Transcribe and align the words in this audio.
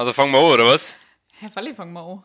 Also 0.00 0.14
fangen 0.14 0.32
wir 0.32 0.38
an, 0.38 0.44
oder 0.46 0.64
was? 0.64 0.96
Herr 1.40 1.50
Falli, 1.50 1.74
fang 1.74 1.92
mal 1.92 2.00
an. 2.12 2.24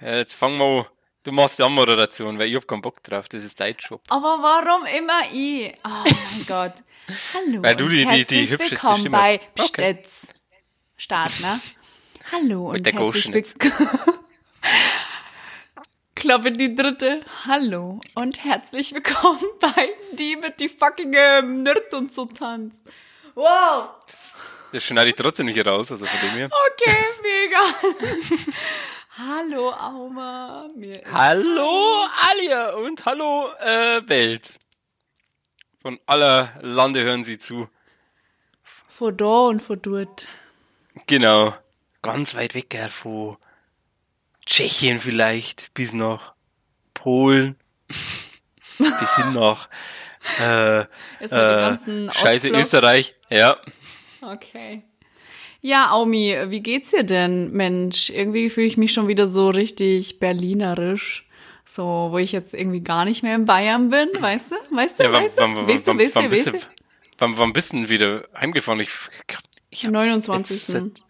Ja, 0.00 0.16
jetzt 0.16 0.34
fangen 0.34 0.58
wir 0.58 0.80
an. 0.80 0.86
Du 1.22 1.30
machst 1.30 1.56
die 1.56 1.62
Anmoderation, 1.62 2.36
weil 2.36 2.48
ich 2.48 2.56
hab 2.56 2.66
keinen 2.66 2.82
Bock 2.82 3.00
drauf. 3.04 3.28
Das 3.28 3.44
ist 3.44 3.60
dein 3.60 3.76
Job. 3.78 4.02
Aber 4.08 4.38
warum 4.42 4.84
immer 4.86 5.20
ich? 5.32 5.72
Oh 5.84 5.88
mein 6.02 6.44
Gott. 6.48 6.72
Hallo. 7.32 7.62
Weil 7.62 7.76
du 7.76 7.86
die- 7.88 8.04
die- 8.06 8.24
die 8.24 8.40
hübscheste 8.40 8.70
willkommen 8.72 8.98
Stimme 8.98 9.18
bei 9.18 9.38
hast. 9.56 9.70
Okay. 9.70 9.94
Pstetz. 9.94 10.34
Start, 10.96 11.38
ne? 11.42 11.60
Hallo 12.32 12.70
und 12.70 12.84
der 12.84 12.92
herzlich 12.92 13.32
willkommen. 13.32 13.88
Klappe 16.16 16.50
die 16.50 16.74
dritte. 16.74 17.24
Hallo 17.46 18.00
und 18.16 18.42
herzlich 18.42 18.94
willkommen 18.94 19.38
bei 19.60 19.90
die 20.14 20.34
mit 20.34 20.58
die 20.58 20.68
fucking 20.68 21.12
ähm, 21.14 21.62
Nerd 21.62 21.94
und 21.94 22.10
so 22.10 22.24
tanzt. 22.24 22.80
Wow. 23.36 23.90
Das 24.72 24.82
schneide 24.84 25.10
ich 25.10 25.16
trotzdem 25.16 25.46
nicht 25.46 25.66
raus, 25.66 25.92
also 25.92 26.06
von 26.06 26.20
dem 26.20 26.30
her. 26.30 26.50
Okay, 26.72 26.96
mega. 27.22 28.52
Hallo, 29.18 29.70
Auma. 29.70 30.70
Hallo 31.12 32.06
Alia 32.30 32.70
und 32.76 33.04
hallo 33.04 33.50
äh, 33.60 34.00
Welt. 34.08 34.58
Von 35.82 36.00
aller 36.06 36.58
Lande 36.62 37.02
hören 37.02 37.22
sie 37.22 37.36
zu. 37.38 37.68
vor 38.88 39.12
da 39.12 39.48
und 39.48 39.60
vor 39.60 39.76
dort. 39.76 40.28
Genau. 41.06 41.54
Ganz 42.00 42.34
weit 42.34 42.54
weg, 42.54 42.70
gell, 42.70 42.88
von 42.88 43.36
Tschechien 44.46 44.98
vielleicht, 45.00 45.74
bis 45.74 45.92
nach 45.92 46.32
Polen, 46.94 47.56
bis 48.78 49.16
hin 49.16 49.34
nach 49.34 49.68
äh, 50.40 50.80
äh, 50.80 51.78
Scheiße. 52.12 52.48
Österreich. 52.48 53.14
Ja. 53.28 53.58
Okay. 54.22 54.82
Ja, 55.60 55.90
Aumi, 55.92 56.36
wie 56.48 56.60
geht's 56.60 56.90
dir 56.90 57.04
denn, 57.04 57.52
Mensch? 57.52 58.10
Irgendwie 58.10 58.50
fühle 58.50 58.66
ich 58.66 58.76
mich 58.76 58.92
schon 58.92 59.08
wieder 59.08 59.28
so 59.28 59.48
richtig 59.50 60.18
berlinerisch. 60.18 61.26
So, 61.64 62.08
wo 62.10 62.18
ich 62.18 62.32
jetzt 62.32 62.52
irgendwie 62.52 62.80
gar 62.82 63.04
nicht 63.04 63.22
mehr 63.22 63.34
in 63.36 63.44
Bayern 63.44 63.88
bin, 63.88 64.08
weißt 64.18 64.50
du? 64.50 64.76
Weißt 64.76 64.98
du, 64.98 65.04
ja 65.04 65.12
wann, 65.12 65.22
weißt 65.24 65.38
du? 65.38 65.40
Weißt 65.42 65.66
du, 65.66 65.68
weißt 65.68 65.86
du, 65.88 65.98
bist 65.98 66.16
weißt 66.16 66.46
du, 67.18 67.38
wann, 67.38 67.52
bist 67.52 67.72
du 67.72 67.76
denn 67.78 67.88
wieder 67.88 68.24
heimgefahren? 68.38 68.80
Ich, 68.80 68.90
ich 69.70 69.84
hab 69.86 69.92
29. 69.92 70.74
jetzt- 70.74 71.04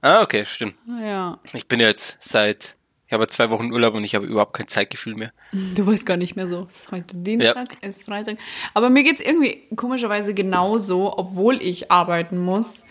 Ah, 0.00 0.22
okay, 0.22 0.44
stimmt. 0.46 0.76
Ja. 1.02 1.40
Ich 1.54 1.66
bin 1.66 1.80
jetzt 1.80 2.18
seit, 2.20 2.76
ich 3.08 3.12
habe 3.14 3.26
zwei 3.26 3.48
Wochen 3.48 3.72
Urlaub 3.72 3.94
und 3.94 4.04
ich 4.04 4.14
habe 4.14 4.26
überhaupt 4.26 4.52
kein 4.52 4.68
Zeitgefühl 4.68 5.14
mehr. 5.14 5.32
Du 5.74 5.86
weißt 5.86 6.04
gar 6.04 6.18
nicht 6.18 6.36
mehr 6.36 6.46
so. 6.46 6.66
Es 6.68 6.80
ist 6.80 6.92
heute 6.92 7.16
Dienstag, 7.16 7.68
es 7.80 7.96
ist 7.96 8.04
Freitag. 8.04 8.36
Aber 8.74 8.90
mir 8.90 9.02
geht's 9.02 9.20
irgendwie 9.20 9.62
komischerweise 9.76 10.34
genauso, 10.34 11.16
obwohl 11.16 11.62
ich 11.62 11.90
arbeiten 11.90 12.36
muss. 12.36 12.84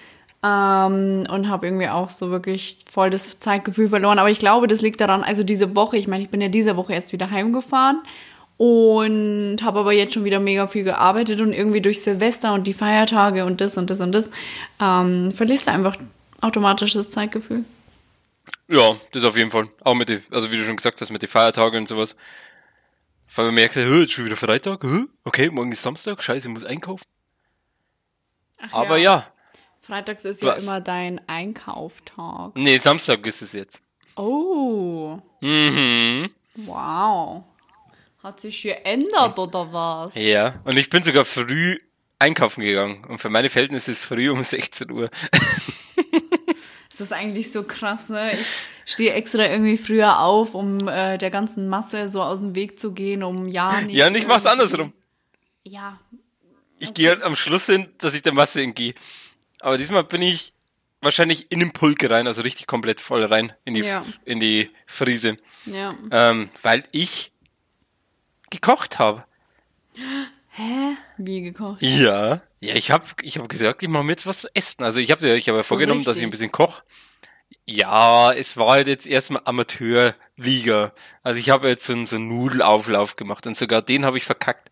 Ähm, 0.44 1.28
und 1.30 1.50
habe 1.50 1.68
irgendwie 1.68 1.88
auch 1.90 2.10
so 2.10 2.32
wirklich 2.32 2.80
voll 2.92 3.12
das 3.12 3.38
Zeitgefühl 3.38 3.90
verloren. 3.90 4.18
Aber 4.18 4.32
ich 4.32 4.40
glaube, 4.40 4.68
das 4.68 4.82
liegt 4.82 5.02
daran, 5.02 5.24
also 5.24 5.44
diese 5.44 5.76
Woche, 5.76 5.98
ich 5.98 6.08
meine, 6.08 6.24
ich 6.24 6.30
bin 6.30 6.42
ja 6.42 6.48
diese 6.48 6.76
Woche 6.78 6.94
erst 6.94 7.14
wieder 7.14 7.30
heimgefahren 7.30 8.02
und 8.58 9.58
habe 9.62 9.80
aber 9.80 9.94
jetzt 9.94 10.16
schon 10.16 10.26
wieder 10.26 10.40
mega 10.40 10.66
viel 10.66 10.84
gearbeitet 10.84 11.42
und 11.42 11.54
irgendwie 11.54 11.82
durch 11.82 12.02
Silvester 12.02 12.56
und 12.56 12.66
die 12.66 12.74
Feiertage 12.74 13.46
und 13.46 13.62
das 13.62 13.78
und 13.78 13.92
das 13.92 14.02
und 14.02 14.14
das 14.14 14.32
ähm, 14.82 15.32
verlierst 15.32 15.68
du 15.68 15.72
einfach 15.72 15.96
automatisch 16.42 16.94
das 16.94 17.12
Zeitgefühl. 17.12 17.66
Ja, 18.68 18.96
das 19.14 19.24
auf 19.24 19.38
jeden 19.38 19.52
Fall. 19.52 19.70
Auch 19.82 19.94
mit 19.96 20.10
den, 20.10 20.24
also 20.32 20.52
wie 20.52 20.58
du 20.58 20.64
schon 20.66 20.76
gesagt 20.76 21.00
hast, 21.02 21.10
mit 21.12 21.22
den 21.22 21.30
Feiertagen 21.30 21.80
und 21.80 21.88
sowas. 21.88 22.16
Vor 23.26 23.44
allem 23.46 23.56
merkst 23.56 23.78
du, 23.78 23.82
jetzt 24.00 24.12
schon 24.14 24.26
wieder 24.26 24.36
Freitag, 24.38 24.86
okay, 25.24 25.50
morgen 25.50 25.72
ist 25.72 25.82
Samstag, 25.84 26.22
scheiße, 26.24 26.48
ich 26.48 26.54
muss 26.54 26.64
einkaufen. 26.64 27.06
Ach 28.60 28.74
Aber 28.74 28.98
ja, 28.98 29.32
Freitags 29.82 30.26
ist 30.26 30.42
ja 30.42 30.56
Was? 30.56 30.64
immer 30.64 30.82
dein 30.82 31.22
Einkauftag. 31.28 32.52
nee, 32.56 32.78
Samstag 32.78 33.26
ist 33.26 33.42
es 33.42 33.54
jetzt. 33.54 33.82
Oh, 34.16 35.20
Mhm. 35.42 36.30
wow. 36.56 37.44
Hat 38.24 38.40
sich 38.40 38.62
geändert 38.64 39.38
oder 39.38 39.72
was? 39.72 40.16
Ja, 40.16 40.56
und 40.64 40.78
ich 40.78 40.90
bin 40.90 41.04
sogar 41.04 41.24
früh 41.24 41.78
einkaufen 42.20 42.62
gegangen. 42.62 43.06
Und 43.06 43.20
für 43.20 43.30
meine 43.30 43.50
Verhältnisse 43.50 43.92
ist 43.92 44.04
früh 44.04 44.30
um 44.30 44.42
16 44.44 44.90
Uhr. 44.92 45.10
Das 46.98 47.08
ist 47.08 47.12
eigentlich 47.14 47.52
so 47.52 47.64
krass, 47.64 48.10
ne? 48.10 48.34
Ich 48.34 48.46
stehe 48.86 49.14
extra 49.14 49.46
irgendwie 49.46 49.78
früher 49.78 50.20
auf, 50.20 50.56
um 50.56 50.88
äh, 50.88 51.18
der 51.18 51.30
ganzen 51.30 51.68
Masse 51.70 52.10
so 52.10 52.22
aus 52.24 52.42
dem 52.42 52.56
Weg 52.56 52.80
zu 52.80 52.92
gehen, 52.94 53.22
um 53.24 53.48
ja 53.48 53.82
nicht. 53.82 53.96
Ja, 53.96 54.08
und 54.08 54.16
ich 54.16 54.26
mach's 54.28 54.46
andersrum. 54.46 54.94
Ja, 55.64 56.00
Ich 56.80 56.94
gehe 56.94 57.10
halt 57.10 57.24
am 57.24 57.36
Schluss 57.36 57.66
hin, 57.66 57.88
dass 57.98 58.14
ich 58.14 58.22
der 58.22 58.34
Masse 58.34 58.62
entgehe. 58.62 58.94
Aber 59.60 59.78
diesmal 59.78 60.04
bin 60.06 60.22
ich 60.22 60.54
wahrscheinlich 61.02 61.52
in 61.52 61.60
den 61.60 61.72
Pulk 61.74 62.10
rein, 62.10 62.26
also 62.28 62.42
richtig 62.42 62.66
komplett 62.68 63.00
voll 63.00 63.24
rein 63.26 63.54
in 63.66 63.74
die, 63.76 63.82
Ja. 63.82 64.04
in 64.26 64.40
die 64.40 64.70
Friese. 64.86 65.38
ja. 65.66 65.96
Ähm, 66.12 66.50
weil 66.62 66.84
ich 66.92 67.32
gekocht 68.50 68.98
habe. 69.00 69.24
Hä? 70.50 70.96
Wie 71.18 71.42
gekocht? 71.42 71.82
Ja. 71.82 72.42
Ja, 72.60 72.76
ich 72.76 72.92
habe 72.92 73.06
ich 73.22 73.38
hab 73.38 73.48
gesagt, 73.50 73.84
ich 73.84 73.90
mache 73.90 74.04
mir 74.04 74.12
jetzt 74.12 74.26
was 74.26 74.42
zu 74.42 74.48
essen. 74.54 74.84
Also 74.84 75.00
ich 75.00 75.12
habe 75.12 75.38
ich 75.38 75.48
hab 75.48 75.56
ja 75.56 75.64
vorgenommen, 75.64 76.04
dass 76.04 76.16
ich 76.16 76.24
ein 76.24 76.26
richtig. 76.26 76.50
bisschen 76.50 76.52
koche. 76.52 76.84
Ja, 77.66 78.34
es 78.34 78.58
war 78.58 78.72
halt 78.72 78.88
jetzt 78.88 79.06
erstmal 79.06 79.42
Amateurliga. 79.46 80.94
Also 81.24 81.40
ich 81.40 81.50
habe 81.50 81.68
jetzt 81.70 81.86
so 81.86 81.94
einen, 81.94 82.06
so 82.06 82.16
einen 82.16 82.28
Nudelauflauf 82.30 83.16
gemacht 83.16 83.46
und 83.46 83.56
sogar 83.56 83.82
den 83.82 84.06
habe 84.06 84.18
ich 84.18 84.26
verkackt. 84.26 84.70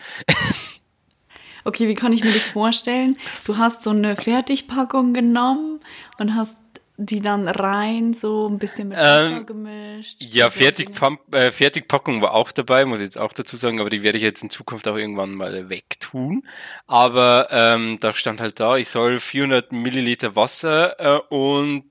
Okay, 1.67 1.87
wie 1.87 1.95
kann 1.95 2.13
ich 2.13 2.23
mir 2.23 2.31
das 2.31 2.47
vorstellen? 2.47 3.17
Du 3.43 3.57
hast 3.57 3.81
so 3.81 3.89
eine 3.89 4.15
Fertigpackung 4.15 5.13
genommen 5.13 5.79
und 6.19 6.35
hast 6.35 6.57
die 6.97 7.19
dann 7.21 7.47
rein 7.47 8.13
so 8.13 8.47
ein 8.49 8.57
bisschen 8.57 8.89
mit 8.89 8.97
Wasser 8.97 9.27
Ähm, 9.37 9.45
gemischt. 9.45 10.21
Ja, 10.21 10.49
Fertig, 10.49 10.93
Dinge. 10.95 11.17
äh, 11.33 11.51
Fertigpackung 11.51 12.21
war 12.21 12.33
auch 12.33 12.51
dabei, 12.51 12.85
muss 12.85 12.99
ich 12.99 13.05
jetzt 13.05 13.17
auch 13.17 13.33
dazu 13.33 13.57
sagen, 13.57 13.79
aber 13.81 13.89
die 13.89 14.01
werde 14.03 14.17
ich 14.17 14.23
jetzt 14.23 14.43
in 14.43 14.49
Zukunft 14.49 14.87
auch 14.87 14.95
irgendwann 14.95 15.33
mal 15.35 15.69
wegtun. 15.69 16.47
Aber 16.87 17.47
ähm, 17.51 17.97
da 17.99 18.13
stand 18.13 18.39
halt 18.41 18.59
da, 18.59 18.77
ich 18.77 18.87
soll 18.89 19.19
400 19.19 19.71
Milliliter 19.71 20.35
Wasser 20.35 20.99
äh, 20.99 21.19
und 21.33 21.85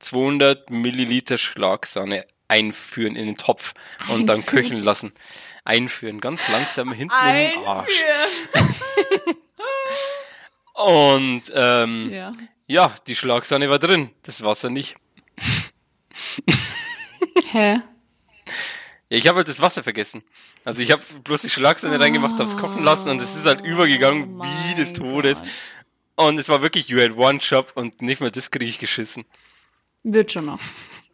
200 0.00 0.70
Milliliter 0.70 1.38
Schlagsahne 1.38 2.26
einführen 2.48 3.16
in 3.16 3.26
den 3.26 3.36
Topf 3.36 3.74
und 4.08 4.26
dann 4.26 4.38
Einführen? 4.40 4.62
köcheln 4.62 4.82
lassen. 4.82 5.12
Einführen, 5.64 6.20
ganz 6.20 6.48
langsam 6.48 6.92
hinten 6.92 7.14
in 7.28 7.34
den 7.34 7.64
Arsch. 7.66 8.02
Einführen. 8.54 9.36
Und 10.74 11.42
ähm, 11.54 12.10
Ja. 12.10 12.30
Ja, 12.70 12.94
die 13.08 13.16
Schlagsahne 13.16 13.68
war 13.68 13.80
drin, 13.80 14.10
das 14.22 14.42
Wasser 14.42 14.70
nicht. 14.70 14.94
Hä? 17.50 17.80
Ja, 19.08 19.18
ich 19.18 19.26
habe 19.26 19.38
halt 19.38 19.48
das 19.48 19.60
Wasser 19.60 19.82
vergessen. 19.82 20.22
Also 20.64 20.80
ich 20.80 20.92
habe 20.92 21.02
bloß 21.24 21.42
die 21.42 21.50
Schlagsahne 21.50 21.98
reingemacht, 21.98 22.38
hab's 22.38 22.56
kochen 22.56 22.84
lassen 22.84 23.10
und 23.10 23.20
es 23.20 23.34
ist 23.34 23.44
halt 23.44 23.64
übergegangen 23.64 24.36
Oh 24.38 24.44
wie 24.44 24.74
des 24.76 24.92
Todes. 24.92 25.38
Gott. 25.38 26.28
Und 26.28 26.38
es 26.38 26.48
war 26.48 26.62
wirklich, 26.62 26.88
you 26.88 27.00
had 27.00 27.16
one 27.16 27.38
job 27.38 27.72
und 27.74 28.02
nicht 28.02 28.20
mal 28.20 28.30
das 28.30 28.52
kriege 28.52 28.66
ich 28.66 28.78
geschissen. 28.78 29.24
Wird 30.04 30.30
schon 30.30 30.46
noch. 30.46 30.60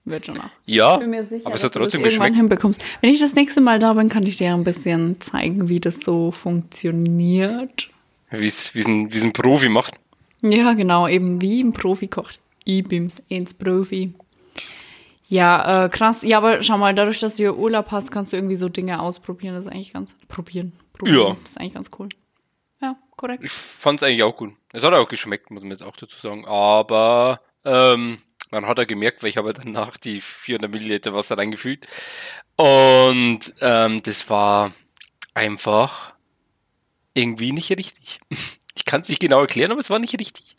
Wird 0.04 0.26
schon 0.26 0.34
noch. 0.34 0.50
Ja, 0.66 0.98
bin 0.98 1.08
mir 1.08 1.24
sicher, 1.24 1.46
aber 1.46 1.54
es 1.54 1.64
hat 1.64 1.72
trotzdem 1.72 2.02
geschmeckt. 2.02 2.36
hinbekommst. 2.36 2.84
Wenn 3.00 3.14
ich 3.14 3.20
das 3.20 3.34
nächste 3.34 3.62
Mal 3.62 3.78
da 3.78 3.94
bin, 3.94 4.10
kann 4.10 4.26
ich 4.26 4.36
dir 4.36 4.52
ein 4.52 4.62
bisschen 4.62 5.18
zeigen, 5.22 5.70
wie 5.70 5.80
das 5.80 6.00
so 6.00 6.32
funktioniert. 6.32 7.88
Wie 8.30 8.46
es 8.46 8.74
wie 8.74 8.80
es 8.80 8.86
ein, 8.86 9.10
wie 9.10 9.16
es 9.16 9.24
ein 9.24 9.32
Profi 9.32 9.70
macht. 9.70 9.94
Ja, 10.42 10.74
genau, 10.74 11.08
eben 11.08 11.40
wie 11.40 11.62
ein 11.62 11.72
Profi 11.72 12.08
kocht. 12.08 12.40
Ich 12.64 12.86
bin's 12.86 13.22
ins 13.28 13.54
Profi. 13.54 14.14
Ja, 15.28 15.86
äh, 15.86 15.88
krass. 15.88 16.22
Ja, 16.22 16.38
aber 16.38 16.62
schau 16.62 16.78
mal, 16.78 16.94
dadurch, 16.94 17.18
dass 17.18 17.36
du 17.36 17.44
hier 17.44 17.56
Urlaub 17.56 17.90
hast, 17.90 18.10
kannst 18.10 18.32
du 18.32 18.36
irgendwie 18.36 18.56
so 18.56 18.68
Dinge 18.68 19.00
ausprobieren. 19.00 19.54
Das 19.54 19.64
ist 19.66 19.72
eigentlich 19.72 19.92
ganz. 19.92 20.16
Probieren. 20.28 20.72
probieren. 20.92 21.28
Ja. 21.28 21.36
Das 21.40 21.50
ist 21.50 21.60
eigentlich 21.60 21.74
ganz 21.74 21.90
cool. 21.98 22.08
Ja, 22.80 22.96
korrekt. 23.16 23.42
Ich 23.42 23.52
fand's 23.52 24.02
eigentlich 24.02 24.22
auch 24.22 24.36
gut. 24.36 24.52
Es 24.72 24.82
hat 24.82 24.92
auch 24.94 25.08
geschmeckt, 25.08 25.50
muss 25.50 25.62
man 25.62 25.72
jetzt 25.72 25.82
auch 25.82 25.96
dazu 25.96 26.18
sagen. 26.18 26.44
Aber 26.46 27.40
ähm, 27.64 28.18
man 28.50 28.66
hat 28.66 28.78
ja 28.78 28.84
gemerkt, 28.84 29.22
weil 29.22 29.30
ich 29.30 29.36
habe 29.36 29.52
danach 29.52 29.96
die 29.96 30.20
400 30.20 30.70
Milliliter 30.70 31.14
Wasser 31.14 31.36
reingefüllt. 31.38 31.86
Und 32.56 33.52
ähm, 33.60 34.02
das 34.02 34.30
war 34.30 34.72
einfach 35.34 36.14
irgendwie 37.14 37.52
nicht 37.52 37.70
richtig. 37.70 38.20
Ich 38.76 38.84
kann 38.84 39.00
es 39.00 39.08
nicht 39.08 39.20
genau 39.20 39.40
erklären, 39.40 39.72
aber 39.72 39.80
es 39.80 39.90
war 39.90 39.98
nicht 39.98 40.18
richtig. 40.18 40.56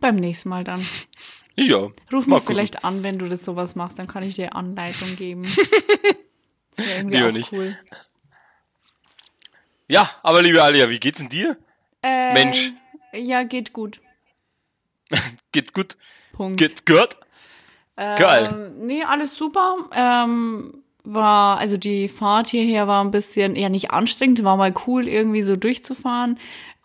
Beim 0.00 0.16
nächsten 0.16 0.48
Mal 0.48 0.64
dann. 0.64 0.84
Ja. 1.56 1.88
Ruf 2.12 2.26
mal 2.26 2.36
mich 2.36 2.44
vielleicht 2.44 2.84
an, 2.84 3.02
wenn 3.02 3.18
du 3.18 3.28
das 3.28 3.44
sowas 3.44 3.74
machst, 3.74 3.98
dann 3.98 4.06
kann 4.06 4.22
ich 4.22 4.34
dir 4.36 4.54
Anleitung 4.54 5.16
geben. 5.16 5.44
Das 6.76 6.86
wäre 6.86 6.98
irgendwie 6.98 7.16
Lieber 7.16 7.28
auch 7.28 7.32
nicht. 7.32 7.52
cool. 7.52 7.76
Ja, 9.88 10.08
aber 10.22 10.42
liebe 10.42 10.62
Alia, 10.62 10.88
wie 10.88 11.00
geht's 11.00 11.18
denn 11.18 11.28
dir? 11.28 11.56
Äh, 12.04 12.34
Mensch. 12.34 12.70
Ja, 13.12 13.42
geht 13.42 13.72
gut. 13.72 14.00
Geht 15.50 15.74
gut? 15.74 15.96
Punkt. 16.34 16.58
Geht 16.58 16.86
gut? 16.86 17.16
Geil. 17.96 18.48
Ähm, 18.52 18.86
nee, 18.86 19.02
alles 19.02 19.36
super. 19.36 19.88
Ähm, 19.92 20.84
war, 21.02 21.58
also 21.58 21.76
die 21.76 22.08
Fahrt 22.08 22.48
hierher 22.48 22.86
war 22.86 23.02
ein 23.02 23.10
bisschen, 23.10 23.56
ja 23.56 23.68
nicht 23.70 23.90
anstrengend, 23.90 24.44
war 24.44 24.56
mal 24.56 24.72
cool, 24.86 25.08
irgendwie 25.08 25.42
so 25.42 25.56
durchzufahren. 25.56 26.38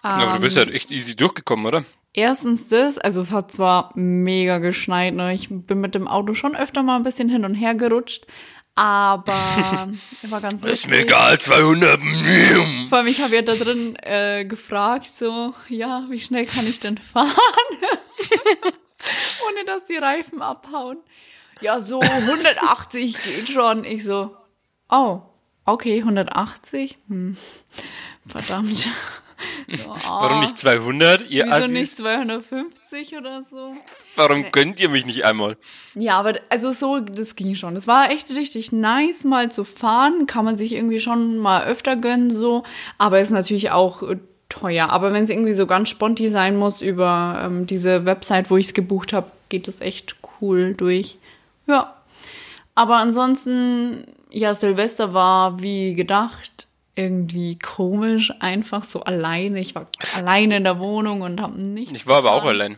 Ähm, 0.04 0.20
Ja, 0.20 0.28
aber 0.28 0.34
du 0.36 0.42
bist 0.42 0.58
halt 0.58 0.72
echt 0.74 0.92
easy 0.92 1.16
durchgekommen, 1.16 1.66
oder? 1.66 1.84
Erstens 2.14 2.68
das, 2.68 2.98
also 2.98 3.22
es 3.22 3.32
hat 3.32 3.52
zwar 3.52 3.92
mega 3.96 4.60
geschneit, 4.60 5.16
ne? 5.16 5.34
Ich 5.34 5.50
bin 5.50 5.82
mit 5.82 5.96
dem 5.96 6.08
Auto 6.08 6.36
schon 6.36 6.56
öfter 6.56 6.84
mal 6.84 6.98
ein 6.98 7.04
bisschen 7.04 7.30
hin 7.30 7.44
und 7.44 7.56
her 7.56 7.74
gerutscht, 7.74 8.26
aber 8.76 9.34
war 10.30 10.42
ganz 10.42 10.64
Ist 10.64 10.88
mir 10.88 11.00
egal, 11.00 11.40
200. 11.40 12.00
Vor 12.90 12.98
allem, 13.00 13.08
ich 13.08 13.22
habe 13.22 13.36
ja 13.36 13.42
da 13.42 13.56
drin 13.56 13.96
äh, 14.02 14.46
gefragt, 14.46 15.08
so, 15.08 15.56
ja, 15.70 16.06
wie 16.10 16.20
schnell 16.20 16.46
kann 16.46 16.68
ich 16.68 16.80
denn 16.80 16.98
fahren? 17.00 17.32
Ohne 19.48 19.66
dass 19.66 19.86
die 19.86 19.98
Reifen 19.98 20.42
abhauen. 20.42 20.98
Ja, 21.62 21.80
so 21.80 22.02
180 22.02 23.16
geht 23.24 23.50
schon. 23.50 23.86
Ich 23.86 24.04
so, 24.04 24.36
oh, 24.90 25.22
okay, 25.66 26.00
180? 26.00 26.98
Hm. 27.08 27.38
Verdammt. 28.28 28.88
So, 29.68 29.92
oh. 29.92 29.96
Warum 30.08 30.42
nicht 30.42 30.58
200? 30.58 31.30
Ihr 31.30 31.46
Wieso 31.46 31.56
Assis? 31.56 31.72
nicht 31.72 31.98
250 31.98 33.18
oder 33.18 33.44
so? 33.52 33.72
Warum 34.16 34.52
gönnt 34.52 34.80
ihr 34.80 34.90
mich 34.90 35.06
nicht 35.06 35.26
einmal? 35.26 35.58
Ja, 35.96 36.20
aber 36.20 36.34
also 36.50 36.72
so, 36.72 37.00
das 37.00 37.36
ging 37.36 37.56
schon. 37.56 37.76
Es 37.76 37.88
war 37.88 38.12
echt 38.12 38.32
richtig 38.32 38.72
nice, 38.72 39.24
mal 39.24 39.52
zu 39.52 39.64
fahren. 39.64 40.28
Kann 40.28 40.46
man 40.46 40.56
sich 40.56 40.74
irgendwie 40.74 41.00
schon 41.00 41.38
mal 41.38 41.64
öfter 41.66 41.96
gönnen, 41.96 42.30
so. 42.30 42.64
Aber 42.98 43.20
ist 43.20 43.32
natürlich 43.32 43.72
auch 43.72 44.04
teuer. 44.50 44.90
Aber 44.90 45.14
wenn 45.14 45.24
es 45.24 45.30
irgendwie 45.30 45.54
so 45.54 45.66
ganz 45.66 45.90
sponti 45.90 46.30
sein 46.30 46.56
muss 46.56 46.82
über 46.82 47.42
ähm, 47.44 47.66
diese 47.66 48.06
Website, 48.06 48.50
wo 48.50 48.58
ich 48.58 48.68
es 48.68 48.74
gebucht 48.74 49.14
habe, 49.14 49.32
geht 49.50 49.68
das 49.68 49.82
echt 49.82 50.16
cool 50.42 50.74
durch. 50.76 51.18
Ja. 51.68 51.96
Aber 52.76 52.98
ansonsten, 52.98 54.06
ja, 54.32 54.54
Silvester 54.54 55.14
war 55.14 55.62
wie 55.62 55.94
gedacht 55.94 56.53
irgendwie 56.96 57.58
komisch, 57.58 58.32
einfach 58.40 58.84
so 58.84 59.04
alleine. 59.04 59.60
Ich 59.60 59.76
war 59.76 59.88
alleine 60.16 60.58
in 60.58 60.64
der 60.64 60.80
Wohnung 60.80 61.22
und 61.22 61.42
habe 61.42 61.60
nichts. 61.60 61.94
Ich 61.94 62.08
war 62.08 62.18
aber 62.18 62.34
auch 62.34 62.46
allein. 62.46 62.78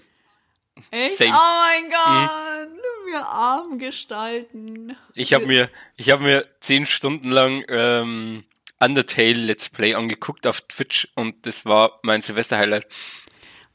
Echt? 0.91 1.17
Same. 1.17 1.31
Oh 1.31 1.33
mein 1.33 1.89
Gott, 1.89 2.69
mhm. 2.69 3.11
wir 3.11 3.27
arm 3.27 3.79
gestalten. 3.79 4.95
Ich 5.13 5.33
habe 5.33 5.45
mir, 5.45 5.69
ich 5.95 6.09
habe 6.09 6.23
mir 6.23 6.45
zehn 6.59 6.85
Stunden 6.85 7.29
lang 7.29 7.63
ähm, 7.69 8.43
Undertale 8.79 9.33
Let's 9.33 9.69
Play 9.69 9.93
angeguckt 9.93 10.47
auf 10.47 10.61
Twitch 10.61 11.07
und 11.15 11.45
das 11.45 11.65
war 11.65 11.99
mein 12.03 12.21
Silvester-Highlight. 12.21 12.85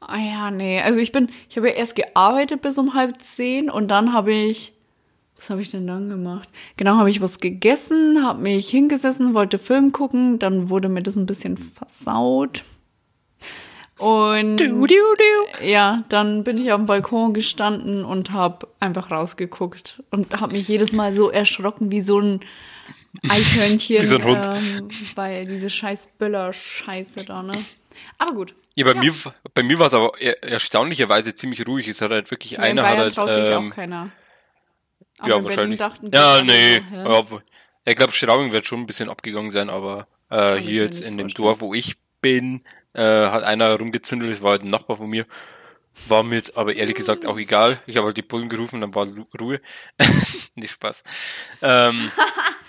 Ah 0.00 0.18
ja, 0.18 0.50
nee. 0.50 0.80
Also 0.80 0.98
ich 0.98 1.12
bin, 1.12 1.30
ich 1.48 1.56
habe 1.56 1.68
ja 1.68 1.74
erst 1.74 1.94
gearbeitet 1.94 2.62
bis 2.62 2.78
um 2.78 2.94
halb 2.94 3.20
zehn 3.20 3.70
und 3.70 3.88
dann 3.88 4.12
habe 4.12 4.32
ich, 4.32 4.72
was 5.40 5.48
habe 5.48 5.62
ich 5.62 5.70
denn 5.70 5.86
dann 5.86 6.10
gemacht? 6.10 6.48
Genau, 6.76 6.96
habe 6.96 7.08
ich 7.08 7.22
was 7.22 7.38
gegessen, 7.38 8.22
habe 8.22 8.42
mich 8.42 8.68
hingesessen, 8.68 9.32
wollte 9.32 9.58
Film 9.58 9.90
gucken, 9.90 10.38
dann 10.38 10.68
wurde 10.68 10.90
mir 10.90 11.02
das 11.02 11.16
ein 11.16 11.24
bisschen 11.24 11.56
versaut. 11.56 12.62
Und 13.96 14.58
du, 14.58 14.86
du, 14.86 14.86
du. 14.86 15.64
ja, 15.66 16.04
dann 16.10 16.44
bin 16.44 16.58
ich 16.58 16.72
auf 16.72 16.78
dem 16.78 16.86
Balkon 16.86 17.32
gestanden 17.32 18.04
und 18.04 18.32
habe 18.32 18.68
einfach 18.80 19.10
rausgeguckt 19.10 20.02
und 20.10 20.40
habe 20.40 20.52
mich 20.52 20.68
jedes 20.68 20.92
Mal 20.92 21.14
so 21.14 21.30
erschrocken 21.30 21.90
wie 21.90 22.02
so 22.02 22.20
ein 22.20 22.40
Eichhörnchen. 23.28 24.02
wie 24.02 24.06
so 24.06 24.16
ein 24.16 24.24
Hund. 24.24 24.46
Ähm, 24.46 24.88
weil 25.14 25.46
diese 25.46 25.70
scheiß 25.70 26.08
Böller-Scheiße 26.18 27.24
da, 27.24 27.42
ne? 27.42 27.56
Aber 28.18 28.34
gut. 28.34 28.54
Ja, 28.74 28.84
bei 28.84 28.92
ja. 28.92 29.00
mir, 29.00 29.12
bei 29.54 29.62
mir 29.62 29.78
war 29.78 29.86
es 29.86 29.94
aber 29.94 30.12
er, 30.18 30.42
erstaunlicherweise 30.44 31.34
ziemlich 31.34 31.66
ruhig. 31.66 31.88
Es 31.88 32.00
hat 32.00 32.10
halt 32.10 32.30
wirklich 32.30 32.52
ja, 32.52 32.60
einer 32.60 32.82
hat 32.88 32.98
halt. 32.98 33.14
traut 33.14 33.30
ähm, 33.30 33.44
sich 33.44 33.54
auch 33.54 33.62
ähm, 33.62 33.70
keiner. 33.70 34.10
Aber 35.20 35.28
ja, 35.28 35.44
wahrscheinlich. 35.44 35.78
Dachten, 35.78 36.10
ja, 36.12 36.42
nee. 36.42 36.82
Ja, 36.92 37.24
ich 37.84 37.96
glaube, 37.96 38.12
Straubing 38.12 38.52
wird 38.52 38.66
schon 38.66 38.80
ein 38.80 38.86
bisschen 38.86 39.08
abgegangen 39.08 39.50
sein, 39.50 39.70
aber 39.70 40.06
äh, 40.30 40.56
hier 40.56 40.84
jetzt 40.84 41.00
in 41.00 41.16
dem 41.18 41.28
Dorf, 41.28 41.60
wo 41.60 41.74
ich 41.74 41.96
bin, 42.20 42.62
äh, 42.92 43.02
hat 43.02 43.42
einer 43.42 43.78
rumgezündelt, 43.78 44.32
das 44.32 44.42
war 44.42 44.52
halt 44.52 44.62
ein 44.62 44.70
Nachbar 44.70 44.96
von 44.96 45.08
mir. 45.08 45.26
War 46.08 46.22
mir 46.22 46.36
jetzt 46.36 46.56
aber 46.56 46.74
ehrlich 46.74 46.94
gesagt 46.94 47.26
auch 47.26 47.36
egal. 47.36 47.78
Ich 47.86 47.96
habe 47.96 48.06
halt 48.06 48.16
die 48.16 48.22
Bullen 48.22 48.48
gerufen, 48.48 48.80
dann 48.80 48.94
war 48.94 49.06
Ruhe. 49.38 49.60
Nicht 50.54 50.72
Spaß. 50.72 51.02
Ähm, 51.62 52.10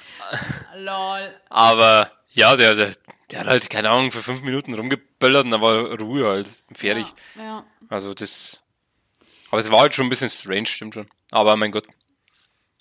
Lol. 0.78 1.34
Aber 1.50 2.12
ja, 2.30 2.56
der, 2.56 2.76
der, 2.76 2.92
der 3.30 3.40
hat 3.42 3.48
halt, 3.48 3.70
keine 3.70 3.90
Ahnung, 3.90 4.12
für 4.12 4.22
fünf 4.22 4.42
Minuten 4.42 4.74
rumgeböllert 4.74 5.46
und 5.46 5.52
dann 5.52 5.62
war 5.62 5.98
Ruhe 6.00 6.28
halt. 6.28 6.50
Fertig. 6.74 7.14
Ja, 7.36 7.44
ja. 7.44 7.66
Also 7.90 8.14
das. 8.14 8.62
Aber 9.50 9.60
es 9.60 9.70
war 9.70 9.82
halt 9.82 9.94
schon 9.94 10.08
ein 10.08 10.10
bisschen 10.10 10.30
strange, 10.30 10.66
stimmt 10.66 10.96
schon. 10.96 11.08
Aber 11.32 11.56
mein 11.58 11.72
Gott. 11.72 11.86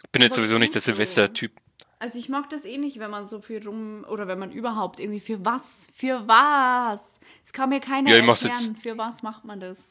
Ich 0.04 0.10
bin 0.10 0.22
jetzt 0.22 0.34
sowieso 0.34 0.58
nicht 0.58 0.74
der 0.74 0.80
Silvester-Typ. 0.80 1.52
Also 1.98 2.18
ich 2.18 2.28
mag 2.30 2.48
das 2.48 2.64
eh 2.64 2.78
nicht, 2.78 2.98
wenn 2.98 3.10
man 3.10 3.28
so 3.28 3.40
viel 3.40 3.66
rum 3.66 4.06
oder 4.08 4.26
wenn 4.26 4.38
man 4.38 4.50
überhaupt 4.52 5.00
irgendwie 5.00 5.20
für 5.20 5.44
was, 5.44 5.86
für 5.94 6.26
was? 6.26 7.18
Es 7.44 7.52
kann 7.52 7.68
mir 7.68 7.80
keiner 7.80 8.08
ja, 8.10 8.16
erklären, 8.16 8.74
jetzt, 8.74 8.82
für 8.82 8.96
was 8.96 9.22
macht 9.22 9.44
man 9.44 9.60
das? 9.60 9.86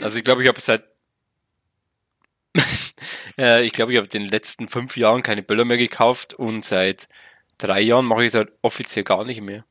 Also 0.00 0.18
ich 0.18 0.24
glaube, 0.24 0.42
ich 0.42 0.48
habe 0.48 0.60
seit 0.60 0.84
äh, 3.38 3.64
ich 3.64 3.72
glaube, 3.72 3.92
ich 3.92 3.98
habe 3.98 4.08
in 4.08 4.22
den 4.24 4.28
letzten 4.28 4.68
fünf 4.68 4.96
Jahren 4.96 5.22
keine 5.22 5.42
Böller 5.42 5.64
mehr 5.64 5.76
gekauft 5.76 6.34
und 6.34 6.64
seit 6.64 7.08
drei 7.56 7.80
Jahren 7.80 8.06
mache 8.06 8.22
ich 8.22 8.28
es 8.28 8.34
halt 8.34 8.52
offiziell 8.62 9.04
gar 9.04 9.24
nicht 9.24 9.40
mehr. 9.40 9.64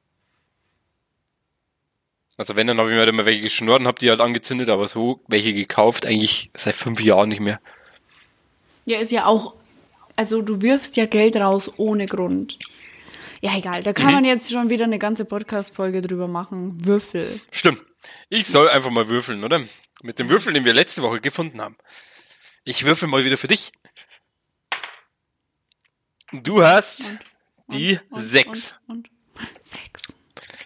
Also 2.37 2.55
wenn, 2.55 2.67
dann 2.67 2.77
habe 2.77 2.89
ich 2.89 2.93
mir 2.93 2.99
halt 2.99 3.09
immer 3.09 3.25
welche 3.25 3.41
geschnurrt 3.41 3.79
und 3.81 3.87
habe 3.87 3.99
die 3.99 4.09
halt 4.09 4.21
angezündet, 4.21 4.69
aber 4.69 4.87
so 4.87 5.23
welche 5.27 5.53
gekauft, 5.53 6.05
eigentlich 6.05 6.51
seit 6.53 6.75
fünf 6.75 7.01
Jahren 7.01 7.29
nicht 7.29 7.41
mehr. 7.41 7.59
Ja, 8.88 9.00
ist 9.00 9.12
ja 9.12 9.25
auch, 9.25 9.54
also 10.16 10.42
du 10.42 10.62
wirfst 10.62 10.95
ja 10.95 11.07
Geld 11.07 11.36
raus 11.36 11.69
ohne 11.75 12.06
Grund. 12.06 12.57
Ja, 13.42 13.57
egal, 13.57 13.84
da 13.84 13.92
kann 13.92 14.07
mhm. 14.07 14.13
man 14.13 14.25
jetzt 14.25 14.50
schon 14.50 14.69
wieder 14.69 14.86
eine 14.86 14.98
ganze 14.98 15.25
Podcast-Folge 15.25 16.00
drüber 16.00 16.30
machen. 16.30 16.86
Würfel. 16.86 17.42
Stimmt. 17.51 17.81
Ich 18.30 18.48
soll 18.48 18.69
einfach 18.69 18.89
mal 18.89 19.10
würfeln, 19.10 19.44
oder? 19.44 19.62
Mit 20.04 20.19
dem 20.19 20.30
Würfel, 20.30 20.54
den 20.54 20.63
wir 20.63 20.74
letzte 20.74 21.01
Woche 21.01 21.19
gefunden 21.19 21.60
haben. 21.60 21.75
Ich 22.63 22.86
würfel 22.86 23.10
mal 23.10 23.25
wieder 23.25 23.36
für 23.36 23.50
dich. 23.50 23.74
Du 26.31 26.63
hast 26.63 27.12
und, 27.66 27.74
die 27.74 28.00
und, 28.10 28.22
sechs. 28.22 28.75
Und, 28.88 29.10
sechs. 29.63 30.04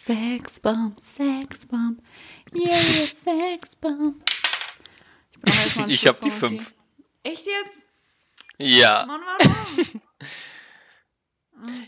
Sexbomb, 0.04 1.02
Sexbomb. 1.02 2.00
Yeah, 2.54 2.76
Sexbomb. 2.76 4.24
Ich, 5.44 5.76
ich 5.88 6.08
hab 6.08 6.22
die 6.22 6.30
fünf. 6.30 6.72
Echt 7.24 7.48
jetzt? 7.48 7.91
Ja. 8.62 9.06
Mann, 9.06 9.22
warum? 9.26 10.02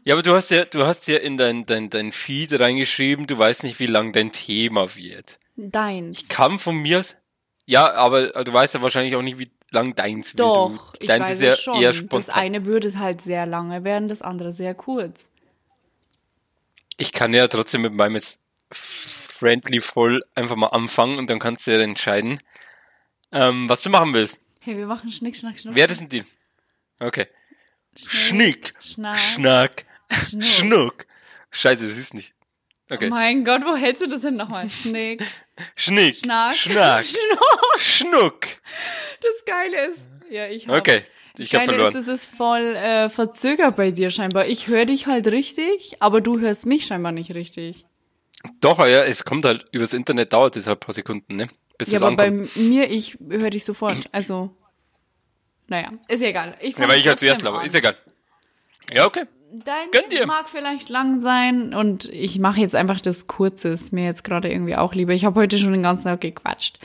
ja, 0.03 0.13
aber 0.13 0.23
du 0.23 0.33
hast 0.33 0.51
ja, 0.51 0.65
du 0.65 0.85
hast 0.85 1.07
ja 1.07 1.17
in 1.17 1.37
dein, 1.37 1.65
dein, 1.65 1.89
dein 1.89 2.11
Feed 2.11 2.59
reingeschrieben, 2.59 3.27
du 3.27 3.37
weißt 3.37 3.63
nicht, 3.63 3.79
wie 3.79 3.87
lang 3.87 4.13
dein 4.13 4.31
Thema 4.31 4.95
wird. 4.95 5.39
Deins. 5.55 6.19
Ich 6.19 6.29
kam 6.29 6.59
von 6.59 6.75
mir 6.77 6.99
aus. 6.99 7.15
Ja, 7.65 7.93
aber 7.93 8.43
du 8.43 8.51
weißt 8.51 8.73
ja 8.73 8.81
wahrscheinlich 8.81 9.15
auch 9.15 9.21
nicht, 9.21 9.39
wie 9.39 9.51
lang 9.71 9.95
deins 9.95 10.33
Doch, 10.33 10.71
wird. 10.71 11.03
ich 11.03 11.07
deins 11.07 11.29
weiß 11.29 11.35
ist 11.35 11.41
ja 11.41 11.55
schon. 11.55 11.81
Eher 11.81 11.93
spontan. 11.93 12.25
Das 12.25 12.29
eine 12.29 12.65
würde 12.65 12.97
halt 12.97 13.21
sehr 13.21 13.45
lange 13.45 13.83
werden, 13.83 14.09
das 14.09 14.21
andere 14.21 14.51
sehr 14.51 14.73
kurz. 14.75 15.29
Ich 16.97 17.11
kann 17.11 17.33
ja 17.33 17.47
trotzdem 17.47 17.81
mit 17.81 17.93
meinem 17.93 18.15
jetzt 18.15 18.39
friendly 18.71 19.79
voll 19.79 20.23
einfach 20.35 20.55
mal 20.55 20.67
anfangen 20.67 21.17
und 21.17 21.29
dann 21.29 21.39
kannst 21.39 21.67
du 21.67 21.71
ja 21.71 21.79
entscheiden, 21.81 22.39
ähm, 23.31 23.67
was 23.67 23.81
du 23.81 23.89
machen 23.89 24.13
willst. 24.13 24.39
Hey, 24.59 24.77
wir 24.77 24.85
machen 24.85 25.11
Schnick, 25.11 25.35
Schnack, 25.35 25.59
Schnuck. 25.59 25.75
Wer 25.75 25.89
ist 25.89 26.01
ein 26.01 26.09
Deal? 26.09 26.25
Okay. 26.99 27.27
Schnick, 27.95 28.73
Schnack, 28.79 29.17
Schnack 29.17 29.85
Schnuck. 30.13 30.43
Schnuck. 30.43 31.05
Scheiße, 31.51 31.83
das 31.83 31.97
ist 31.97 32.13
nicht. 32.13 32.33
Okay. 32.89 33.07
Oh 33.07 33.09
mein 33.09 33.43
Gott, 33.43 33.63
wo 33.65 33.75
hältst 33.75 34.01
du 34.01 34.07
das 34.07 34.21
denn 34.21 34.35
nochmal? 34.35 34.69
Schnick. 34.69 35.23
Schnick. 35.75 36.17
Schnack. 36.17 36.55
Schnack. 36.55 37.05
Schnuck. 37.77 37.79
Schnuck. 37.79 38.47
Das 39.21 39.45
Geile 39.45 39.91
ist, 39.91 40.05
ja, 40.29 40.47
ich 40.47 40.67
hab, 40.67 40.77
Okay, 40.77 41.03
ich 41.37 41.55
habe 41.55 41.65
verloren. 41.65 41.95
Ist, 41.95 42.07
es 42.07 42.25
ist 42.25 42.35
voll 42.35 42.75
äh, 42.75 43.09
verzögert 43.09 43.75
bei 43.75 43.91
dir 43.91 44.09
scheinbar. 44.09 44.47
Ich 44.47 44.67
höre 44.67 44.85
dich 44.85 45.07
halt 45.07 45.27
richtig, 45.27 45.97
aber 45.99 46.21
du 46.21 46.39
hörst 46.39 46.65
mich 46.65 46.85
scheinbar 46.85 47.11
nicht 47.11 47.33
richtig. 47.33 47.85
Doch, 48.59 48.79
ja, 48.79 49.03
es 49.03 49.23
kommt 49.23 49.45
halt 49.45 49.65
übers 49.71 49.93
Internet, 49.93 50.33
dauert 50.33 50.57
es 50.57 50.67
halt 50.67 50.77
ein 50.77 50.85
paar 50.85 50.93
Sekunden, 50.93 51.35
ne? 51.35 51.47
Bis 51.77 51.91
ja, 51.91 51.99
aber 51.99 52.07
ankommt. 52.09 52.53
bei 52.53 52.61
mir, 52.61 52.91
ich 52.91 53.17
höre 53.29 53.49
dich 53.49 53.63
sofort. 53.63 54.09
Also, 54.11 54.55
naja, 55.67 55.91
ist 56.07 56.21
ja 56.21 56.29
egal. 56.29 56.55
Ich 56.59 56.77
ja, 56.77 56.87
weil 56.87 56.99
ich 56.99 57.07
halt 57.07 57.19
zuerst 57.19 57.41
glaube, 57.41 57.65
ist 57.65 57.75
egal. 57.75 57.95
Ja, 58.93 59.05
okay. 59.05 59.23
Dein 59.55 60.27
mag 60.27 60.49
vielleicht 60.49 60.89
lang 60.89 61.21
sein 61.21 61.75
und 61.75 62.05
ich 62.05 62.39
mache 62.39 62.59
jetzt 62.59 62.73
einfach 62.73 62.99
das 62.99 63.27
Kurze. 63.27 63.69
Ist 63.69 63.93
mir 63.93 64.05
jetzt 64.05 64.23
gerade 64.23 64.51
irgendwie 64.51 64.75
auch 64.75 64.95
lieber. 64.95 65.13
Ich 65.13 65.25
habe 65.25 65.39
heute 65.39 65.59
schon 65.59 65.73
den 65.73 65.83
ganzen 65.83 66.05
Tag 66.05 66.21
gequatscht. 66.21 66.79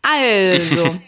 Also, 0.00 0.98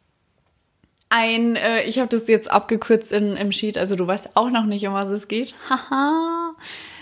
ein, 1.08 1.54
äh, 1.54 1.84
ich 1.84 2.00
habe 2.00 2.08
das 2.08 2.26
jetzt 2.26 2.50
abgekürzt 2.50 3.12
in, 3.12 3.36
im 3.36 3.52
Sheet, 3.52 3.78
also 3.78 3.94
du 3.94 4.08
weißt 4.08 4.36
auch 4.36 4.50
noch 4.50 4.64
nicht, 4.64 4.84
um 4.88 4.94
was 4.94 5.08
es 5.08 5.28
geht. 5.28 5.54
Haha. 5.70 6.56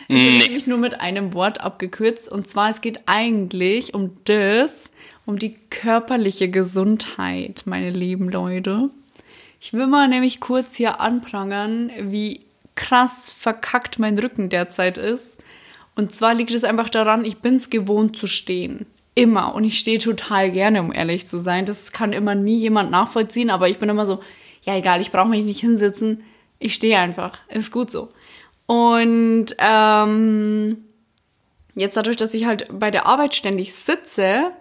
ich 0.09 0.14
nee. 0.14 0.33
habe 0.33 0.45
nämlich 0.45 0.66
nur 0.66 0.78
mit 0.78 1.00
einem 1.00 1.33
Wort 1.33 1.62
abgekürzt. 1.62 2.31
Und 2.31 2.47
zwar, 2.47 2.69
es 2.69 2.83
geht 2.83 3.00
eigentlich 3.07 3.95
um 3.95 4.12
das, 4.25 4.90
um 5.25 5.38
die 5.38 5.54
körperliche 5.71 6.50
Gesundheit, 6.50 7.62
meine 7.64 7.90
lieben 7.90 8.28
Leute. 8.28 8.90
Ich 9.64 9.73
will 9.73 9.87
mal 9.87 10.09
nämlich 10.09 10.40
kurz 10.40 10.75
hier 10.75 11.00
anprangern, 11.00 11.90
wie 11.99 12.40
krass 12.75 13.35
verkackt 13.35 13.99
mein 13.99 14.18
Rücken 14.18 14.50
derzeit 14.50 14.99
ist. 14.99 15.42
Und 15.97 16.14
zwar 16.14 16.35
liegt 16.35 16.50
es 16.50 16.64
einfach 16.64 16.90
daran, 16.90 17.25
ich 17.25 17.38
bin 17.38 17.54
es 17.54 17.71
gewohnt 17.71 18.14
zu 18.14 18.26
stehen. 18.26 18.85
immer. 19.14 19.54
Und 19.54 19.64
ich 19.64 19.78
stehe 19.78 19.99
total 19.99 20.50
gerne, 20.50 20.83
um 20.83 20.92
ehrlich 20.92 21.26
zu 21.26 21.38
sein. 21.38 21.64
Das 21.64 21.92
kann 21.92 22.12
immer 22.12 22.35
nie 22.35 22.59
jemand 22.59 22.90
nachvollziehen, 22.90 23.49
aber 23.49 23.71
ich 23.71 23.78
bin 23.78 23.88
immer 23.88 24.04
so, 24.04 24.21
ja 24.64 24.76
egal, 24.76 25.00
ich 25.00 25.12
brauche 25.12 25.30
mich 25.30 25.47
nicht 25.47 25.61
hinsetzen. 25.61 26.25
Ich 26.59 26.75
stehe 26.75 26.99
einfach. 26.99 27.38
Ist 27.49 27.73
gut 27.73 27.90
so. 27.90 28.11
Und 28.66 29.47
ähm, 29.56 30.85
jetzt 31.75 31.97
dadurch, 31.97 32.18
dass 32.18 32.35
ich 32.35 32.44
halt 32.44 32.66
bei 32.71 32.90
der 32.90 33.06
Arbeit 33.06 33.35
ständig 33.35 33.73
sitze 33.73 34.52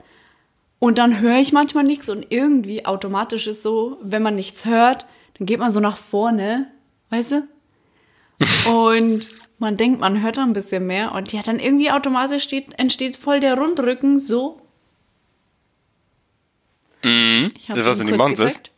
und 0.83 0.97
dann 0.97 1.21
höre 1.21 1.37
ich 1.37 1.53
manchmal 1.53 1.85
nichts 1.85 2.09
und 2.09 2.25
irgendwie 2.27 2.85
automatisch 2.85 3.47
ist 3.47 3.63
so, 3.63 3.99
wenn 4.01 4.21
man 4.21 4.35
nichts 4.35 4.65
hört, 4.65 5.05
dann 5.37 5.45
geht 5.45 5.59
man 5.59 5.71
so 5.71 5.79
nach 5.79 5.95
vorne, 5.95 6.69
weißt 7.09 7.31
du? 7.31 7.47
und 8.69 9.29
man 9.59 9.77
denkt, 9.77 10.01
man 10.01 10.21
hört 10.21 10.35
dann 10.35 10.49
ein 10.49 10.53
bisschen 10.53 10.85
mehr 10.85 11.13
und 11.13 11.31
ja, 11.31 11.41
dann 11.41 11.59
irgendwie 11.59 11.89
automatisch 11.89 12.43
steht, 12.43 12.77
entsteht 12.77 13.15
voll 13.15 13.39
der 13.39 13.57
Rundrücken 13.57 14.19
so. 14.19 14.59
Mhm, 17.01 17.53
das, 17.69 17.85
was 17.85 17.99
du 17.99 18.03
nicht 18.03 18.17
machen 18.17 18.35
sollst. 18.35 18.71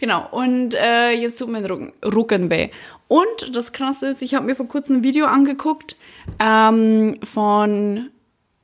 genau, 0.00 0.26
und 0.32 0.74
äh, 0.74 1.12
jetzt 1.12 1.38
tut 1.38 1.48
mein 1.48 1.64
Rücken, 1.66 1.92
Rücken 2.04 2.50
weh. 2.50 2.70
Und 3.06 3.54
das 3.54 3.70
Krasse 3.70 4.08
ist, 4.08 4.22
ich 4.22 4.34
habe 4.34 4.44
mir 4.44 4.56
vor 4.56 4.66
kurzem 4.66 4.96
ein 4.96 5.04
Video 5.04 5.26
angeguckt 5.26 5.94
ähm, 6.40 7.20
von, 7.22 8.10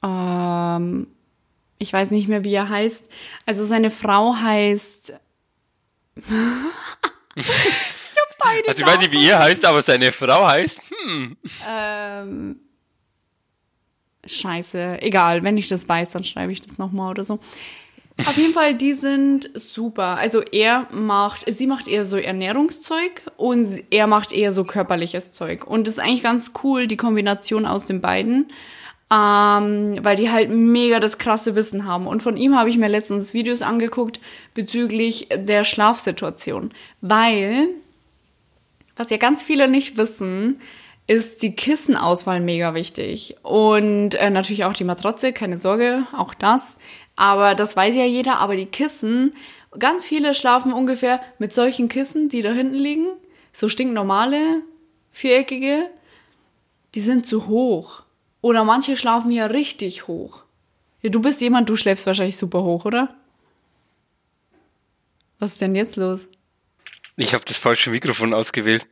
ähm, 0.02 1.06
ich 1.82 1.92
weiß 1.92 2.10
nicht 2.12 2.28
mehr, 2.28 2.44
wie 2.44 2.54
er 2.54 2.68
heißt. 2.68 3.04
Also 3.44 3.66
seine 3.66 3.90
Frau 3.90 4.36
heißt. 4.36 5.12
ich 6.16 7.46
hab 7.46 8.38
beide 8.38 8.68
also 8.68 8.82
ich 8.82 8.86
weiß 8.86 8.98
nicht, 8.98 9.12
wie 9.12 9.28
er 9.28 9.40
heißt, 9.40 9.64
aber 9.64 9.82
seine 9.82 10.12
Frau 10.12 10.46
heißt. 10.46 10.80
Hm. 11.04 11.36
Ähm, 11.68 12.60
scheiße, 14.24 15.02
egal. 15.02 15.42
Wenn 15.42 15.56
ich 15.56 15.68
das 15.68 15.88
weiß, 15.88 16.12
dann 16.12 16.24
schreibe 16.24 16.52
ich 16.52 16.60
das 16.60 16.78
nochmal 16.78 17.10
oder 17.10 17.24
so. 17.24 17.40
Auf 18.18 18.36
jeden 18.36 18.52
Fall, 18.52 18.74
die 18.74 18.92
sind 18.92 19.50
super. 19.54 20.18
Also 20.18 20.42
er 20.42 20.86
macht, 20.92 21.44
sie 21.52 21.66
macht 21.66 21.88
eher 21.88 22.04
so 22.04 22.18
Ernährungszeug 22.18 23.22
und 23.36 23.82
er 23.90 24.06
macht 24.06 24.32
eher 24.32 24.52
so 24.52 24.64
körperliches 24.64 25.32
Zeug. 25.32 25.66
Und 25.66 25.88
das 25.88 25.94
ist 25.94 26.00
eigentlich 26.00 26.22
ganz 26.22 26.52
cool, 26.62 26.86
die 26.86 26.98
Kombination 26.98 27.66
aus 27.66 27.86
den 27.86 28.00
beiden. 28.00 28.52
Ähm, 29.12 29.98
weil 30.02 30.16
die 30.16 30.30
halt 30.30 30.48
mega 30.48 30.98
das 30.98 31.18
krasse 31.18 31.54
Wissen 31.54 31.84
haben. 31.84 32.06
Und 32.06 32.22
von 32.22 32.38
ihm 32.38 32.56
habe 32.56 32.70
ich 32.70 32.78
mir 32.78 32.88
letztens 32.88 33.34
Videos 33.34 33.60
angeguckt 33.60 34.20
bezüglich 34.54 35.28
der 35.34 35.64
Schlafsituation. 35.64 36.72
Weil, 37.02 37.68
was 38.96 39.10
ja 39.10 39.18
ganz 39.18 39.42
viele 39.42 39.68
nicht 39.68 39.98
wissen, 39.98 40.60
ist 41.06 41.42
die 41.42 41.54
Kissenauswahl 41.54 42.40
mega 42.40 42.72
wichtig. 42.72 43.36
Und 43.42 44.14
äh, 44.14 44.30
natürlich 44.30 44.64
auch 44.64 44.72
die 44.72 44.84
Matratze, 44.84 45.34
keine 45.34 45.58
Sorge, 45.58 46.06
auch 46.16 46.32
das. 46.32 46.78
Aber 47.14 47.54
das 47.54 47.76
weiß 47.76 47.94
ja 47.94 48.06
jeder, 48.06 48.38
aber 48.38 48.56
die 48.56 48.64
Kissen, 48.64 49.32
ganz 49.78 50.06
viele 50.06 50.32
schlafen 50.32 50.72
ungefähr 50.72 51.20
mit 51.38 51.52
solchen 51.52 51.90
Kissen, 51.90 52.30
die 52.30 52.40
da 52.40 52.52
hinten 52.52 52.76
liegen, 52.76 53.08
so 53.52 53.68
stinknormale, 53.68 54.62
viereckige, 55.10 55.90
die 56.94 57.00
sind 57.00 57.26
zu 57.26 57.46
hoch. 57.46 58.04
Oder 58.42 58.64
manche 58.64 58.96
schlafen 58.96 59.30
ja 59.30 59.46
richtig 59.46 60.06
hoch. 60.08 60.44
Ja, 61.00 61.10
du 61.10 61.20
bist 61.20 61.40
jemand, 61.40 61.68
du 61.68 61.76
schläfst 61.76 62.06
wahrscheinlich 62.06 62.36
super 62.36 62.62
hoch, 62.62 62.84
oder? 62.84 63.16
Was 65.38 65.52
ist 65.52 65.60
denn 65.60 65.74
jetzt 65.74 65.96
los? 65.96 66.26
Ich 67.16 67.34
habe 67.34 67.44
das 67.44 67.56
falsche 67.56 67.90
Mikrofon 67.90 68.34
ausgewählt. 68.34 68.86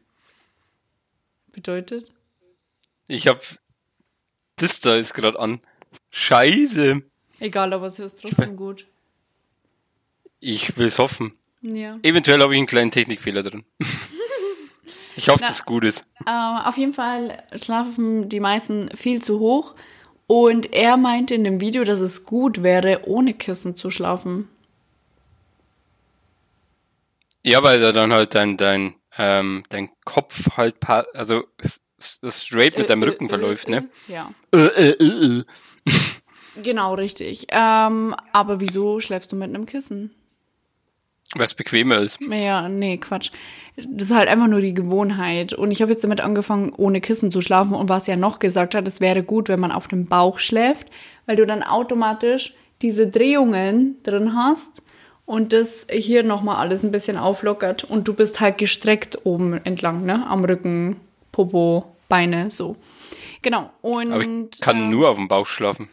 Bedeutet? 1.53 2.13
Ich 3.09 3.27
habe 3.27 3.41
das 4.57 4.81
da 4.81 4.97
ist 4.97 5.15
gerade 5.15 5.39
an. 5.39 5.61
Scheiße. 6.11 7.03
Egal, 7.41 7.73
aber 7.73 7.87
es 7.87 7.99
ist 7.99 8.21
trotzdem 8.21 8.57
gut. 8.57 8.87
Ich 10.39 10.77
will 10.77 10.87
es 10.87 10.99
hoffen. 10.99 11.33
Ja. 11.63 11.99
Eventuell 12.03 12.41
habe 12.41 12.55
ich 12.55 12.59
einen 12.59 12.67
kleinen 12.67 12.91
Technikfehler 12.91 13.43
drin. 13.43 13.65
ich 15.21 15.29
hoffe, 15.29 15.41
dass 15.41 15.51
es 15.51 15.65
gut 15.67 15.85
ist. 15.85 16.05
Äh, 16.27 16.31
auf 16.31 16.79
jeden 16.79 16.95
Fall 16.95 17.43
schlafen 17.55 18.29
die 18.31 18.41
meisten 18.41 18.89
viel 18.97 19.21
zu 19.21 19.39
hoch. 19.39 19.75
Und 20.27 20.73
er 20.73 20.97
meinte 20.97 21.35
in 21.35 21.45
dem 21.45 21.61
Video, 21.61 21.85
dass 21.85 22.01
es 22.01 22.25
gut 22.25 22.63
wäre, 22.63 23.03
ohne 23.05 23.35
Kissen 23.35 23.77
zu 23.77 23.91
schlafen. 23.91 24.49
Ja, 27.43 27.63
weil 27.63 27.83
er 27.83 27.93
dann 27.93 28.13
halt 28.13 28.35
dein, 28.35 28.57
dein, 28.57 28.95
ähm, 29.19 29.65
dein 29.69 29.91
Kopf 30.05 30.57
halt, 30.57 30.77
also 31.15 31.45
straight 32.29 32.79
mit 32.79 32.87
äh, 32.87 32.89
deinem 32.89 33.03
Rücken 33.03 33.27
äh, 33.27 33.29
verläuft, 33.29 33.69
äh, 33.69 33.73
ne? 33.73 33.89
Ja. 34.09 34.31
Äh, 34.55 34.67
äh, 34.67 34.91
äh, 34.93 35.39
äh. 35.39 35.45
Genau, 36.63 36.95
richtig. 36.95 37.47
Ähm, 37.51 38.15
aber 38.33 38.61
wieso 38.61 39.01
schläfst 39.01 39.33
du 39.33 39.37
mit 39.37 39.49
einem 39.49 39.67
Kissen? 39.67 40.15
Weil 41.37 41.47
es 41.47 41.55
bequemer 41.55 41.99
ist. 41.99 42.19
Ja, 42.21 42.69
nee, 42.69 42.99
Quatsch. 42.99 43.31
Das 43.77 44.09
ist 44.09 44.15
halt 44.15 44.29
einfach 44.29 44.49
nur 44.49 44.61
die 44.61 44.75
Gewohnheit. 44.75 45.53
Und 45.53 45.71
ich 45.71 45.81
habe 45.81 45.93
jetzt 45.93 46.03
damit 46.03 46.21
angefangen, 46.21 46.73
ohne 46.77 47.01
Kissen 47.01 47.31
zu 47.31 47.41
schlafen. 47.41 47.75
Und 47.75 47.89
was 47.89 48.09
er 48.09 48.17
noch 48.17 48.41
gesagt 48.41 48.75
hat, 48.75 48.89
es 48.89 49.01
wäre 49.01 49.23
gut, 49.23 49.49
wenn 49.49 49.61
man 49.61 49.71
auf 49.71 49.87
dem 49.87 50.07
Bauch 50.07 50.41
schläft, 50.41 50.89
weil 51.27 51.37
du 51.37 51.47
dann 51.47 51.63
automatisch 51.63 52.55
diese 52.83 53.07
Drehungen 53.07 54.03
drin 54.03 54.35
hast 54.35 54.83
und 55.25 55.53
das 55.53 55.87
hier 55.89 56.25
nochmal 56.25 56.57
alles 56.57 56.83
ein 56.83 56.91
bisschen 56.91 57.17
auflockert. 57.17 57.85
Und 57.85 58.09
du 58.09 58.15
bist 58.15 58.41
halt 58.41 58.59
gestreckt 58.59 59.25
oben 59.25 59.65
entlang, 59.65 60.05
ne? 60.05 60.27
Am 60.27 60.45
Rücken, 60.45 60.97
Popo, 61.31 61.97
Beine, 62.09 62.51
so. 62.51 62.75
Genau. 63.43 63.71
Und, 63.81 64.11
Aber 64.11 64.25
ich 64.25 64.61
kann 64.61 64.77
äh, 64.77 64.89
nur 64.89 65.09
auf 65.09 65.17
dem 65.17 65.29
Bauch 65.29 65.47
schlafen. 65.47 65.89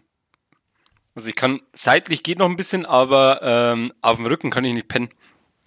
Also 1.13 1.29
ich 1.29 1.35
kann, 1.35 1.61
seitlich 1.73 2.23
geht 2.23 2.39
noch 2.39 2.49
ein 2.49 2.57
bisschen, 2.57 2.85
aber 2.85 3.39
ähm, 3.43 3.91
auf 4.01 4.17
dem 4.17 4.25
Rücken 4.25 4.49
kann 4.49 4.63
ich 4.63 4.73
nicht 4.73 4.87
pennen. 4.87 5.09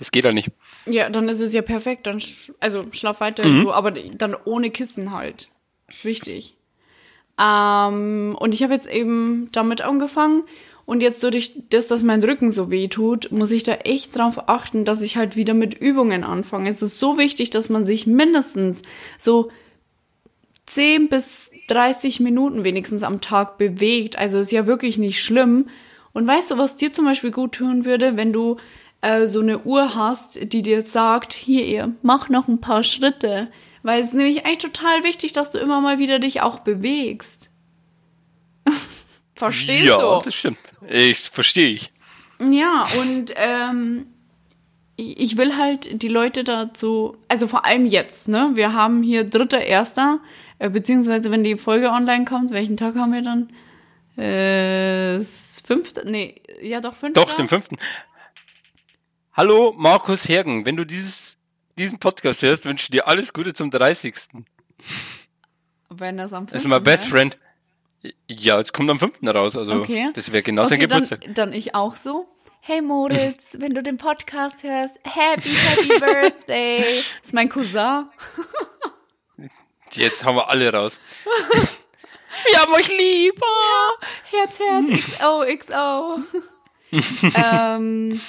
Das 0.00 0.10
geht 0.12 0.24
ja 0.24 0.32
nicht. 0.32 0.48
Ja, 0.86 1.10
dann 1.10 1.28
ist 1.28 1.42
es 1.42 1.52
ja 1.52 1.60
perfekt. 1.60 2.06
Dann, 2.06 2.22
also 2.58 2.84
schlaf 2.90 3.20
weiter 3.20 3.46
mhm. 3.46 3.62
so, 3.62 3.72
aber 3.72 3.90
dann 3.90 4.34
ohne 4.46 4.70
Kissen 4.70 5.12
halt. 5.12 5.50
ist 5.92 6.06
wichtig. 6.06 6.56
Ähm, 7.38 8.34
und 8.40 8.54
ich 8.54 8.62
habe 8.62 8.72
jetzt 8.72 8.86
eben 8.86 9.50
damit 9.52 9.82
angefangen. 9.82 10.44
Und 10.86 11.02
jetzt 11.02 11.22
durch 11.22 11.52
das, 11.68 11.88
dass 11.88 12.02
mein 12.02 12.24
Rücken 12.24 12.50
so 12.50 12.70
weh 12.70 12.88
tut, 12.88 13.30
muss 13.30 13.50
ich 13.50 13.62
da 13.62 13.74
echt 13.74 14.16
drauf 14.16 14.48
achten, 14.48 14.86
dass 14.86 15.02
ich 15.02 15.18
halt 15.18 15.36
wieder 15.36 15.52
mit 15.52 15.74
Übungen 15.74 16.24
anfange. 16.24 16.70
Es 16.70 16.80
ist 16.80 16.98
so 16.98 17.18
wichtig, 17.18 17.50
dass 17.50 17.68
man 17.68 17.84
sich 17.84 18.06
mindestens 18.06 18.80
so 19.18 19.50
10 20.64 21.10
bis 21.10 21.52
30 21.68 22.20
Minuten 22.20 22.64
wenigstens 22.64 23.02
am 23.02 23.20
Tag 23.20 23.58
bewegt. 23.58 24.18
Also 24.18 24.38
ist 24.38 24.50
ja 24.50 24.66
wirklich 24.66 24.96
nicht 24.96 25.22
schlimm. 25.22 25.68
Und 26.12 26.26
weißt 26.26 26.52
du, 26.52 26.58
was 26.58 26.74
dir 26.74 26.90
zum 26.90 27.04
Beispiel 27.04 27.32
gut 27.32 27.52
tun 27.52 27.84
würde, 27.84 28.16
wenn 28.16 28.32
du 28.32 28.56
äh, 29.02 29.26
so 29.26 29.40
eine 29.40 29.60
Uhr 29.60 29.94
hast, 29.94 30.52
die 30.52 30.62
dir 30.62 30.82
sagt, 30.82 31.32
hier, 31.32 31.66
ihr, 31.66 31.92
mach 32.02 32.28
noch 32.28 32.48
ein 32.48 32.60
paar 32.60 32.82
Schritte. 32.82 33.50
Weil 33.82 34.00
es 34.00 34.08
ist 34.08 34.14
nämlich 34.14 34.44
eigentlich 34.44 34.58
total 34.58 35.04
wichtig, 35.04 35.32
dass 35.32 35.50
du 35.50 35.58
immer 35.58 35.80
mal 35.80 35.98
wieder 35.98 36.18
dich 36.18 36.42
auch 36.42 36.60
bewegst. 36.60 37.50
Verstehst 39.34 39.86
ja, 39.86 39.96
du? 39.96 40.06
Ja, 40.06 40.20
das 40.22 40.34
stimmt. 40.34 40.58
Ich 40.88 41.18
verstehe 41.30 41.68
ich. 41.68 41.92
Ja, 42.40 42.86
und 43.00 43.32
ähm, 43.36 44.06
ich 44.96 45.36
will 45.36 45.56
halt 45.56 46.02
die 46.02 46.08
Leute 46.08 46.44
dazu, 46.44 47.16
also 47.28 47.46
vor 47.46 47.64
allem 47.64 47.86
jetzt, 47.86 48.28
ne? 48.28 48.50
Wir 48.54 48.72
haben 48.74 49.02
hier 49.02 49.24
dritter, 49.24 49.60
erster. 49.60 50.20
Äh, 50.58 50.68
beziehungsweise 50.68 51.30
wenn 51.30 51.42
die 51.42 51.56
Folge 51.56 51.90
online 51.90 52.26
kommt, 52.26 52.50
welchen 52.50 52.76
Tag 52.76 52.96
haben 52.96 53.12
wir 53.12 53.22
dann? 53.22 53.50
Äh, 54.22 55.24
fünfte? 55.64 56.02
Nee, 56.06 56.42
ja 56.60 56.80
doch, 56.80 56.94
fünfter. 56.94 57.24
Doch, 57.24 57.32
den 57.32 57.48
fünften. 57.48 57.76
Hallo, 59.32 59.72
Markus 59.76 60.28
Hergen. 60.28 60.66
Wenn 60.66 60.76
du 60.76 60.84
dieses, 60.84 61.38
diesen 61.78 62.00
Podcast 62.00 62.42
hörst, 62.42 62.64
wünsche 62.64 62.84
ich 62.84 62.90
dir 62.90 63.06
alles 63.06 63.32
Gute 63.32 63.54
zum 63.54 63.70
30. 63.70 64.14
Wenn 65.88 66.16
das 66.16 66.32
am 66.32 66.48
5. 66.48 66.52
Das 66.52 66.62
ist 66.62 66.68
mein 66.68 66.82
Best 66.82 67.06
Friend. 67.06 67.38
Ja, 68.28 68.58
es 68.58 68.72
kommt 68.72 68.90
am 68.90 68.98
5. 68.98 69.18
raus, 69.22 69.56
also 69.56 69.74
okay. 69.74 70.10
das 70.14 70.32
wäre 70.32 70.42
genau 70.42 70.62
okay, 70.62 70.70
sein 70.70 70.80
Geburtstag. 70.80 71.20
Dann, 71.22 71.34
dann 71.34 71.52
ich 71.52 71.76
auch 71.76 71.94
so. 71.94 72.26
Hey 72.60 72.82
Moritz, 72.82 73.54
wenn 73.58 73.72
du 73.72 73.84
den 73.84 73.98
Podcast 73.98 74.64
hörst, 74.64 74.96
happy, 75.04 75.48
happy 75.48 75.88
Birthday. 76.00 76.78
Das 76.78 77.14
ist 77.22 77.32
mein 77.32 77.48
Cousin. 77.48 78.06
Jetzt 79.92 80.24
haben 80.24 80.36
wir 80.36 80.48
alle 80.48 80.72
raus. 80.72 80.98
wir 82.50 82.58
haben 82.58 82.74
euch 82.74 82.88
lieb. 82.88 83.40
Oh, 83.40 84.04
Herz, 84.30 84.58
Herz, 84.58 85.18
XO, 85.18 85.44
XO. 85.56 86.18
ähm, 87.36 88.20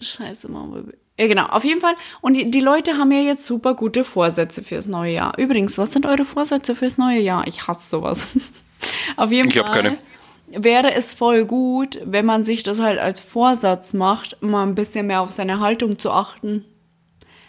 scheiße, 0.00 0.50
Mama. 0.50 0.82
Ja, 1.18 1.26
genau, 1.26 1.46
auf 1.46 1.64
jeden 1.64 1.80
Fall. 1.80 1.94
Und 2.20 2.34
die, 2.34 2.50
die 2.50 2.60
Leute 2.60 2.98
haben 2.98 3.10
ja 3.10 3.20
jetzt 3.20 3.46
super 3.46 3.74
gute 3.74 4.04
Vorsätze 4.04 4.62
fürs 4.62 4.86
neue 4.86 5.14
Jahr. 5.14 5.38
Übrigens, 5.38 5.78
was 5.78 5.92
sind 5.92 6.04
eure 6.06 6.24
Vorsätze 6.24 6.74
fürs 6.74 6.98
neue 6.98 7.20
Jahr? 7.20 7.46
Ich 7.46 7.66
hasse 7.66 7.88
sowas. 7.88 8.26
auf 9.16 9.32
jeden 9.32 9.48
ich 9.48 9.54
Fall. 9.54 9.62
Ich 9.62 9.68
habe 9.68 9.82
keine 9.82 9.98
wäre 10.48 10.92
es 10.94 11.12
voll 11.12 11.44
gut, 11.44 11.98
wenn 12.04 12.26
man 12.26 12.44
sich 12.44 12.62
das 12.62 12.80
halt 12.80 12.98
als 12.98 13.20
Vorsatz 13.20 13.92
macht, 13.92 14.40
mal 14.42 14.62
ein 14.62 14.74
bisschen 14.74 15.06
mehr 15.06 15.20
auf 15.20 15.32
seine 15.32 15.60
Haltung 15.60 15.98
zu 15.98 16.10
achten. 16.10 16.64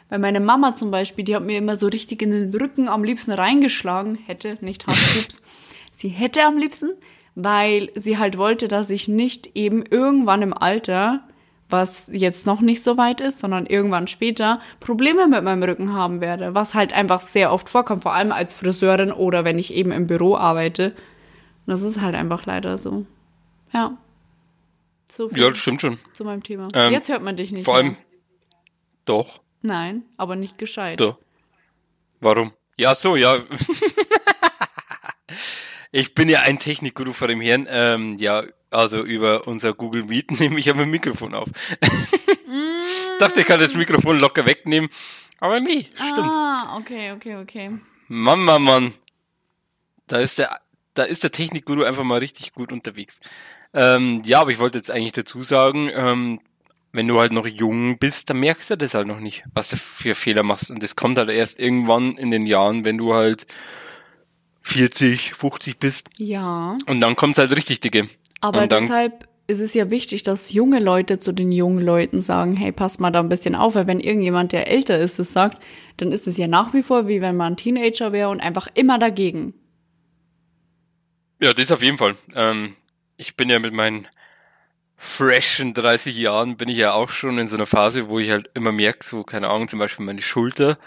Weil 0.10 0.20
meine 0.20 0.40
Mama 0.40 0.76
zum 0.76 0.90
Beispiel, 0.90 1.26
die 1.26 1.36
hat 1.36 1.44
mir 1.44 1.58
immer 1.58 1.78
so 1.78 1.88
richtig 1.88 2.22
in 2.22 2.32
den 2.32 2.56
Rücken 2.56 2.88
am 2.88 3.04
liebsten 3.04 3.32
reingeschlagen, 3.32 4.16
hätte, 4.16 4.58
nicht 4.62 4.88
Hasspups. 4.88 5.42
sie 5.92 6.10
hätte 6.10 6.44
am 6.44 6.58
liebsten, 6.58 6.92
weil 7.36 7.92
sie 7.96 8.18
halt 8.18 8.38
wollte, 8.38 8.68
dass 8.68 8.90
ich 8.90 9.08
nicht 9.08 9.56
eben 9.56 9.84
irgendwann 9.86 10.42
im 10.42 10.54
Alter, 10.54 11.27
was 11.70 12.10
jetzt 12.12 12.46
noch 12.46 12.62
nicht 12.62 12.82
so 12.82 12.98
weit 12.98 13.20
ist, 13.20 13.40
sondern 13.40 13.66
irgendwann 13.66 14.08
später, 14.08 14.62
Probleme 14.80 15.28
mit 15.28 15.44
meinem 15.44 15.64
Rücken 15.64 15.94
haben 15.94 16.22
werde, 16.22 16.56
was 16.56 16.74
halt 16.74 16.94
einfach 16.94 17.22
sehr 17.22 17.52
oft 17.52 17.70
vorkommt, 17.70 18.04
vor 18.04 18.14
allem 18.14 18.32
als 18.32 18.56
Friseurin 18.56 19.12
oder 19.12 19.44
wenn 19.44 19.60
ich 19.60 19.74
eben 19.74 19.92
im 19.92 20.08
Büro 20.08 20.36
arbeite. 20.36 20.90
Und 21.66 21.74
das 21.74 21.82
ist 21.82 22.00
halt 22.00 22.16
einfach 22.16 22.46
leider 22.46 22.78
so. 22.78 23.06
Ja. 23.74 23.98
So 25.08 25.30
ja, 25.32 25.50
das 25.50 25.58
stimmt 25.58 25.82
schon. 25.82 25.98
Zu 26.14 26.24
meinem 26.24 26.44
Thema. 26.44 26.70
Ähm, 26.74 26.92
Jetzt 26.92 27.10
hört 27.10 27.22
man 27.22 27.36
dich 27.36 27.52
nicht. 27.52 27.66
Vor 27.66 27.76
allem. 27.76 27.88
Mehr. 27.88 27.98
Doch. 29.06 29.42
Nein, 29.62 30.04
aber 30.18 30.36
nicht 30.36 30.58
gescheit. 30.58 31.00
Doch. 31.00 31.18
Warum? 32.20 32.54
Ja, 32.78 32.96
so, 32.96 33.16
ja. 33.16 33.38
ich 35.92 36.14
bin 36.14 36.30
ja 36.30 36.42
ein 36.42 36.60
Technikguru 36.60 37.14
vor 37.14 37.28
dem 37.28 37.42
Herrn. 37.42 37.68
Ähm, 37.70 38.18
ja, 38.18 38.44
also 38.70 39.04
über 39.04 39.48
unser 39.48 39.74
Google 39.74 40.04
Meet 40.04 40.32
nehme 40.40 40.60
ich 40.60 40.66
ja 40.66 40.74
mein 40.74 40.90
Mikrofon 40.90 41.34
auf. 41.34 41.50
mm. 41.50 43.20
Dachte, 43.20 43.42
ich 43.42 43.48
kann 43.48 43.60
das 43.60 43.76
Mikrofon 43.76 44.20
locker 44.20 44.46
wegnehmen. 44.46 44.90
Aber 45.40 45.60
nee, 45.60 45.88
stimmt. 45.96 46.20
Ah, 46.20 46.78
okay, 46.78 47.12
okay, 47.12 47.36
okay. 47.36 47.72
Mann, 48.08 48.40
Mann, 48.40 48.64
Mann. 48.64 48.94
Da 50.08 50.20
ist 50.20 50.38
der, 50.38 50.60
da 50.94 51.04
ist 51.04 51.24
der 51.24 51.32
Technikguru 51.32 51.84
einfach 51.84 52.04
mal 52.04 52.20
richtig 52.20 52.54
gut 52.54 52.72
unterwegs. 52.72 53.20
Ähm, 53.74 54.22
ja, 54.24 54.42
aber 54.42 54.52
ich 54.52 54.60
wollte 54.60 54.78
jetzt 54.78 54.90
eigentlich 54.90 55.12
dazu 55.12 55.44
sagen, 55.44 55.90
ähm, 55.94 56.40
wenn 56.94 57.08
du 57.08 57.20
halt 57.20 57.32
noch 57.32 57.46
jung 57.46 58.00
bist, 58.00 58.30
dann 58.30 58.40
merkst 58.40 58.72
du 58.72 58.78
das 58.78 58.94
halt 58.94 59.08
noch 59.08 59.20
nicht, 59.20 59.44
was 59.54 59.70
du 59.70 59.78
für 59.78 60.16
Fehler 60.16 60.44
machst. 60.44 60.72
Und 60.72 60.82
das 60.82 60.96
kommt 60.96 61.18
halt 61.18 61.30
erst 61.30 61.60
irgendwann 61.60 62.18
in 62.18 62.32
den 62.32 62.46
Jahren, 62.46 62.86
wenn 62.86 62.98
du 62.98 63.14
halt 63.14 63.46
40, 64.68 65.34
50 65.34 65.80
bist. 65.80 66.10
Ja. 66.18 66.76
Und 66.86 67.02
dann 67.02 67.16
kommt's 67.16 67.40
halt 67.40 67.56
richtig 67.56 67.80
dicke. 67.80 68.10
Aber 68.42 68.68
deshalb 68.68 69.28
ist 69.48 69.62
es 69.62 69.74
ja 69.74 69.90
wichtig, 69.90 70.24
dass 70.24 70.52
junge 70.52 70.80
Leute 70.80 71.20
zu 71.20 71.32
den 71.32 71.54
jungen 71.54 71.84
Leuten 71.84 72.22
sagen, 72.22 72.58
hey, 72.58 72.74
pass 72.74 73.00
mal 73.00 73.12
da 73.12 73.22
ein 73.22 73.30
bisschen 73.30 73.56
auf, 73.56 73.76
weil 73.76 73.88
wenn 73.88 74.02
irgendjemand, 74.02 74.52
der 74.52 74.70
älter 74.70 75.00
ist, 75.00 75.20
es 75.20 75.32
sagt, 75.32 75.64
dann 75.96 76.12
ist 76.12 76.28
es 76.28 76.36
ja 76.36 76.48
nach 76.48 76.74
wie 76.74 76.84
vor 76.84 77.08
wie 77.08 77.22
wenn 77.22 77.38
man 77.38 77.54
ein 77.54 77.58
Teenager 77.58 78.12
wäre 78.12 78.30
und 78.30 78.42
einfach 78.42 78.68
immer 78.74 79.00
dagegen. 79.00 79.54
Ja, 81.42 81.54
das 81.54 81.72
auf 81.72 81.82
jeden 81.82 81.98
Fall. 81.98 82.18
Ähm, 82.36 82.76
ich 83.16 83.38
bin 83.38 83.50
ja 83.50 83.60
mit 83.60 83.74
meinen 83.74 84.08
freshen 84.98 85.74
30 85.74 86.18
Jahren 86.18 86.58
bin 86.58 86.68
ich 86.68 86.78
ja 86.78 86.92
auch 86.92 87.10
schon 87.10 87.38
in 87.38 87.48
so 87.48 87.56
einer 87.56 87.68
Phase, 87.68 88.10
wo 88.10 88.20
ich 88.20 88.32
halt 88.32 88.50
immer 88.54 88.74
merke, 88.74 89.06
so, 89.06 89.24
keine 89.24 89.48
Ahnung, 89.48 89.70
zum 89.70 89.80
Beispiel 89.80 90.06
meine 90.06 90.22
Schulter, 90.22 90.78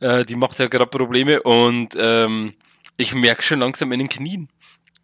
äh, 0.00 0.24
die 0.24 0.36
macht 0.36 0.58
ja 0.58 0.66
gerade 0.66 0.86
Probleme 0.86 1.42
und 1.42 1.96
ähm, 1.96 2.54
ich 2.96 3.14
merke 3.14 3.42
schon 3.42 3.60
langsam 3.60 3.92
in 3.92 3.98
den 3.98 4.08
Knien, 4.08 4.48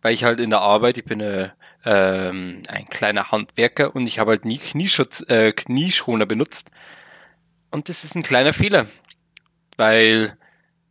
weil 0.03 0.15
ich 0.15 0.25
halt 0.25 0.41
in 0.41 0.51
der 0.51 0.61
Arbeit, 0.61 0.99
ich 0.99 1.05
bin 1.05 1.21
äh, 1.21 1.51
ähm, 1.85 2.63
ein 2.69 2.87
kleiner 2.89 3.31
Handwerker 3.31 3.95
und 3.95 4.07
ich 4.07 4.19
habe 4.19 4.33
halt 4.33 4.45
nie 4.45 4.59
Knieschutz, 4.59 5.25
äh, 5.29 5.53
Knieschoner 5.53 6.27
benutzt. 6.27 6.71
Und 7.71 7.89
das 7.89 8.05
ist 8.05 8.15
ein 8.15 8.23
kleiner 8.23 8.53
Fehler, 8.53 8.87
weil 9.77 10.37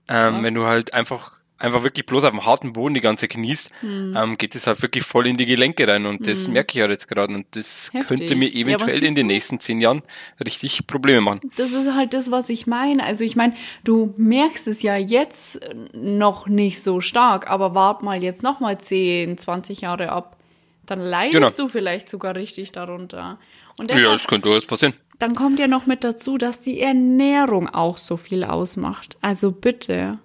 ähm, 0.09 0.43
wenn 0.43 0.53
du 0.53 0.65
halt 0.65 0.93
einfach 0.93 1.36
einfach 1.59 1.83
wirklich 1.83 2.05
bloß 2.05 2.23
auf 2.23 2.31
dem 2.31 2.45
harten 2.45 2.73
Boden 2.73 2.93
die 2.93 3.01
ganze 3.01 3.27
genießt, 3.27 3.71
mhm. 3.81 4.15
ähm, 4.17 4.37
geht 4.37 4.55
es 4.55 4.67
halt 4.67 4.81
wirklich 4.81 5.03
voll 5.03 5.27
in 5.27 5.37
die 5.37 5.45
Gelenke 5.45 5.87
rein 5.87 6.05
und 6.05 6.27
das 6.27 6.47
mhm. 6.47 6.53
merke 6.53 6.77
ich 6.77 6.81
halt 6.81 6.91
jetzt 6.91 7.07
gerade 7.07 7.33
und 7.33 7.45
das 7.51 7.89
Heftig. 7.93 8.07
könnte 8.07 8.35
mir 8.35 8.53
eventuell 8.53 9.01
ja, 9.01 9.07
in 9.07 9.15
den 9.15 9.27
nächsten 9.27 9.59
zehn 9.59 9.81
Jahren 9.81 10.03
richtig 10.43 10.87
Probleme 10.87 11.21
machen. 11.21 11.41
Das 11.55 11.71
ist 11.71 11.93
halt 11.93 12.13
das, 12.13 12.31
was 12.31 12.49
ich 12.49 12.67
meine. 12.67 13.03
Also 13.03 13.23
ich 13.23 13.35
meine, 13.35 13.53
du 13.83 14.13
merkst 14.17 14.67
es 14.67 14.81
ja 14.81 14.95
jetzt 14.95 15.59
noch 15.93 16.47
nicht 16.47 16.81
so 16.81 17.01
stark, 17.01 17.49
aber 17.49 17.75
wart 17.75 18.03
mal 18.03 18.23
jetzt 18.23 18.43
noch 18.43 18.59
mal 18.59 18.77
10, 18.77 19.37
20 19.37 19.81
Jahre 19.81 20.11
ab. 20.11 20.37
Dann 20.85 20.99
leidest 20.99 21.33
genau. 21.33 21.49
du 21.49 21.67
vielleicht 21.67 22.07
sogar 22.07 22.35
richtig 22.35 22.71
darunter. 22.71 23.39
Und 23.77 23.89
deshalb, 23.89 24.05
ja, 24.05 24.13
das 24.13 24.27
könnte 24.27 24.49
jetzt 24.49 24.67
passieren. 24.67 24.93
Dann 25.19 25.35
kommt 25.35 25.59
ja 25.59 25.67
noch 25.67 25.85
mit 25.85 26.03
dazu, 26.03 26.37
dass 26.37 26.61
die 26.61 26.79
Ernährung 26.79 27.67
auch 27.67 27.97
so 27.97 28.17
viel 28.17 28.43
ausmacht. 28.43 29.17
Also 29.21 29.51
bitte 29.51 30.19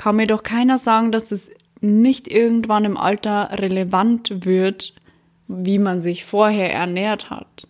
kann 0.00 0.16
mir 0.16 0.26
doch 0.26 0.42
keiner 0.42 0.78
sagen, 0.78 1.12
dass 1.12 1.30
es 1.30 1.50
nicht 1.82 2.26
irgendwann 2.26 2.86
im 2.86 2.96
Alter 2.96 3.50
relevant 3.52 4.46
wird, 4.46 4.94
wie 5.46 5.78
man 5.78 6.00
sich 6.00 6.24
vorher 6.24 6.72
ernährt 6.72 7.28
hat. 7.28 7.68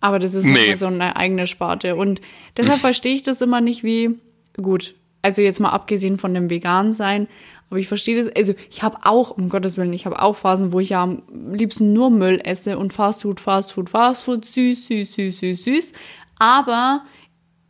Aber 0.00 0.18
das 0.18 0.34
ist 0.34 0.46
nee. 0.46 0.74
so 0.74 0.86
eine 0.86 1.14
eigene 1.14 1.46
Sparte. 1.46 1.94
Und 1.94 2.20
deshalb 2.56 2.80
verstehe 2.80 3.14
ich 3.14 3.22
das 3.22 3.40
immer 3.40 3.60
nicht 3.60 3.84
wie, 3.84 4.18
gut, 4.56 4.96
also 5.22 5.42
jetzt 5.42 5.60
mal 5.60 5.70
abgesehen 5.70 6.18
von 6.18 6.34
dem 6.34 6.50
Vegan 6.50 6.92
sein, 6.92 7.28
aber 7.70 7.78
ich 7.78 7.86
verstehe 7.86 8.24
das, 8.24 8.34
also 8.34 8.52
ich 8.68 8.82
habe 8.82 8.98
auch, 9.04 9.30
um 9.30 9.50
Gottes 9.50 9.76
Willen, 9.76 9.92
ich 9.92 10.06
habe 10.06 10.20
auch 10.20 10.34
Phasen, 10.34 10.72
wo 10.72 10.80
ich 10.80 10.88
ja 10.88 11.04
am 11.04 11.22
liebsten 11.52 11.92
nur 11.92 12.10
Müll 12.10 12.40
esse 12.42 12.78
und 12.78 12.92
Fastfood, 12.92 13.38
Fastfood, 13.38 13.90
Fastfood, 13.90 14.44
süß, 14.44 14.86
süß, 14.86 15.14
süß, 15.14 15.38
süß, 15.38 15.64
süß. 15.64 15.92
Aber 16.36 17.04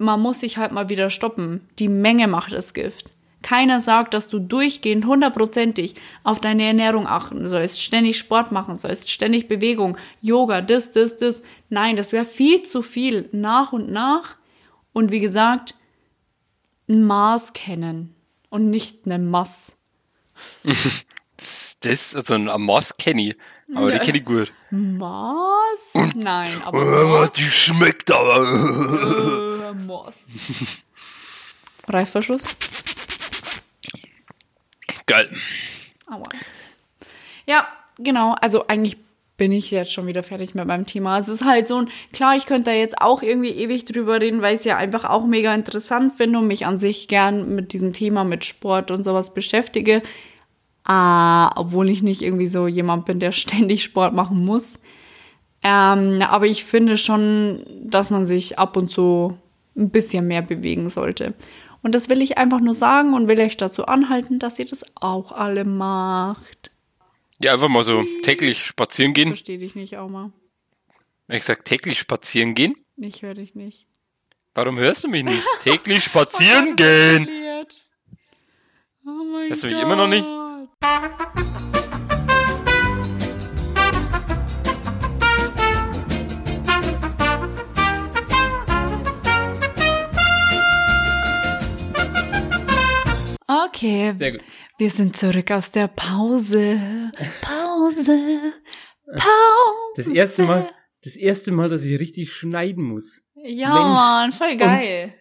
man 0.04 0.20
muss 0.20 0.40
sich 0.40 0.56
halt 0.56 0.72
mal 0.72 0.88
wieder 0.88 1.10
stoppen. 1.10 1.68
Die 1.78 1.88
Menge 1.88 2.28
macht 2.28 2.52
das 2.52 2.74
Gift. 2.74 3.10
Keiner 3.42 3.80
sagt, 3.80 4.14
dass 4.14 4.28
du 4.28 4.38
durchgehend 4.38 5.04
hundertprozentig 5.04 5.96
auf 6.22 6.40
deine 6.40 6.64
Ernährung 6.64 7.06
achten 7.06 7.46
sollst, 7.46 7.82
ständig 7.82 8.16
Sport 8.16 8.52
machen 8.52 8.74
sollst, 8.74 9.10
ständig 9.10 9.48
Bewegung, 9.48 9.98
Yoga, 10.22 10.62
das, 10.62 10.90
das, 10.90 11.18
das. 11.18 11.42
Nein, 11.68 11.96
das 11.96 12.12
wäre 12.12 12.24
viel 12.24 12.62
zu 12.62 12.80
viel 12.80 13.28
nach 13.32 13.74
und 13.74 13.90
nach. 13.90 14.36
Und 14.94 15.12
wie 15.12 15.20
gesagt, 15.20 15.74
ein 16.88 17.04
Maß 17.04 17.52
kennen 17.52 18.14
und 18.48 18.70
nicht 18.70 19.04
eine 19.04 19.18
Mass. 19.18 19.76
das, 21.36 21.76
das, 21.80 22.16
also 22.16 22.34
ein 22.34 22.44
Maß 22.44 22.96
kenne 22.96 23.28
ich. 23.28 23.36
Aber 23.74 23.92
die 23.92 23.98
kenne 23.98 24.18
ich 24.18 24.24
gut. 24.24 24.52
Maß? 24.70 26.14
Nein, 26.14 26.52
aber. 26.64 27.24
Äh, 27.24 27.28
die 27.36 27.50
schmeckt 27.50 28.10
aber. 28.10 29.50
Moss. 29.74 30.26
Reißverschluss. 31.88 32.56
Geil. 35.06 35.30
Aua. 36.06 36.28
Ja, 37.46 37.66
genau. 37.98 38.34
Also 38.40 38.66
eigentlich 38.68 38.96
bin 39.36 39.52
ich 39.52 39.70
jetzt 39.70 39.92
schon 39.92 40.06
wieder 40.06 40.22
fertig 40.22 40.54
mit 40.54 40.66
meinem 40.66 40.86
Thema. 40.86 41.18
Es 41.18 41.28
ist 41.28 41.44
halt 41.44 41.66
so 41.66 41.78
ein, 41.78 41.88
klar, 42.12 42.36
ich 42.36 42.46
könnte 42.46 42.64
da 42.64 42.72
jetzt 42.72 43.00
auch 43.00 43.22
irgendwie 43.22 43.50
ewig 43.50 43.84
drüber 43.84 44.20
reden, 44.20 44.42
weil 44.42 44.54
ich 44.54 44.60
es 44.60 44.64
ja 44.64 44.76
einfach 44.76 45.04
auch 45.04 45.26
mega 45.26 45.52
interessant 45.54 46.14
finde 46.14 46.38
und 46.38 46.46
mich 46.46 46.66
an 46.66 46.78
sich 46.78 47.08
gern 47.08 47.54
mit 47.54 47.72
diesem 47.72 47.92
Thema, 47.92 48.24
mit 48.24 48.44
Sport 48.44 48.90
und 48.90 49.02
sowas 49.02 49.34
beschäftige. 49.34 50.02
Ah, 50.84 51.50
obwohl 51.58 51.90
ich 51.90 52.02
nicht 52.02 52.22
irgendwie 52.22 52.46
so 52.46 52.66
jemand 52.68 53.06
bin, 53.06 53.18
der 53.18 53.32
ständig 53.32 53.82
Sport 53.82 54.14
machen 54.14 54.44
muss. 54.44 54.78
Ähm, 55.62 56.22
aber 56.22 56.46
ich 56.46 56.64
finde 56.64 56.96
schon, 56.96 57.64
dass 57.82 58.10
man 58.10 58.26
sich 58.26 58.58
ab 58.58 58.76
und 58.76 58.90
zu 58.90 59.36
ein 59.76 59.90
bisschen 59.90 60.26
mehr 60.26 60.42
bewegen 60.42 60.90
sollte. 60.90 61.34
Und 61.82 61.94
das 61.94 62.08
will 62.08 62.22
ich 62.22 62.38
einfach 62.38 62.60
nur 62.60 62.74
sagen 62.74 63.12
und 63.12 63.28
will 63.28 63.40
euch 63.40 63.56
dazu 63.56 63.86
anhalten, 63.86 64.38
dass 64.38 64.58
ihr 64.58 64.64
das 64.64 64.84
auch 64.94 65.32
alle 65.32 65.64
macht. 65.64 66.70
Ja, 67.40 67.52
einfach 67.52 67.68
mal 67.68 67.84
so 67.84 68.04
täglich 68.22 68.64
spazieren 68.64 69.12
gehen. 69.12 69.28
Verstehe 69.28 69.58
dich 69.58 69.74
nicht 69.74 69.96
auch 69.98 70.08
mal. 70.08 70.32
Ich 71.28 71.44
sag 71.44 71.64
täglich 71.64 71.98
spazieren 71.98 72.54
gehen? 72.54 72.74
Ich 72.96 73.22
höre 73.22 73.34
dich 73.34 73.54
nicht. 73.54 73.86
Warum 74.54 74.78
hörst 74.78 75.04
du 75.04 75.08
mich 75.08 75.24
nicht? 75.24 75.42
täglich 75.60 76.04
spazieren 76.04 76.76
gehen. 76.76 77.28
Oh 79.06 79.24
mein 79.32 79.48
Hörst 79.48 79.64
du 79.64 79.66
mich 79.66 79.78
immer 79.78 79.96
noch 79.96 80.08
nicht? 80.08 80.26
Okay. 93.66 94.12
Sehr 94.12 94.32
gut. 94.32 94.44
Wir 94.78 94.90
sind 94.90 95.16
zurück 95.16 95.50
aus 95.50 95.70
der 95.70 95.88
Pause. 95.88 97.12
Pause. 97.40 98.52
Pause. 99.06 99.94
Das 99.96 100.06
erste 100.08 100.44
Mal, 100.44 100.70
das 101.02 101.16
erste 101.16 101.52
Mal, 101.52 101.68
dass 101.68 101.84
ich 101.84 102.00
richtig 102.00 102.32
schneiden 102.32 102.84
muss. 102.84 103.22
Ja, 103.34 103.74
Mensch. 103.74 103.94
Mann, 103.94 104.32
voll 104.32 104.56
geil. 104.56 105.14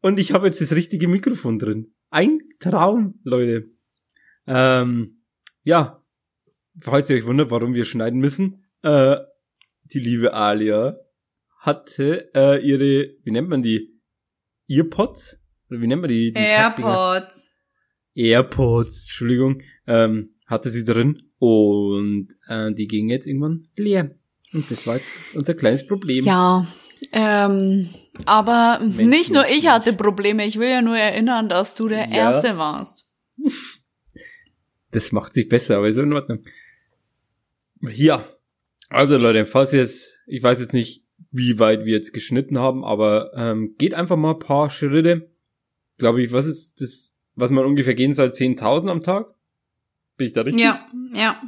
Und, 0.00 0.12
und 0.12 0.20
ich 0.20 0.32
habe 0.32 0.46
jetzt 0.46 0.60
das 0.60 0.72
richtige 0.72 1.08
Mikrofon 1.08 1.58
drin. 1.58 1.94
Ein 2.10 2.40
Traum, 2.60 3.20
Leute. 3.24 3.70
Ähm, 4.46 5.22
ja, 5.62 6.02
falls 6.80 7.10
ihr 7.10 7.16
euch 7.16 7.26
wundert, 7.26 7.50
warum 7.50 7.74
wir 7.74 7.84
schneiden 7.84 8.20
müssen, 8.20 8.66
äh, 8.82 9.16
die 9.84 10.00
liebe 10.00 10.34
Alia 10.34 10.98
hatte 11.58 12.30
äh, 12.34 12.64
ihre, 12.64 13.14
wie 13.24 13.30
nennt 13.30 13.48
man 13.48 13.62
die? 13.62 14.00
Earpods? 14.68 15.40
Oder 15.68 15.80
wie 15.80 15.86
nennt 15.86 16.02
man 16.02 16.08
die? 16.08 16.32
die 16.32 16.40
Airpods. 16.40 17.45
AirPods, 18.16 19.04
Entschuldigung, 19.04 19.62
ähm, 19.86 20.30
hatte 20.46 20.70
sie 20.70 20.84
drin 20.84 21.22
und 21.38 22.28
äh, 22.48 22.72
die 22.72 22.88
gingen 22.88 23.10
jetzt 23.10 23.26
irgendwann 23.26 23.68
leer. 23.76 24.14
Und 24.52 24.70
das 24.70 24.86
war 24.86 24.96
jetzt 24.96 25.10
unser 25.34 25.54
kleines 25.54 25.86
Problem. 25.86 26.24
Ja, 26.24 26.66
ähm, 27.12 27.88
aber 28.24 28.80
Mensch, 28.80 28.98
nicht 28.98 29.32
nur 29.32 29.46
ich 29.48 29.68
hatte 29.68 29.92
Probleme. 29.92 30.46
Ich 30.46 30.58
will 30.58 30.70
ja 30.70 30.82
nur 30.82 30.96
erinnern, 30.96 31.48
dass 31.48 31.74
du 31.74 31.88
der 31.88 32.08
ja. 32.08 32.32
Erste 32.32 32.56
warst. 32.56 33.06
das 34.90 35.12
macht 35.12 35.34
sich 35.34 35.48
besser, 35.48 35.76
aber 35.76 35.88
ist 35.88 35.98
in 35.98 36.12
Ordnung. 36.12 36.42
Ja. 37.82 38.26
Also 38.88 39.16
Leute, 39.18 39.46
falls 39.46 39.72
jetzt, 39.72 40.18
ich 40.26 40.42
weiß 40.42 40.60
jetzt 40.60 40.72
nicht, 40.72 41.04
wie 41.30 41.58
weit 41.58 41.84
wir 41.84 41.92
jetzt 41.92 42.12
geschnitten 42.12 42.58
haben, 42.58 42.84
aber 42.84 43.32
ähm, 43.34 43.74
geht 43.78 43.94
einfach 43.94 44.16
mal 44.16 44.34
ein 44.34 44.38
paar 44.38 44.70
Schritte. 44.70 45.30
Glaube 45.98 46.22
ich, 46.22 46.32
was 46.32 46.46
ist 46.46 46.80
das, 46.80 47.15
was 47.36 47.50
man 47.50 47.64
ungefähr 47.64 47.94
gehen 47.94 48.14
soll? 48.14 48.28
10.000 48.28 48.90
am 48.90 49.02
Tag? 49.02 49.32
Bin 50.16 50.26
ich 50.26 50.32
da 50.32 50.42
richtig? 50.42 50.64
Ja, 50.64 50.86
ja. 51.12 51.40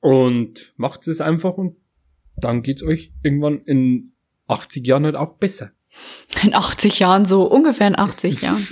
Und 0.00 0.72
macht 0.76 1.06
es 1.08 1.20
einfach 1.20 1.54
und 1.58 1.76
dann 2.36 2.62
geht's 2.62 2.82
euch 2.82 3.12
irgendwann 3.22 3.60
in 3.62 4.12
80 4.46 4.86
Jahren 4.86 5.04
halt 5.04 5.16
auch 5.16 5.34
besser. 5.38 5.72
In 6.42 6.54
80 6.54 7.00
Jahren, 7.00 7.24
so 7.24 7.44
ungefähr 7.50 7.88
in 7.88 7.98
80 7.98 8.42
Jahren. 8.42 8.66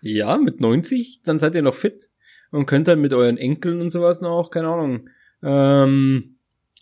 ja, 0.00 0.38
mit 0.38 0.60
90, 0.60 1.20
dann 1.24 1.38
seid 1.38 1.54
ihr 1.54 1.62
noch 1.62 1.74
fit 1.74 2.08
und 2.50 2.66
könnt 2.66 2.88
dann 2.88 3.00
mit 3.00 3.12
euren 3.12 3.36
Enkeln 3.36 3.80
und 3.80 3.90
sowas 3.90 4.20
noch, 4.22 4.50
keine 4.50 4.68
Ahnung, 4.68 5.08
ähm, 5.42 6.36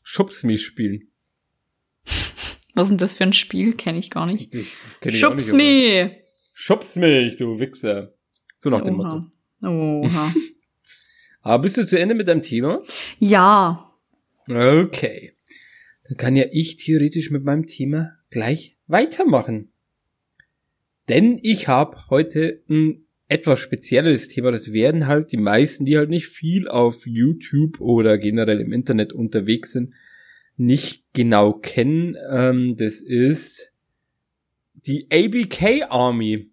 Schubs 0.05 0.45
mich 0.45 0.65
spielen. 0.65 1.09
Was 2.75 2.85
ist 2.87 2.91
denn 2.91 2.99
das 2.99 3.15
für 3.15 3.25
ein 3.25 3.33
Spiel? 3.33 3.73
Kenne 3.75 3.99
ich 3.99 4.11
gar 4.11 4.27
nicht. 4.27 4.55
Ich, 4.55 4.73
kenn 5.01 5.13
ich 5.13 5.19
Schubs 5.19 5.51
auch 5.51 5.57
nicht, 5.57 5.65
me! 5.97 6.05
aber- 6.05 6.15
Schubs 6.55 6.97
mich, 6.97 7.37
du 7.37 7.59
Wichser. 7.59 8.15
So 8.59 8.71
nach 8.71 8.83
dem 8.83 8.95
Motto. 8.95 9.25
Oha. 9.63 10.01
Oha. 10.05 10.35
Aber 11.43 11.63
bist 11.63 11.77
du 11.77 11.87
zu 11.87 11.99
Ende 11.99 12.15
mit 12.15 12.29
deinem 12.29 12.43
Thema? 12.43 12.83
ja. 13.19 13.85
Okay. 14.49 15.35
Dann 16.05 16.17
kann 16.17 16.37
ja 16.37 16.47
ich 16.51 16.77
theoretisch 16.79 17.31
mit 17.31 17.45
meinem 17.45 17.67
Thema 17.67 18.17
gleich 18.31 18.77
weitermachen. 18.87 19.71
Denn 21.09 21.39
ich 21.43 21.69
habe 21.69 21.99
heute 22.09 22.63
ein 22.69 23.07
etwas 23.29 23.61
spezielles 23.61 24.29
Thema. 24.29 24.51
Das 24.51 24.73
werden 24.73 25.07
halt 25.07 25.33
die 25.33 25.39
meisten, 25.39 25.85
die 25.85 25.99
halt 25.99 26.11
nicht 26.11 26.27
viel 26.27 26.69
auf 26.69 27.07
YouTube 27.07 27.81
oder 27.81 28.19
generell 28.19 28.61
im 28.61 28.73
Internet 28.73 29.13
unterwegs 29.13 29.73
sind, 29.73 29.93
nicht 30.57 31.05
genau 31.13 31.53
kennen. 31.53 32.17
Ähm, 32.31 32.77
das 32.77 33.01
ist 33.01 33.71
die 34.75 35.09
ABK 35.11 35.91
Army. 35.91 36.51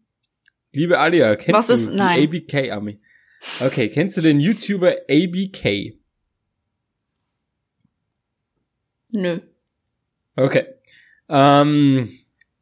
Liebe 0.75 0.99
Alia, 0.99 1.35
kennst 1.35 1.57
Was 1.57 1.67
du 1.67 1.73
ist- 1.73 1.91
die 1.91 1.95
nein. 1.95 2.23
ABK 2.23 2.71
Army? 2.71 2.99
Okay, 3.61 3.89
kennst 3.89 4.17
du 4.17 4.21
den 4.21 4.39
YouTuber 4.39 4.93
ABK? 5.09 5.97
Nö. 9.11 9.39
Okay. 10.35 10.65
Ähm, 11.29 12.09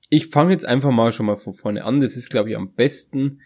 ich 0.09 0.27
fange 0.27 0.51
jetzt 0.51 0.65
einfach 0.65 0.91
mal 0.91 1.11
schon 1.11 1.25
mal 1.25 1.35
von 1.35 1.53
vorne 1.53 1.83
an. 1.83 1.99
Das 1.99 2.15
ist, 2.15 2.29
glaube 2.29 2.49
ich, 2.51 2.55
am 2.57 2.73
besten. 2.73 3.41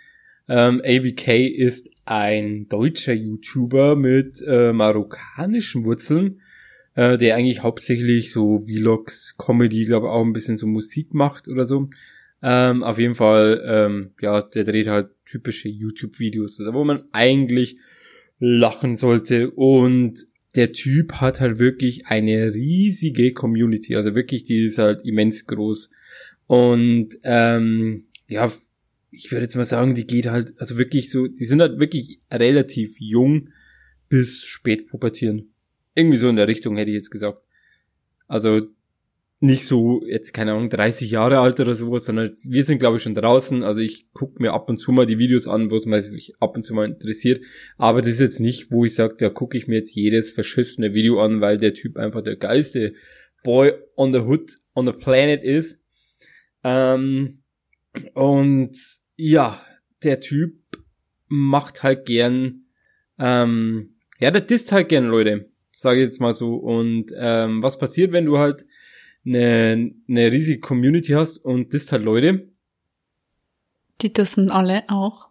Ähm, 0.50 0.82
ABK 0.84 1.48
ist 1.48 1.90
ein 2.06 2.68
deutscher 2.70 3.14
YouTuber 3.14 3.96
mit 3.96 4.42
äh, 4.46 4.72
marokkanischen 4.74 5.84
Wurzeln, 5.86 6.42
äh, 6.96 7.18
der 7.18 7.36
eigentlich 7.36 7.64
hauptsächlich 7.64 8.32
so 8.32 8.60
Vlogs, 8.62 9.36
Comedy, 9.38 9.86
glaube 9.86 10.10
auch 10.10 10.24
ein 10.24 10.34
bisschen 10.34 10.58
so 10.58 10.68
Musik 10.68 11.14
macht 11.14 11.48
oder 11.48 11.66
so. 11.66 11.90
Ähm, 12.42 12.84
auf 12.84 13.00
jeden 13.00 13.16
Fall, 13.16 13.62
ähm, 13.66 14.12
ja, 14.22 14.42
der 14.42 14.64
dreht 14.64 14.88
halt 14.88 15.10
typische 15.26 15.70
YouTube-Videos, 15.70 16.60
wo 16.72 16.84
man 16.84 17.04
eigentlich 17.12 17.78
lachen 18.40 18.96
sollte 18.96 19.50
und 19.52 20.20
der 20.56 20.72
Typ 20.72 21.14
hat 21.14 21.40
halt 21.40 21.60
wirklich 21.60 22.08
eine 22.08 22.54
riesige 22.54 23.34
Community, 23.34 23.96
also 23.96 24.16
wirklich, 24.16 24.44
die 24.44 24.66
ist 24.66 24.78
halt 24.78 25.02
immens 25.04 25.46
groß. 25.46 25.90
Und 26.48 27.10
ähm, 27.24 28.06
ja, 28.28 28.52
ich 29.12 29.32
würde 29.32 29.44
jetzt 29.44 29.56
mal 29.56 29.66
sagen, 29.66 29.96
die 29.96 30.08
geht 30.08 30.28
halt, 30.28 30.54
also 30.58 30.78
wirklich 30.78 31.10
so, 31.10 31.28
die 31.28 31.46
sind 31.46 31.62
halt 31.62 31.80
wirklich 31.80 32.20
relativ 32.32 33.00
jung 33.00 33.50
bis 34.10 34.44
spät 34.44 34.88
pubertieren. 34.88 35.50
Irgendwie 35.96 36.18
so 36.18 36.30
in 36.30 36.36
der 36.36 36.48
Richtung 36.48 36.78
hätte 36.78 36.92
ich 36.92 36.96
jetzt 36.96 37.12
gesagt. 37.12 37.44
Also 38.28 38.68
nicht 39.40 39.66
so, 39.66 40.04
jetzt 40.06 40.34
keine 40.34 40.54
Ahnung, 40.54 40.70
30 40.70 41.12
Jahre 41.12 41.40
alt 41.40 41.60
oder 41.60 41.76
sowas, 41.76 42.06
sondern 42.06 42.32
wir 42.46 42.64
sind 42.64 42.80
glaube 42.80 42.98
ich 42.98 43.04
schon 43.04 43.14
draußen. 43.14 43.64
Also 43.64 43.82
ich 43.82 44.12
gucke 44.12 44.42
mir 44.42 44.54
ab 44.54 44.70
und 44.70 44.78
zu 44.78 44.92
mal 44.92 45.06
die 45.06 45.20
Videos 45.20 45.48
an, 45.48 45.70
wo 45.70 45.76
es 45.76 45.86
mich 45.86 46.34
ab 46.40 46.56
und 46.56 46.64
zu 46.64 46.74
mal 46.74 46.86
interessiert. 46.86 47.42
Aber 47.78 48.02
das 48.02 48.12
ist 48.12 48.20
jetzt 48.20 48.40
nicht, 48.40 48.72
wo 48.72 48.86
ich 48.86 48.96
sage, 48.96 49.16
da 49.18 49.30
gucke 49.30 49.58
ich 49.58 49.68
mir 49.68 49.76
jetzt 49.76 49.94
jedes 49.94 50.32
verschissene 50.32 50.96
Video 50.96 51.22
an, 51.22 51.40
weil 51.40 51.58
der 51.58 51.76
Typ 51.76 51.98
einfach 51.98 52.22
der 52.22 52.36
geilste 52.36 52.94
Boy 53.44 53.74
on 53.96 54.12
the 54.12 54.20
Hood, 54.20 54.60
on 54.74 54.88
the 54.88 54.94
planet 54.94 55.44
ist. 55.44 55.84
Ähm, 56.64 57.44
und 58.14 58.76
ja, 59.16 59.62
der 60.04 60.20
Typ 60.20 60.56
macht 61.28 61.84
halt 61.84 62.06
gern, 62.06 62.66
ähm, 63.20 63.98
ja, 64.20 64.32
der 64.32 64.42
disst 64.42 64.72
halt 64.72 64.90
gern 64.90 65.06
Leute, 65.06 65.52
sage 65.76 66.00
ich 66.00 66.06
jetzt 66.06 66.22
mal 66.22 66.34
so. 66.34 66.56
Und 66.56 67.12
ähm, 67.16 67.62
was 67.62 67.78
passiert, 67.78 68.12
wenn 68.12 68.26
du 68.26 68.40
halt 68.40 68.66
eine, 69.28 69.94
eine 70.08 70.32
riesige 70.32 70.60
Community 70.60 71.12
hast 71.14 71.38
und 71.38 71.74
disst 71.74 71.92
halt 71.92 72.04
Leute? 72.04 72.48
Die 74.02 74.14
dissen 74.14 74.52
alle 74.52 74.84
auch. 74.88 75.28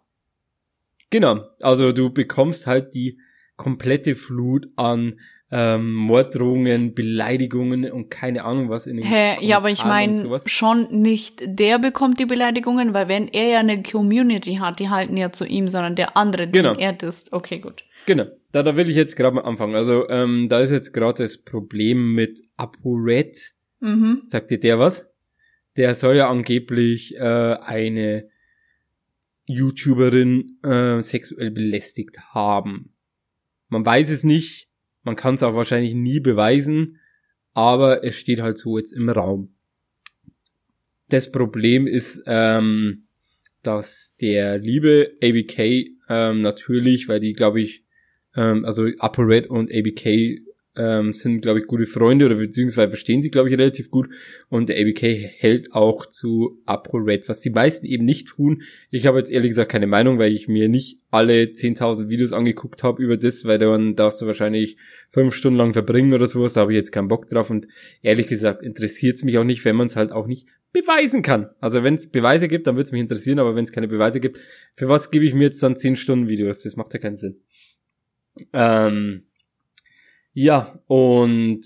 Genau, 1.09 1.45
also 1.61 1.91
du 1.93 2.09
bekommst 2.11 2.67
halt 2.67 2.93
die 2.93 3.19
komplette 3.55 4.15
Flut 4.15 4.67
an 4.75 5.19
ähm, 5.49 5.93
Morddrohungen, 5.93 6.93
Beleidigungen 6.93 7.89
und 7.89 8.09
keine 8.09 8.43
Ahnung 8.43 8.69
was 8.69 8.85
in 8.85 8.97
den 8.97 9.05
Hä, 9.05 9.37
ja, 9.39 9.55
aber 9.57 9.69
ich 9.69 9.85
meine 9.85 10.41
schon 10.45 10.87
nicht 10.91 11.41
der 11.45 11.79
bekommt 11.79 12.19
die 12.19 12.25
Beleidigungen, 12.25 12.93
weil 12.93 13.07
wenn 13.07 13.29
er 13.29 13.47
ja 13.47 13.59
eine 13.59 13.81
Community 13.81 14.55
hat, 14.55 14.79
die 14.81 14.89
halten 14.89 15.15
ja 15.15 15.31
zu 15.31 15.45
ihm, 15.45 15.69
sondern 15.69 15.95
der 15.95 16.17
andere, 16.17 16.49
Genau. 16.49 16.73
den 16.73 16.81
er 16.81 16.91
disst. 16.91 17.31
Okay, 17.31 17.59
gut. 17.59 17.85
Genau, 18.05 18.25
da, 18.51 18.63
da 18.63 18.75
will 18.75 18.89
ich 18.89 18.95
jetzt 18.97 19.15
gerade 19.15 19.35
mal 19.35 19.41
anfangen. 19.45 19.75
Also 19.75 20.09
ähm, 20.09 20.49
da 20.49 20.59
ist 20.59 20.71
jetzt 20.71 20.93
gerade 20.93 21.23
das 21.23 21.37
Problem 21.37 22.13
mit 22.13 22.41
ApoRed. 22.57 23.53
Mhm. 23.79 24.23
Sagt 24.27 24.51
dir 24.51 24.59
der 24.59 24.79
was? 24.79 25.07
Der 25.75 25.93
soll 25.95 26.15
ja 26.15 26.29
angeblich 26.29 27.15
äh, 27.15 27.19
eine 27.61 28.29
YouTuberin 29.45 30.59
äh, 30.63 31.01
sexuell 31.01 31.51
belästigt 31.51 32.19
haben. 32.33 32.93
Man 33.69 33.85
weiß 33.85 34.09
es 34.09 34.23
nicht, 34.23 34.69
man 35.03 35.15
kann 35.15 35.35
es 35.35 35.43
auch 35.43 35.55
wahrscheinlich 35.55 35.93
nie 35.93 36.19
beweisen, 36.19 36.99
aber 37.53 38.03
es 38.03 38.15
steht 38.15 38.41
halt 38.41 38.57
so 38.57 38.77
jetzt 38.77 38.91
im 38.91 39.09
Raum. 39.09 39.55
Das 41.09 41.31
Problem 41.31 41.87
ist, 41.87 42.21
ähm, 42.25 43.07
dass 43.63 44.15
der 44.19 44.57
liebe 44.57 45.13
ABK 45.23 45.89
ähm, 46.09 46.41
natürlich, 46.41 47.07
weil 47.07 47.19
die 47.19 47.33
glaube 47.33 47.61
ich, 47.61 47.85
ähm, 48.35 48.65
also 48.65 48.87
ApoRed 48.99 49.47
und 49.47 49.71
ABK 49.73 50.41
ähm, 50.77 51.13
sind 51.13 51.41
glaube 51.41 51.59
ich 51.59 51.67
gute 51.67 51.85
Freunde 51.85 52.25
oder 52.25 52.35
beziehungsweise 52.35 52.89
verstehen 52.89 53.21
sie 53.21 53.31
glaube 53.31 53.49
ich 53.49 53.57
relativ 53.57 53.91
gut 53.91 54.09
und 54.49 54.69
der 54.69 54.79
ABK 54.79 55.01
hält 55.01 55.73
auch 55.73 56.05
zu 56.05 56.61
ApoRed, 56.65 57.27
was 57.27 57.41
die 57.41 57.49
meisten 57.49 57.85
eben 57.85 58.05
nicht 58.05 58.27
tun. 58.27 58.61
Ich 58.91 59.05
habe 59.05 59.17
jetzt 59.17 59.31
ehrlich 59.31 59.49
gesagt 59.49 59.71
keine 59.71 59.87
Meinung, 59.87 60.19
weil 60.19 60.33
ich 60.33 60.47
mir 60.47 60.69
nicht 60.69 60.99
alle 61.09 61.43
10.000 61.43 62.09
Videos 62.09 62.33
angeguckt 62.33 62.83
habe 62.83 63.01
über 63.01 63.17
das, 63.17 63.45
weil 63.45 63.59
dann 63.59 63.95
darfst 63.95 64.21
du 64.21 64.27
wahrscheinlich 64.27 64.77
fünf 65.09 65.33
Stunden 65.33 65.57
lang 65.57 65.73
verbringen 65.73 66.13
oder 66.13 66.27
sowas, 66.27 66.53
da 66.53 66.61
habe 66.61 66.73
ich 66.73 66.77
jetzt 66.77 66.91
keinen 66.91 67.07
Bock 67.07 67.27
drauf 67.27 67.49
und 67.49 67.67
ehrlich 68.01 68.27
gesagt 68.27 68.63
interessiert 68.63 69.15
es 69.15 69.23
mich 69.23 69.37
auch 69.37 69.43
nicht, 69.43 69.65
wenn 69.65 69.75
man 69.75 69.87
es 69.87 69.95
halt 69.95 70.11
auch 70.11 70.27
nicht 70.27 70.47
beweisen 70.73 71.21
kann. 71.21 71.47
Also 71.59 71.83
wenn 71.83 71.95
es 71.95 72.09
Beweise 72.09 72.47
gibt, 72.47 72.67
dann 72.67 72.75
würde 72.75 72.83
es 72.83 72.91
mich 72.91 73.01
interessieren, 73.01 73.39
aber 73.39 73.55
wenn 73.55 73.63
es 73.63 73.71
keine 73.71 73.87
Beweise 73.87 74.19
gibt, 74.19 74.39
für 74.75 74.87
was 74.87 75.11
gebe 75.11 75.25
ich 75.25 75.33
mir 75.33 75.45
jetzt 75.45 75.61
dann 75.63 75.75
10 75.75 75.95
Stunden 75.95 76.27
Videos? 76.27 76.63
Das 76.63 76.75
macht 76.75 76.93
ja 76.93 76.99
keinen 76.99 77.15
Sinn. 77.15 77.37
Ähm, 78.53 79.26
ja, 80.39 80.71
und 80.85 81.61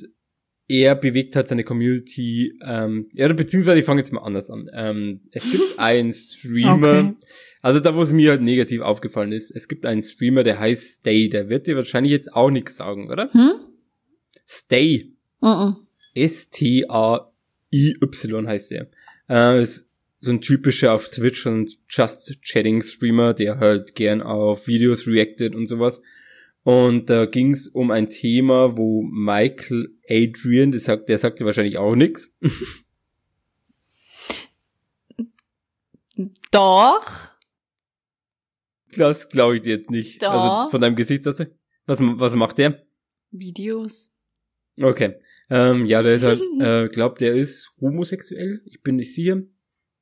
er 0.70 0.96
bewegt 0.96 1.36
halt 1.36 1.50
seine 1.50 1.66
Community, 1.66 2.58
ähm, 2.66 3.10
ja, 3.12 3.28
beziehungsweise 3.34 3.82
ich 3.82 3.86
fange 3.86 4.00
jetzt 4.00 4.14
mal 4.14 4.22
anders 4.22 4.50
an. 4.50 4.70
Ähm, 4.74 5.20
es 5.32 5.44
gibt 5.52 5.62
einen 5.78 6.14
Streamer, 6.14 7.00
Okay. 7.00 7.14
also 7.62 7.82
da, 7.82 7.94
wo 7.94 8.02
es 8.02 8.14
mir 8.14 8.30
halt 8.32 8.42
negativ 8.42 8.80
aufgefallen 8.80 9.34
ist, 9.34 9.52
es 9.52 9.68
gibt 9.68 9.86
einen 9.86 10.04
Streamer, 10.04 10.44
der 10.44 10.58
heißt 10.60 11.00
Stay, 11.00 11.28
der 11.28 11.50
wird 11.50 11.68
dir 11.68 11.76
wahrscheinlich 11.76 12.14
jetzt 12.14 12.34
auch 12.34 12.50
nichts 12.50 12.78
sagen, 12.78 13.12
oder? 13.12 13.30
Hm? 13.34 13.52
Stay. 14.48 15.12
Uh 15.42 15.74
S-T-A-I-Y 16.16 18.48
heißt 18.48 18.72
der. 18.72 18.88
Äh, 19.30 19.62
ist 19.62 19.90
so 20.20 20.32
ein 20.32 20.40
typischer 20.40 20.94
auf 20.94 21.10
Twitch 21.10 21.46
und 21.46 21.78
Just 21.90 22.42
Chatting 22.44 22.82
Streamer, 22.82 23.34
der 23.34 23.60
halt 23.60 23.96
gern 23.96 24.22
auf 24.22 24.68
Videos 24.68 25.08
reactet 25.08 25.56
und 25.56 25.68
sowas. 25.68 26.02
Und 26.63 27.10
da 27.10 27.26
ging 27.26 27.54
es 27.54 27.67
um 27.67 27.89
ein 27.89 28.10
Thema, 28.10 28.78
wo 28.78 29.02
Michael 29.02 29.97
Adrian, 30.08 30.71
der, 30.71 30.80
sagt, 30.80 31.10
der 31.10 31.17
sagte 31.17 31.45
wahrscheinlich 31.45 31.78
auch 31.78 31.95
nix. 31.95 32.36
Doch. 36.52 37.32
Das 38.95 39.30
glaube 39.30 39.56
ich 39.56 39.62
dir 39.63 39.78
jetzt 39.78 39.89
nicht. 39.89 40.21
Doch. 40.21 40.30
Also 40.32 40.69
von 40.71 40.82
deinem 40.82 40.95
Gesichtsausdruck. 40.95 41.50
Was, 41.86 42.00
was 42.00 42.36
macht 42.36 42.58
der? 42.60 42.86
Videos. 43.32 44.12
Okay. 44.80 45.15
Ähm, 45.50 45.86
ja, 45.86 46.02
der 46.02 46.15
ist 46.15 46.24
halt, 46.24 46.41
äh, 46.60 46.89
glaubt, 46.89 47.21
der 47.21 47.34
ist 47.34 47.74
homosexuell. 47.80 48.62
Ich 48.65 48.82
bin 48.84 48.97
nicht 48.97 49.15
sicher. 49.15 49.41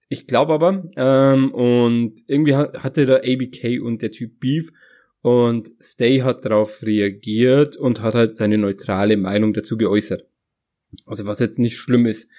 Ich 0.09 0.27
glaube 0.27 0.53
aber. 0.53 0.89
Ähm, 0.95 1.53
und 1.53 2.15
irgendwie 2.27 2.55
hat, 2.55 2.83
hatte 2.83 3.05
da 3.05 3.17
ABK 3.17 3.81
und 3.81 4.01
der 4.01 4.11
Typ 4.11 4.39
Beef. 4.39 4.71
Und 5.21 5.71
Stay 5.81 6.21
hat 6.21 6.45
darauf 6.45 6.81
reagiert 6.83 7.75
und 7.75 8.01
hat 8.01 8.15
halt 8.15 8.33
seine 8.33 8.57
neutrale 8.57 9.17
Meinung 9.17 9.53
dazu 9.53 9.77
geäußert. 9.77 10.25
Also 11.05 11.27
was 11.27 11.39
jetzt 11.39 11.59
nicht 11.59 11.77
schlimm 11.77 12.05
ist. 12.05 12.29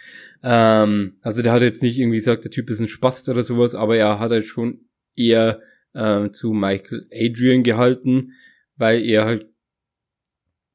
Ähm, 0.42 1.18
also 1.20 1.42
der 1.42 1.52
hat 1.52 1.62
jetzt 1.62 1.82
nicht 1.82 1.98
irgendwie 1.98 2.18
gesagt, 2.18 2.44
der 2.44 2.50
Typ 2.50 2.70
ist 2.70 2.80
ein 2.80 2.88
Spast 2.88 3.28
oder 3.28 3.42
sowas, 3.42 3.74
aber 3.74 3.96
er 3.96 4.18
hat 4.18 4.30
halt 4.30 4.46
schon 4.46 4.80
eher 5.14 5.60
äh, 5.92 6.30
zu 6.30 6.52
Michael 6.52 7.06
Adrian 7.12 7.62
gehalten, 7.62 8.32
weil 8.76 9.04
er 9.04 9.24
halt 9.26 9.46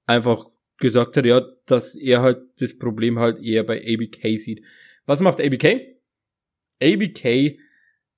einfach 0.05 0.45
gesagt 0.77 1.17
hat, 1.17 1.25
ja, 1.25 1.41
dass 1.65 1.95
er 1.95 2.21
halt 2.21 2.39
das 2.59 2.77
Problem 2.77 3.19
halt 3.19 3.39
eher 3.39 3.63
bei 3.63 3.81
ABK 3.81 4.37
sieht. 4.37 4.63
Was 5.05 5.21
macht 5.21 5.41
ABK? 5.41 5.97
ABK 6.81 7.57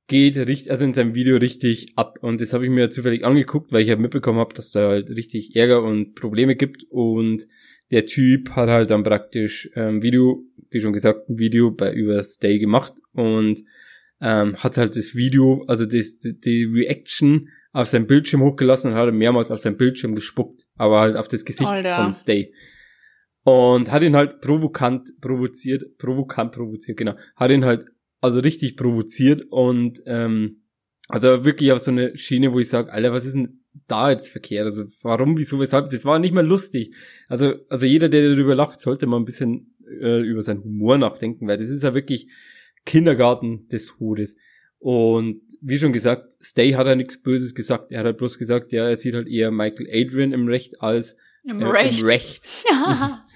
geht 0.07 0.37
richtig, 0.37 0.71
also 0.71 0.85
in 0.85 0.93
seinem 0.93 1.15
Video 1.15 1.37
richtig 1.37 1.93
ab. 1.95 2.19
Und 2.21 2.41
das 2.41 2.53
habe 2.53 2.65
ich 2.65 2.71
mir 2.71 2.89
zufällig 2.89 3.25
angeguckt, 3.25 3.71
weil 3.71 3.81
ich 3.81 3.89
halt 3.89 3.99
mitbekommen 3.99 4.39
habe, 4.39 4.53
dass 4.53 4.71
da 4.71 4.87
halt 4.87 5.09
richtig 5.09 5.55
Ärger 5.55 5.83
und 5.83 6.15
Probleme 6.15 6.55
gibt. 6.55 6.85
Und 6.89 7.45
der 7.91 8.05
Typ 8.05 8.51
hat 8.51 8.69
halt 8.69 8.89
dann 8.89 9.03
praktisch 9.03 9.69
ähm, 9.75 10.01
Video, 10.01 10.43
wie 10.69 10.79
schon 10.79 10.93
gesagt, 10.93 11.29
ein 11.29 11.37
Video 11.37 11.71
bei 11.71 11.93
über 11.93 12.21
Stay 12.23 12.59
gemacht 12.59 12.93
und 13.13 13.63
ähm, 14.19 14.57
hat 14.57 14.77
halt 14.77 14.95
das 14.95 15.15
Video, 15.15 15.63
also 15.67 15.85
das, 15.85 16.17
die 16.17 16.65
Reaction 16.65 17.49
auf 17.71 17.87
seinem 17.87 18.07
Bildschirm 18.07 18.41
hochgelassen 18.41 18.91
und 18.91 18.97
hat 18.97 19.13
mehrmals 19.13 19.51
auf 19.51 19.59
seinem 19.59 19.77
Bildschirm 19.77 20.15
gespuckt, 20.15 20.63
aber 20.75 20.99
halt 20.99 21.15
auf 21.15 21.27
das 21.27 21.45
Gesicht 21.45 21.69
Alter. 21.69 21.95
von 21.95 22.13
Stay. 22.13 22.53
Und 23.43 23.91
hat 23.91 24.01
ihn 24.01 24.15
halt 24.15 24.41
provokant 24.41 25.07
provoziert, 25.21 25.97
provokant 25.97 26.51
provoziert, 26.51 26.97
genau. 26.97 27.15
Hat 27.35 27.51
ihn 27.51 27.63
halt 27.63 27.85
also 28.21 28.39
richtig 28.39 28.77
provoziert 28.77 29.43
und 29.49 30.01
ähm, 30.05 30.63
also 31.07 31.45
wirklich 31.45 31.71
auf 31.71 31.79
so 31.79 31.91
eine 31.91 32.17
Schiene, 32.17 32.53
wo 32.53 32.59
ich 32.59 32.69
sage, 32.69 32.91
Alter, 32.91 33.13
was 33.13 33.25
ist 33.25 33.35
denn 33.35 33.61
da 33.87 34.11
jetzt 34.11 34.29
verkehrt? 34.29 34.65
Also 34.65 34.85
warum, 35.01 35.37
wieso, 35.37 35.59
weshalb? 35.59 35.89
Das 35.89 36.03
war 36.03 36.19
nicht 36.19 36.33
mal 36.33 36.45
lustig. 36.45 36.93
Also, 37.27 37.53
also 37.69 37.85
jeder, 37.85 38.09
der 38.09 38.29
darüber 38.29 38.55
lacht, 38.55 38.79
sollte 38.79 39.07
mal 39.07 39.17
ein 39.17 39.25
bisschen 39.25 39.75
äh, 40.01 40.21
über 40.21 40.41
seinen 40.41 40.63
Humor 40.63 40.97
nachdenken, 40.97 41.47
weil 41.47 41.57
das 41.57 41.69
ist 41.69 41.83
ja 41.83 41.93
wirklich 41.93 42.27
Kindergarten 42.85 43.67
des 43.69 43.87
Todes. 43.87 44.35
Und 44.79 45.41
wie 45.61 45.79
schon 45.79 45.93
gesagt, 45.93 46.33
Stay 46.41 46.73
hat 46.73 46.87
ja 46.87 46.95
nichts 46.95 47.21
Böses 47.21 47.55
gesagt. 47.55 47.91
Er 47.91 47.99
hat 47.99 48.05
halt 48.05 48.17
bloß 48.17 48.37
gesagt, 48.37 48.71
ja, 48.73 48.87
er 48.87 48.97
sieht 48.97 49.15
halt 49.15 49.27
eher 49.27 49.51
Michael 49.51 49.87
Adrian 49.91 50.33
im 50.33 50.47
Recht 50.47 50.81
als 50.81 51.17
im 51.43 51.61
äh, 51.61 51.65
Recht. 51.65 52.01
Im 52.01 52.07
Recht. 52.07 52.47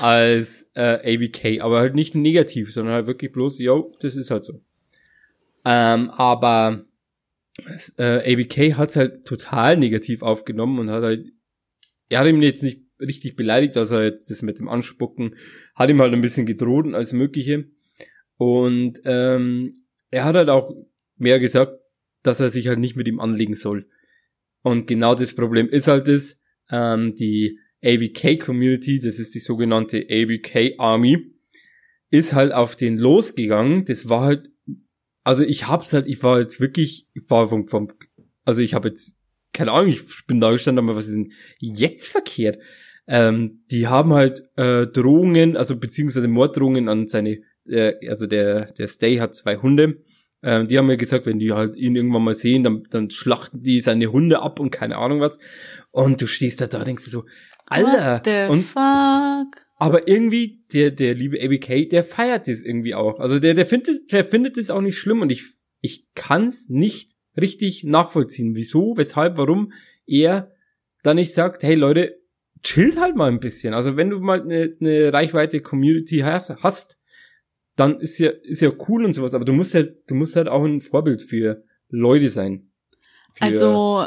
als 0.00 0.68
äh, 0.74 1.14
ABK, 1.14 1.60
aber 1.60 1.80
halt 1.80 1.94
nicht 1.94 2.14
negativ, 2.14 2.72
sondern 2.72 2.94
halt 2.94 3.06
wirklich 3.06 3.32
bloß, 3.32 3.58
yo, 3.58 3.92
das 4.00 4.16
ist 4.16 4.30
halt 4.30 4.44
so. 4.44 4.60
Ähm, 5.64 6.10
aber 6.10 6.84
äh, 7.98 8.32
ABK 8.32 8.76
hat's 8.76 8.96
halt 8.96 9.24
total 9.24 9.76
negativ 9.76 10.22
aufgenommen 10.22 10.78
und 10.78 10.90
hat 10.90 11.02
halt, 11.02 11.32
er 12.08 12.20
hat 12.20 12.26
ihm 12.26 12.42
jetzt 12.42 12.62
nicht 12.62 12.82
richtig 13.00 13.36
beleidigt, 13.36 13.76
dass 13.76 13.90
er 13.90 14.04
jetzt 14.04 14.30
das 14.30 14.42
mit 14.42 14.58
dem 14.58 14.68
Anspucken, 14.68 15.36
hat 15.74 15.90
ihm 15.90 16.00
halt 16.00 16.12
ein 16.12 16.20
bisschen 16.20 16.46
gedroht 16.46 16.92
alles 16.94 17.12
Mögliche. 17.12 17.66
Und 18.36 19.00
ähm, 19.04 19.86
er 20.10 20.24
hat 20.24 20.36
halt 20.36 20.48
auch 20.48 20.74
mehr 21.16 21.40
gesagt, 21.40 21.72
dass 22.22 22.40
er 22.40 22.50
sich 22.50 22.68
halt 22.68 22.78
nicht 22.78 22.96
mit 22.96 23.08
ihm 23.08 23.20
anlegen 23.20 23.54
soll. 23.54 23.88
Und 24.62 24.86
genau 24.86 25.14
das 25.14 25.34
Problem 25.34 25.68
ist 25.68 25.88
halt 25.88 26.08
das, 26.08 26.40
ähm, 26.70 27.14
die 27.14 27.58
ABK 27.84 28.38
Community, 28.38 28.98
das 28.98 29.18
ist 29.18 29.34
die 29.34 29.40
sogenannte 29.40 30.06
ABK 30.10 30.74
Army, 30.78 31.34
ist 32.10 32.32
halt 32.32 32.52
auf 32.52 32.76
den 32.76 32.96
losgegangen. 32.96 33.84
Das 33.84 34.08
war 34.08 34.22
halt, 34.22 34.50
also 35.22 35.42
ich 35.42 35.68
hab's 35.68 35.92
halt, 35.92 36.06
ich 36.06 36.22
war 36.22 36.40
jetzt 36.40 36.60
wirklich, 36.60 37.08
ich 37.14 37.28
war 37.28 37.48
vom, 37.48 37.68
vom 37.68 37.88
also 38.44 38.60
ich 38.60 38.74
habe 38.74 38.88
jetzt, 38.88 39.16
keine 39.52 39.72
Ahnung, 39.72 39.88
ich 39.88 40.02
bin 40.26 40.40
da 40.40 40.50
gestanden, 40.50 40.84
aber 40.84 40.96
was 40.96 41.06
ist 41.06 41.14
denn 41.14 41.32
jetzt 41.58 42.08
verkehrt? 42.08 42.58
Ähm, 43.06 43.64
die 43.70 43.86
haben 43.86 44.12
halt 44.14 44.42
äh, 44.56 44.86
Drohungen, 44.86 45.56
also 45.56 45.76
beziehungsweise 45.76 46.28
Morddrohungen 46.28 46.88
an 46.88 47.06
seine, 47.06 47.42
äh, 47.68 47.94
also 48.08 48.26
der, 48.26 48.72
der 48.72 48.88
Stay 48.88 49.18
hat 49.18 49.34
zwei 49.34 49.56
Hunde. 49.56 50.02
Ähm, 50.42 50.68
die 50.68 50.78
haben 50.78 50.86
mir 50.86 50.96
gesagt, 50.96 51.26
wenn 51.26 51.38
die 51.38 51.52
halt 51.52 51.76
ihn 51.76 51.96
irgendwann 51.96 52.24
mal 52.24 52.34
sehen, 52.34 52.62
dann, 52.62 52.82
dann 52.90 53.10
schlachten 53.10 53.62
die 53.62 53.80
seine 53.80 54.12
Hunde 54.12 54.40
ab 54.40 54.60
und 54.60 54.70
keine 54.70 54.96
Ahnung 54.96 55.20
was. 55.20 55.38
Und 55.90 56.20
du 56.20 56.26
stehst 56.26 56.60
da 56.60 56.66
da, 56.66 56.84
denkst 56.84 57.04
du 57.04 57.10
so, 57.10 57.24
Alter. 57.66 58.16
What 58.16 58.24
the 58.24 58.52
und, 58.52 58.62
fuck? 58.62 59.64
Aber 59.76 60.06
irgendwie, 60.08 60.64
der, 60.72 60.90
der 60.90 61.14
liebe 61.14 61.40
ABK, 61.42 61.88
der 61.90 62.04
feiert 62.04 62.48
das 62.48 62.62
irgendwie 62.62 62.94
auch. 62.94 63.18
Also 63.20 63.38
der, 63.38 63.54
der 63.54 63.66
findet, 63.66 64.12
der 64.12 64.24
findet 64.24 64.56
das 64.56 64.70
auch 64.70 64.80
nicht 64.80 64.96
schlimm 64.96 65.20
und 65.20 65.30
ich, 65.30 65.44
ich 65.80 66.06
kann's 66.14 66.68
nicht 66.68 67.10
richtig 67.36 67.84
nachvollziehen. 67.84 68.54
Wieso, 68.54 68.96
weshalb, 68.96 69.36
warum 69.36 69.72
er 70.06 70.52
da 71.02 71.14
nicht 71.14 71.34
sagt, 71.34 71.62
hey 71.62 71.74
Leute, 71.74 72.18
chillt 72.62 72.98
halt 72.98 73.16
mal 73.16 73.30
ein 73.30 73.40
bisschen. 73.40 73.74
Also 73.74 73.96
wenn 73.96 74.10
du 74.10 74.20
mal 74.20 74.40
eine, 74.40 74.76
eine 74.80 75.12
Reichweite 75.12 75.60
Community 75.60 76.20
hast, 76.20 76.50
hast, 76.62 76.98
dann 77.76 77.98
ist 78.00 78.18
ja, 78.18 78.30
ist 78.30 78.62
ja 78.62 78.70
cool 78.88 79.04
und 79.04 79.12
sowas, 79.12 79.34
aber 79.34 79.44
du 79.44 79.52
musst 79.52 79.74
halt, 79.74 80.08
du 80.08 80.14
musst 80.14 80.36
halt 80.36 80.48
auch 80.48 80.64
ein 80.64 80.80
Vorbild 80.80 81.22
für 81.22 81.64
Leute 81.88 82.30
sein. 82.30 82.70
Für 83.34 83.42
also, 83.42 84.06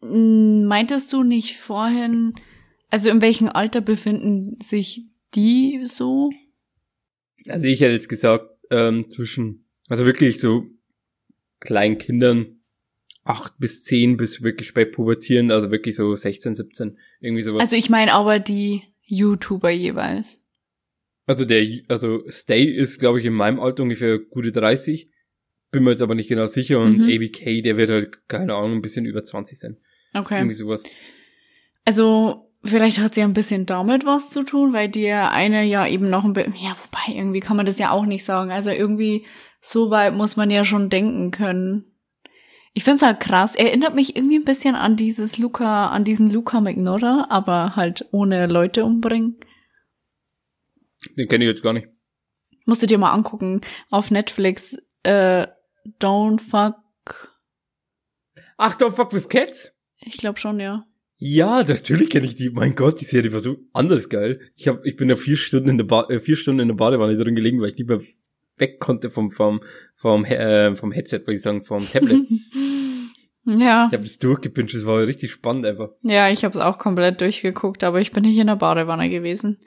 meintest 0.00 1.12
du 1.12 1.22
nicht 1.22 1.56
vorhin, 1.56 2.34
also 2.90 3.10
in 3.10 3.20
welchem 3.20 3.48
Alter 3.48 3.80
befinden 3.80 4.60
sich 4.60 5.06
die 5.34 5.82
so? 5.84 6.30
Also 7.48 7.66
ich 7.66 7.80
hätte 7.80 7.92
jetzt 7.92 8.08
gesagt, 8.08 8.46
ähm, 8.70 9.10
zwischen, 9.10 9.66
also 9.88 10.04
wirklich 10.04 10.40
so 10.40 10.64
kleinen 11.60 11.98
Kindern, 11.98 12.60
acht 13.24 13.58
bis 13.58 13.84
zehn 13.84 14.16
bis 14.16 14.42
wirklich 14.42 14.68
spät 14.68 14.92
pubertieren, 14.92 15.50
also 15.50 15.70
wirklich 15.70 15.94
so 15.96 16.14
16, 16.14 16.54
17, 16.54 16.98
irgendwie 17.20 17.42
sowas. 17.42 17.60
Also 17.60 17.76
ich 17.76 17.90
meine 17.90 18.12
aber 18.12 18.38
die 18.38 18.82
YouTuber 19.04 19.70
jeweils. 19.70 20.40
Also 21.26 21.44
der, 21.44 21.64
also 21.88 22.24
Stay 22.28 22.64
ist, 22.64 22.98
glaube 22.98 23.20
ich, 23.20 23.26
in 23.26 23.34
meinem 23.34 23.60
Alter 23.60 23.84
ungefähr 23.84 24.18
gute 24.18 24.52
30. 24.52 25.10
Bin 25.70 25.84
mir 25.84 25.90
jetzt 25.90 26.02
aber 26.02 26.16
nicht 26.16 26.28
genau 26.28 26.46
sicher. 26.46 26.80
Und 26.80 26.98
mhm. 26.98 27.04
ABK, 27.04 27.62
der 27.62 27.76
wird 27.76 27.90
halt, 27.90 28.28
keine 28.28 28.54
Ahnung, 28.54 28.78
ein 28.78 28.82
bisschen 28.82 29.04
über 29.04 29.22
20 29.22 29.58
sein. 29.58 29.76
Okay. 30.12 30.38
Irgendwie 30.38 30.56
sowas. 30.56 30.82
Also 31.84 32.49
Vielleicht 32.62 32.98
hat 32.98 33.14
sie 33.14 33.22
ein 33.22 33.32
bisschen 33.32 33.64
damit 33.64 34.04
was 34.04 34.30
zu 34.30 34.42
tun, 34.42 34.72
weil 34.74 34.88
dir 34.88 35.30
eine 35.30 35.64
ja 35.64 35.86
eben 35.86 36.10
noch 36.10 36.24
ein 36.24 36.34
bisschen, 36.34 36.54
ja, 36.56 36.72
wobei 36.72 37.18
irgendwie 37.18 37.40
kann 37.40 37.56
man 37.56 37.64
das 37.64 37.78
ja 37.78 37.90
auch 37.90 38.04
nicht 38.04 38.24
sagen. 38.24 38.50
Also 38.50 38.70
irgendwie 38.70 39.26
so 39.60 39.90
weit 39.90 40.14
muss 40.14 40.36
man 40.36 40.50
ja 40.50 40.64
schon 40.64 40.90
denken 40.90 41.30
können. 41.30 41.86
Ich 42.72 42.84
find's 42.84 43.02
halt 43.02 43.18
krass. 43.18 43.54
Erinnert 43.54 43.94
mich 43.94 44.14
irgendwie 44.14 44.36
ein 44.36 44.44
bisschen 44.44 44.74
an 44.74 44.96
dieses 44.96 45.38
Luca, 45.38 45.88
an 45.88 46.04
diesen 46.04 46.30
Luca 46.30 46.60
McNorra, 46.60 47.26
aber 47.30 47.76
halt 47.76 48.06
ohne 48.12 48.46
Leute 48.46 48.84
umbringen. 48.84 49.40
Den 51.16 51.28
kenne 51.28 51.44
ich 51.44 51.48
jetzt 51.48 51.62
gar 51.62 51.72
nicht. 51.72 51.88
Musst 52.66 52.82
du 52.82 52.86
dir 52.86 52.98
mal 52.98 53.12
angucken 53.12 53.62
auf 53.90 54.10
Netflix. 54.10 54.76
Äh, 55.02 55.46
Don't 55.98 56.40
fuck. 56.40 56.76
Ach, 58.58 58.74
Don't 58.74 58.92
fuck 58.92 59.14
with 59.14 59.28
cats? 59.28 59.72
Ich 59.98 60.18
glaube 60.18 60.38
schon, 60.38 60.60
ja. 60.60 60.86
Ja, 61.22 61.62
natürlich 61.62 62.08
kenne 62.08 62.24
ich 62.24 62.34
die. 62.34 62.48
Mein 62.48 62.74
Gott, 62.74 62.98
die 62.98 63.04
Serie 63.04 63.30
war 63.34 63.40
so 63.40 63.58
anders 63.74 64.08
geil. 64.08 64.40
Ich 64.56 64.68
hab, 64.68 64.86
ich 64.86 64.96
bin 64.96 65.10
ja 65.10 65.16
vier 65.16 65.36
Stunden 65.36 65.68
in 65.68 65.76
der 65.76 65.84
ba 65.84 66.06
äh, 66.08 66.18
vier 66.18 66.34
Stunden 66.34 66.60
in 66.60 66.68
der 66.68 66.76
Badewanne 66.76 67.14
drin 67.14 67.34
gelegen, 67.34 67.60
weil 67.60 67.68
ich 67.68 67.76
nicht 67.76 67.88
mehr 67.88 68.00
weg 68.56 68.80
konnte 68.80 69.10
vom 69.10 69.30
vom 69.30 69.60
vom 69.96 70.24
äh, 70.24 70.74
vom 70.74 70.92
Headset, 70.92 71.18
würde 71.18 71.34
ich 71.34 71.42
sagen, 71.42 71.62
vom 71.62 71.86
Tablet. 71.86 72.22
ja. 73.44 73.86
Ich 73.88 73.92
habe 73.92 73.98
das 73.98 74.18
durchgepinscht, 74.18 74.74
das 74.74 74.86
war 74.86 75.06
richtig 75.06 75.30
spannend 75.30 75.66
einfach. 75.66 75.90
Ja, 76.02 76.30
ich 76.30 76.42
habe 76.42 76.56
es 76.56 76.64
auch 76.64 76.78
komplett 76.78 77.20
durchgeguckt, 77.20 77.84
aber 77.84 78.00
ich 78.00 78.12
bin 78.12 78.22
nicht 78.22 78.38
in 78.38 78.46
der 78.46 78.56
Badewanne 78.56 79.10
gewesen. 79.10 79.58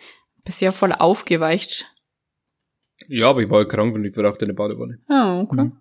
Bist 0.43 0.59
ja 0.59 0.71
voll 0.71 0.91
aufgeweicht. 0.91 1.85
Ja, 3.07 3.29
aber 3.29 3.43
ich 3.43 3.49
war 3.51 3.59
ja 3.59 3.65
krank 3.65 3.93
und 3.93 4.03
ich 4.05 4.15
brauchte 4.15 4.45
eine 4.45 4.55
Badewanne. 4.55 4.97
Oh, 5.07 5.41
okay. 5.43 5.65
Mhm. 5.65 5.77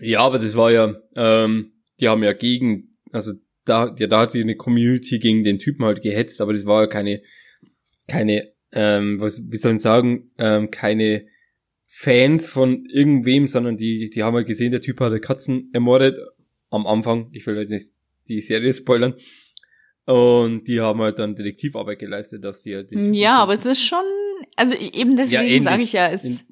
Ja, 0.00 0.18
aber 0.22 0.40
das 0.40 0.56
war 0.56 0.72
ja, 0.72 0.96
ähm, 1.14 1.74
die 2.00 2.08
haben 2.08 2.24
ja 2.24 2.32
gegen, 2.32 2.90
also 3.12 3.34
da, 3.64 3.94
ja, 3.98 4.06
da 4.06 4.20
hat 4.20 4.30
sich 4.30 4.42
eine 4.42 4.56
Community 4.56 5.18
gegen 5.18 5.42
den 5.42 5.58
Typen 5.58 5.84
halt 5.84 6.02
gehetzt, 6.02 6.40
aber 6.40 6.52
das 6.52 6.66
war 6.66 6.82
ja 6.82 6.86
keine, 6.86 7.22
keine, 8.08 8.52
ähm, 8.72 9.20
was, 9.20 9.42
wie 9.48 9.56
soll 9.56 9.76
ich 9.76 9.82
sagen, 9.82 10.30
ähm, 10.38 10.70
keine 10.70 11.26
Fans 11.86 12.48
von 12.48 12.86
irgendwem, 12.86 13.46
sondern 13.46 13.76
die, 13.76 14.08
die 14.08 14.22
haben 14.22 14.34
halt 14.34 14.46
gesehen, 14.46 14.70
der 14.70 14.80
Typ 14.80 14.98
hat 15.00 15.20
Katzen 15.20 15.70
ermordet 15.72 16.18
am 16.70 16.86
Anfang. 16.86 17.28
Ich 17.32 17.46
will 17.46 17.56
halt 17.56 17.68
nicht 17.68 17.88
die 18.28 18.40
Serie 18.40 18.72
spoilern. 18.72 19.14
Und 20.04 20.66
die 20.66 20.80
haben 20.80 21.00
halt 21.00 21.18
dann 21.18 21.36
Detektivarbeit 21.36 21.98
geleistet, 21.98 22.42
dass 22.42 22.62
sie 22.62 22.74
halt 22.74 22.90
Ja, 22.90 23.36
aber 23.36 23.54
es 23.54 23.64
ist 23.64 23.84
schon, 23.84 24.02
also 24.56 24.74
eben 24.74 25.16
deswegen 25.16 25.64
ja, 25.64 25.70
sage 25.70 25.82
ich 25.82 25.92
ja, 25.92 26.10
es 26.10 26.44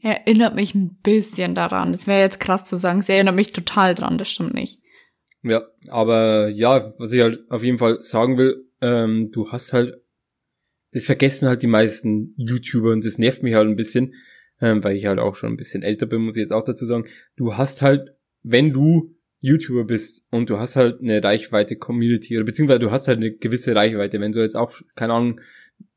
erinnert 0.00 0.54
mich 0.54 0.74
ein 0.74 0.98
bisschen 1.02 1.54
daran. 1.54 1.92
Das 1.92 2.06
wäre 2.06 2.20
jetzt 2.20 2.40
krass 2.40 2.64
zu 2.64 2.76
sagen, 2.76 3.00
es 3.00 3.08
erinnert 3.08 3.34
mich 3.34 3.52
total 3.52 3.94
dran, 3.94 4.16
das 4.16 4.30
stimmt 4.30 4.54
nicht. 4.54 4.80
Ja, 5.44 5.68
aber 5.88 6.48
ja, 6.48 6.92
was 6.98 7.12
ich 7.12 7.20
halt 7.20 7.50
auf 7.50 7.62
jeden 7.62 7.76
Fall 7.76 8.00
sagen 8.00 8.38
will, 8.38 8.66
ähm, 8.80 9.30
du 9.30 9.52
hast 9.52 9.74
halt, 9.74 10.00
das 10.92 11.04
vergessen 11.04 11.48
halt 11.48 11.62
die 11.62 11.66
meisten 11.66 12.34
YouTuber 12.38 12.92
und 12.92 13.04
das 13.04 13.18
nervt 13.18 13.42
mich 13.42 13.54
halt 13.54 13.68
ein 13.68 13.76
bisschen, 13.76 14.14
ähm, 14.62 14.82
weil 14.82 14.96
ich 14.96 15.04
halt 15.04 15.18
auch 15.18 15.34
schon 15.34 15.52
ein 15.52 15.56
bisschen 15.58 15.82
älter 15.82 16.06
bin, 16.06 16.22
muss 16.22 16.36
ich 16.36 16.40
jetzt 16.40 16.52
auch 16.52 16.64
dazu 16.64 16.86
sagen. 16.86 17.06
Du 17.36 17.58
hast 17.58 17.82
halt, 17.82 18.14
wenn 18.42 18.72
du 18.72 19.14
YouTuber 19.40 19.84
bist 19.84 20.24
und 20.30 20.48
du 20.48 20.58
hast 20.58 20.76
halt 20.76 21.02
eine 21.02 21.22
Reichweite 21.22 21.76
Community 21.76 22.36
oder 22.36 22.46
beziehungsweise 22.46 22.80
du 22.80 22.90
hast 22.90 23.08
halt 23.08 23.18
eine 23.18 23.32
gewisse 23.32 23.74
Reichweite, 23.74 24.18
wenn 24.20 24.32
du 24.32 24.40
jetzt 24.40 24.56
auch, 24.56 24.72
keine 24.94 25.12
Ahnung, 25.12 25.42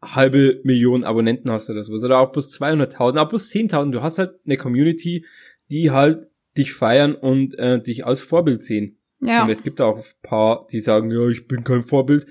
halbe 0.02 0.60
Million 0.64 1.06
Abonnenten 1.06 1.50
hast 1.52 1.70
oder 1.70 1.84
sowas 1.84 2.04
oder 2.04 2.20
auch 2.20 2.34
plus 2.34 2.52
200.000, 2.60 3.18
auch 3.18 3.30
plus 3.30 3.50
10.000, 3.50 3.92
du 3.92 4.02
hast 4.02 4.18
halt 4.18 4.36
eine 4.46 4.58
Community, 4.58 5.26
die 5.72 5.92
halt 5.92 6.28
dich 6.58 6.74
feiern 6.74 7.16
und 7.16 7.58
äh, 7.58 7.82
dich 7.82 8.06
als 8.06 8.20
Vorbild 8.20 8.64
sehen. 8.64 8.97
Ja. 9.20 9.44
Und 9.44 9.50
es 9.50 9.64
gibt 9.64 9.82
auch 9.82 9.98
ein 9.98 10.04
paar, 10.22 10.68
die 10.72 10.80
sagen, 10.80 11.12
ja, 11.12 11.28
ich 11.28 11.48
bin 11.48 11.64
kein 11.64 11.84
Vorbild. 11.84 12.26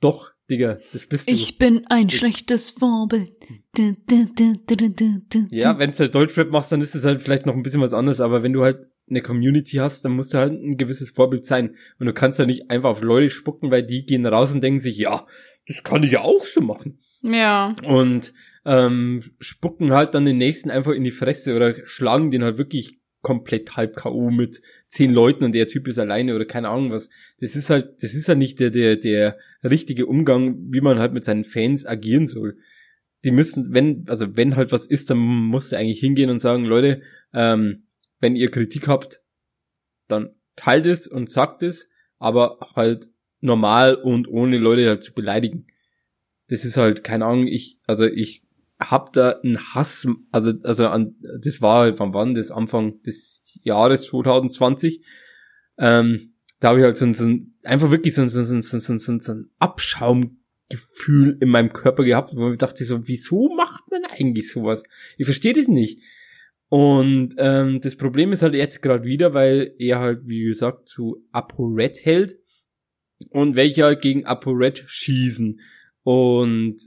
Doch, 0.00 0.32
Digga, 0.48 0.78
das 0.92 1.06
bist 1.06 1.28
du. 1.28 1.32
Ich 1.32 1.58
bin 1.58 1.86
ein 1.88 2.08
schlechtes 2.10 2.70
Vorbild. 2.70 3.34
Ja, 5.50 5.78
wenn 5.78 5.90
du 5.90 5.98
halt 5.98 6.14
Deutschrap 6.14 6.50
machst, 6.50 6.70
dann 6.70 6.80
ist 6.80 6.94
es 6.94 7.04
halt 7.04 7.20
vielleicht 7.22 7.46
noch 7.46 7.54
ein 7.54 7.62
bisschen 7.62 7.80
was 7.80 7.92
anderes, 7.92 8.20
aber 8.20 8.42
wenn 8.42 8.52
du 8.52 8.62
halt 8.62 8.86
eine 9.08 9.22
Community 9.22 9.76
hast, 9.76 10.04
dann 10.04 10.12
musst 10.12 10.34
du 10.34 10.38
halt 10.38 10.52
ein 10.52 10.76
gewisses 10.76 11.10
Vorbild 11.10 11.44
sein. 11.44 11.76
Und 11.98 12.06
du 12.06 12.12
kannst 12.12 12.38
ja 12.38 12.46
nicht 12.46 12.70
einfach 12.70 12.90
auf 12.90 13.02
Leute 13.02 13.30
spucken, 13.30 13.70
weil 13.70 13.84
die 13.84 14.04
gehen 14.04 14.26
raus 14.26 14.52
und 14.52 14.62
denken 14.62 14.80
sich, 14.80 14.96
ja, 14.98 15.26
das 15.66 15.82
kann 15.82 16.02
ich 16.02 16.12
ja 16.12 16.20
auch 16.22 16.44
so 16.44 16.60
machen. 16.60 17.00
Ja. 17.22 17.74
Und 17.84 18.32
ähm, 18.64 19.22
spucken 19.40 19.92
halt 19.92 20.14
dann 20.14 20.24
den 20.24 20.38
nächsten 20.38 20.70
einfach 20.70 20.92
in 20.92 21.04
die 21.04 21.10
Fresse 21.10 21.54
oder 21.54 21.74
schlagen 21.86 22.30
den 22.30 22.44
halt 22.44 22.58
wirklich 22.58 22.98
komplett 23.26 23.76
halb 23.76 23.96
K.O. 23.96 24.30
mit 24.30 24.62
zehn 24.86 25.12
Leuten 25.12 25.42
und 25.42 25.52
der 25.52 25.66
Typ 25.66 25.88
ist 25.88 25.98
alleine 25.98 26.36
oder 26.36 26.44
keine 26.44 26.68
Ahnung 26.68 26.92
was. 26.92 27.10
Das 27.40 27.56
ist 27.56 27.70
halt, 27.70 28.00
das 28.00 28.14
ist 28.14 28.28
halt 28.28 28.38
nicht 28.38 28.60
der, 28.60 28.70
der, 28.70 28.94
der 28.94 29.36
richtige 29.64 30.06
Umgang, 30.06 30.72
wie 30.72 30.80
man 30.80 31.00
halt 31.00 31.12
mit 31.12 31.24
seinen 31.24 31.42
Fans 31.42 31.86
agieren 31.86 32.28
soll. 32.28 32.56
Die 33.24 33.32
müssen, 33.32 33.74
wenn, 33.74 34.04
also 34.06 34.36
wenn 34.36 34.54
halt 34.54 34.70
was 34.70 34.86
ist, 34.86 35.10
dann 35.10 35.18
musst 35.18 35.72
du 35.72 35.76
eigentlich 35.76 35.98
hingehen 35.98 36.30
und 36.30 36.38
sagen, 36.38 36.66
Leute, 36.66 37.02
ähm, 37.34 37.88
wenn 38.20 38.36
ihr 38.36 38.48
Kritik 38.48 38.86
habt, 38.86 39.20
dann 40.06 40.36
teilt 40.54 40.86
es 40.86 41.08
und 41.08 41.28
sagt 41.28 41.64
es, 41.64 41.90
aber 42.18 42.58
halt 42.76 43.08
normal 43.40 43.96
und 43.96 44.28
ohne 44.28 44.56
Leute 44.56 44.86
halt 44.86 45.02
zu 45.02 45.12
beleidigen. 45.12 45.66
Das 46.46 46.64
ist 46.64 46.76
halt, 46.76 47.02
keine 47.02 47.26
Ahnung, 47.26 47.48
ich, 47.48 47.80
also 47.88 48.04
ich 48.04 48.45
hab 48.78 49.12
da 49.12 49.40
einen 49.42 49.74
Hass, 49.74 50.06
also, 50.30 50.52
also 50.62 50.88
an, 50.88 51.16
das 51.42 51.62
war 51.62 51.80
halt, 51.80 51.98
wann 51.98 52.12
wann 52.12 52.34
das 52.34 52.50
Anfang 52.50 53.00
des 53.02 53.58
Jahres 53.62 54.04
2020, 54.04 55.02
ähm, 55.78 56.34
da 56.60 56.68
habe 56.68 56.80
ich 56.80 56.84
halt 56.84 56.96
so, 56.96 57.06
ein, 57.06 57.14
so 57.14 57.24
ein, 57.24 57.54
einfach 57.64 57.90
wirklich 57.90 58.14
so 58.14 58.22
ein, 58.22 58.28
so, 58.28 58.40
ein, 58.40 58.62
so, 58.62 58.92
ein, 58.92 59.18
so, 59.18 59.32
ein, 59.32 59.50
Abschaumgefühl 59.58 61.38
in 61.40 61.48
meinem 61.48 61.72
Körper 61.72 62.04
gehabt, 62.04 62.34
wo 62.34 62.52
ich 62.52 62.58
dachte 62.58 62.84
so, 62.84 63.08
wieso 63.08 63.54
macht 63.54 63.90
man 63.90 64.04
eigentlich 64.04 64.50
sowas? 64.50 64.82
Ich 65.16 65.24
verstehe 65.24 65.52
das 65.52 65.68
nicht. 65.68 66.00
Und 66.68 67.34
ähm, 67.38 67.80
das 67.80 67.96
Problem 67.96 68.32
ist 68.32 68.42
halt 68.42 68.54
jetzt 68.54 68.82
gerade 68.82 69.04
wieder, 69.04 69.34
weil 69.34 69.74
er 69.78 70.00
halt, 70.00 70.20
wie 70.24 70.44
gesagt, 70.44 70.88
zu 70.88 71.24
ApoRed 71.30 72.04
hält 72.04 72.36
und 73.30 73.56
welche 73.56 73.84
halt 73.84 74.02
gegen 74.02 74.26
ApoRed 74.26 74.82
schießen. 74.86 75.60
Und 76.02 76.78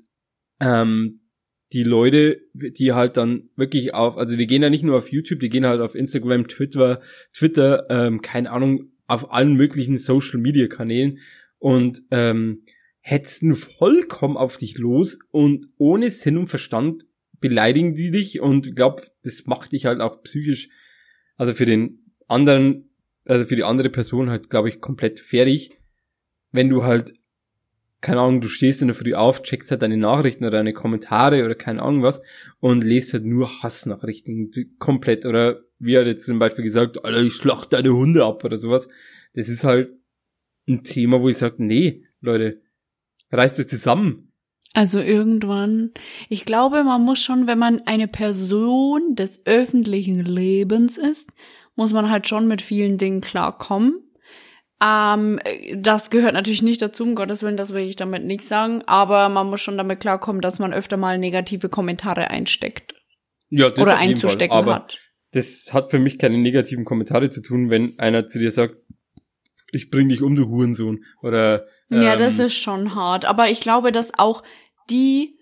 ähm, 0.59 1.18
die 1.71 1.83
Leute, 1.83 2.41
die 2.53 2.93
halt 2.93 3.17
dann 3.17 3.49
wirklich 3.55 3.93
auf, 3.93 4.17
also 4.17 4.35
die 4.35 4.47
gehen 4.47 4.63
ja 4.63 4.69
nicht 4.69 4.83
nur 4.83 4.97
auf 4.97 5.11
YouTube, 5.11 5.39
die 5.39 5.49
gehen 5.49 5.65
halt 5.65 5.81
auf 5.81 5.95
Instagram, 5.95 6.47
Twitter, 6.47 7.01
Twitter, 7.33 7.85
ähm, 7.89 8.21
keine 8.21 8.51
Ahnung, 8.51 8.91
auf 9.07 9.31
allen 9.31 9.53
möglichen 9.53 9.97
Social 9.97 10.39
Media 10.39 10.67
Kanälen 10.67 11.19
und 11.59 12.01
ähm, 12.11 12.63
hetzen 13.01 13.53
vollkommen 13.53 14.37
auf 14.37 14.57
dich 14.57 14.77
los 14.77 15.19
und 15.31 15.67
ohne 15.77 16.09
Sinn 16.09 16.37
und 16.37 16.47
Verstand 16.47 17.05
beleidigen 17.39 17.95
die 17.95 18.11
dich 18.11 18.39
und 18.39 18.75
glaub, 18.75 19.01
das 19.23 19.45
macht 19.45 19.71
dich 19.71 19.85
halt 19.85 20.01
auch 20.01 20.23
psychisch, 20.23 20.69
also 21.37 21.53
für 21.53 21.65
den 21.65 22.11
anderen, 22.27 22.89
also 23.25 23.45
für 23.45 23.55
die 23.55 23.63
andere 23.63 23.89
Person 23.89 24.29
halt, 24.29 24.49
glaube 24.49 24.69
ich, 24.69 24.81
komplett 24.81 25.19
fertig, 25.19 25.71
wenn 26.51 26.69
du 26.69 26.83
halt, 26.83 27.13
keine 28.01 28.21
Ahnung, 28.21 28.41
du 28.41 28.47
stehst 28.47 28.81
in 28.81 28.87
der 28.87 28.95
Früh 28.95 29.13
auf, 29.13 29.43
checkst 29.43 29.71
halt 29.71 29.81
deine 29.81 29.97
Nachrichten 29.97 30.43
oder 30.45 30.57
deine 30.57 30.73
Kommentare 30.73 31.43
oder 31.43 31.55
keine 31.55 31.81
Ahnung 31.81 32.03
was 32.03 32.21
und 32.59 32.83
lest 32.83 33.13
halt 33.13 33.25
nur 33.25 33.61
Hassnachrichten 33.61 34.51
komplett 34.79 35.25
oder 35.25 35.61
wie 35.79 35.97
hat 35.97 36.07
jetzt 36.07 36.25
zum 36.25 36.39
Beispiel 36.39 36.63
gesagt, 36.63 37.03
Alter, 37.03 37.21
ich 37.21 37.33
schlacht 37.33 37.73
deine 37.73 37.93
Hunde 37.93 38.25
ab 38.25 38.43
oder 38.43 38.57
sowas. 38.57 38.89
Das 39.33 39.47
ist 39.47 39.63
halt 39.63 39.91
ein 40.67 40.83
Thema, 40.83 41.21
wo 41.21 41.29
ich 41.29 41.37
sage, 41.37 41.55
nee, 41.59 42.03
Leute, 42.21 42.61
reißt 43.31 43.59
euch 43.59 43.69
zusammen 43.69 44.29
also 44.73 44.99
irgendwann, 44.99 45.91
ich 46.29 46.45
glaube, 46.45 46.83
man 46.83 47.03
muss 47.03 47.19
schon, 47.19 47.47
wenn 47.47 47.57
man 47.57 47.81
eine 47.87 48.07
Person 48.07 49.15
des 49.15 49.45
öffentlichen 49.45 50.23
Lebens 50.23 50.97
ist, 50.97 51.31
muss 51.75 51.91
man 51.91 52.09
halt 52.09 52.27
schon 52.27 52.47
mit 52.47 52.61
vielen 52.61 52.97
Dingen 52.97 53.21
klarkommen. 53.21 54.03
Ähm, 54.81 55.39
das 55.75 56.09
gehört 56.09 56.33
natürlich 56.33 56.61
nicht 56.61 56.81
dazu, 56.81 57.03
um 57.03 57.15
Gottes 57.15 57.43
Willen, 57.43 57.57
das 57.57 57.73
will 57.73 57.81
ich 57.81 57.97
damit 57.97 58.23
nicht 58.23 58.45
sagen, 58.45 58.81
aber 58.85 59.27
man 59.27 59.49
muss 59.49 59.61
schon 59.61 59.77
damit 59.77 59.99
klarkommen, 59.99 60.41
dass 60.41 60.59
man 60.59 60.73
öfter 60.73 60.95
mal 60.95 61.17
negative 61.17 61.67
Kommentare 61.67 62.29
einsteckt. 62.29 62.93
Ja, 63.49 63.69
das 63.69 63.79
Oder 63.79 63.97
einzustecken 63.97 64.53
Fall, 64.53 64.63
aber 64.63 64.75
hat. 64.75 64.99
Das 65.31 65.73
hat 65.73 65.91
für 65.91 65.99
mich 65.99 66.17
keine 66.17 66.37
negativen 66.37 66.85
Kommentare 66.85 67.29
zu 67.29 67.41
tun, 67.41 67.69
wenn 67.69 67.99
einer 67.99 68.27
zu 68.27 68.39
dir 68.39 68.51
sagt, 68.51 68.75
ich 69.71 69.89
bring 69.89 70.09
dich 70.09 70.21
um, 70.21 70.35
du 70.35 70.47
Hurensohn. 70.47 71.03
Oder 71.21 71.67
ja, 71.89 72.15
das 72.15 72.39
ähm, 72.39 72.47
ist 72.47 72.55
schon 72.55 72.95
hart. 72.95 73.25
Aber 73.25 73.49
ich 73.49 73.59
glaube, 73.59 73.91
dass 73.91 74.17
auch 74.17 74.43
die, 74.89 75.37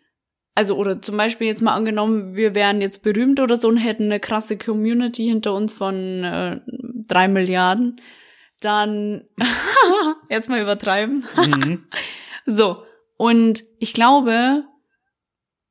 also 0.56 0.76
oder 0.76 1.02
zum 1.02 1.18
Beispiel 1.18 1.48
jetzt 1.48 1.62
mal 1.62 1.76
angenommen, 1.76 2.36
wir 2.36 2.56
wären 2.56 2.82
jetzt 2.82 3.04
berühmt 3.04 3.40
oder 3.40 3.58
so 3.58 3.68
und 3.68 3.78
hätten 3.78 4.06
eine 4.06 4.20
krasse 4.20 4.58
Community 4.58 5.26
hinter 5.26 5.54
uns 5.54 5.74
von 5.74 6.24
äh, 6.24 6.60
drei 7.08 7.28
Milliarden, 7.28 8.02
dann 8.60 9.26
jetzt 10.30 10.50
mal 10.50 10.62
übertreiben. 10.62 11.26
Mhm. 11.36 11.86
so. 12.46 12.84
Und 13.18 13.64
ich 13.80 13.94
glaube, 13.94 14.64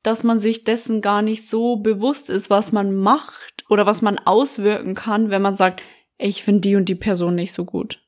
dass 0.03 0.25
man 0.25 0.39
sich 0.39 0.65
dessen 0.65 1.01
gar 1.01 1.23
nicht 1.23 1.49
so 1.49 1.77
bewusst 1.77 2.31
ist, 2.31 2.51
was 2.51 2.73
man 2.73 2.97
macht 2.97 3.65
oder 3.69 3.87
was 3.87 4.03
man 4.03 4.19
auswirken 4.19 4.95
kann, 4.95 5.31
wenn 5.31 5.43
man 5.43 5.57
sagt, 5.57 5.83
ich 6.19 6.43
finde 6.43 6.63
die 6.63 6.77
und 6.77 6.89
die 6.89 6.95
Person 6.95 7.35
nicht 7.35 7.53
so 7.53 7.65
gut. 7.65 8.03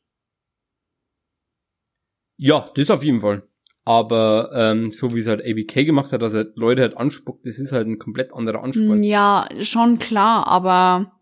Ja, 2.36 2.70
das 2.74 2.90
auf 2.90 3.02
jeden 3.02 3.20
Fall. 3.20 3.42
Aber 3.84 4.50
ähm, 4.54 4.90
so 4.90 5.14
wie 5.14 5.20
es 5.20 5.26
halt 5.26 5.42
ABK 5.44 5.86
gemacht 5.86 6.12
hat, 6.12 6.22
dass 6.22 6.34
er 6.34 6.46
Leute 6.54 6.82
halt 6.82 6.96
anspuckt, 6.96 7.46
das 7.46 7.58
ist 7.58 7.72
halt 7.72 7.88
ein 7.88 7.98
komplett 7.98 8.32
anderer 8.32 8.62
Anspruch. 8.62 8.96
Ja, 9.00 9.48
schon 9.62 9.98
klar, 9.98 10.46
aber 10.46 11.17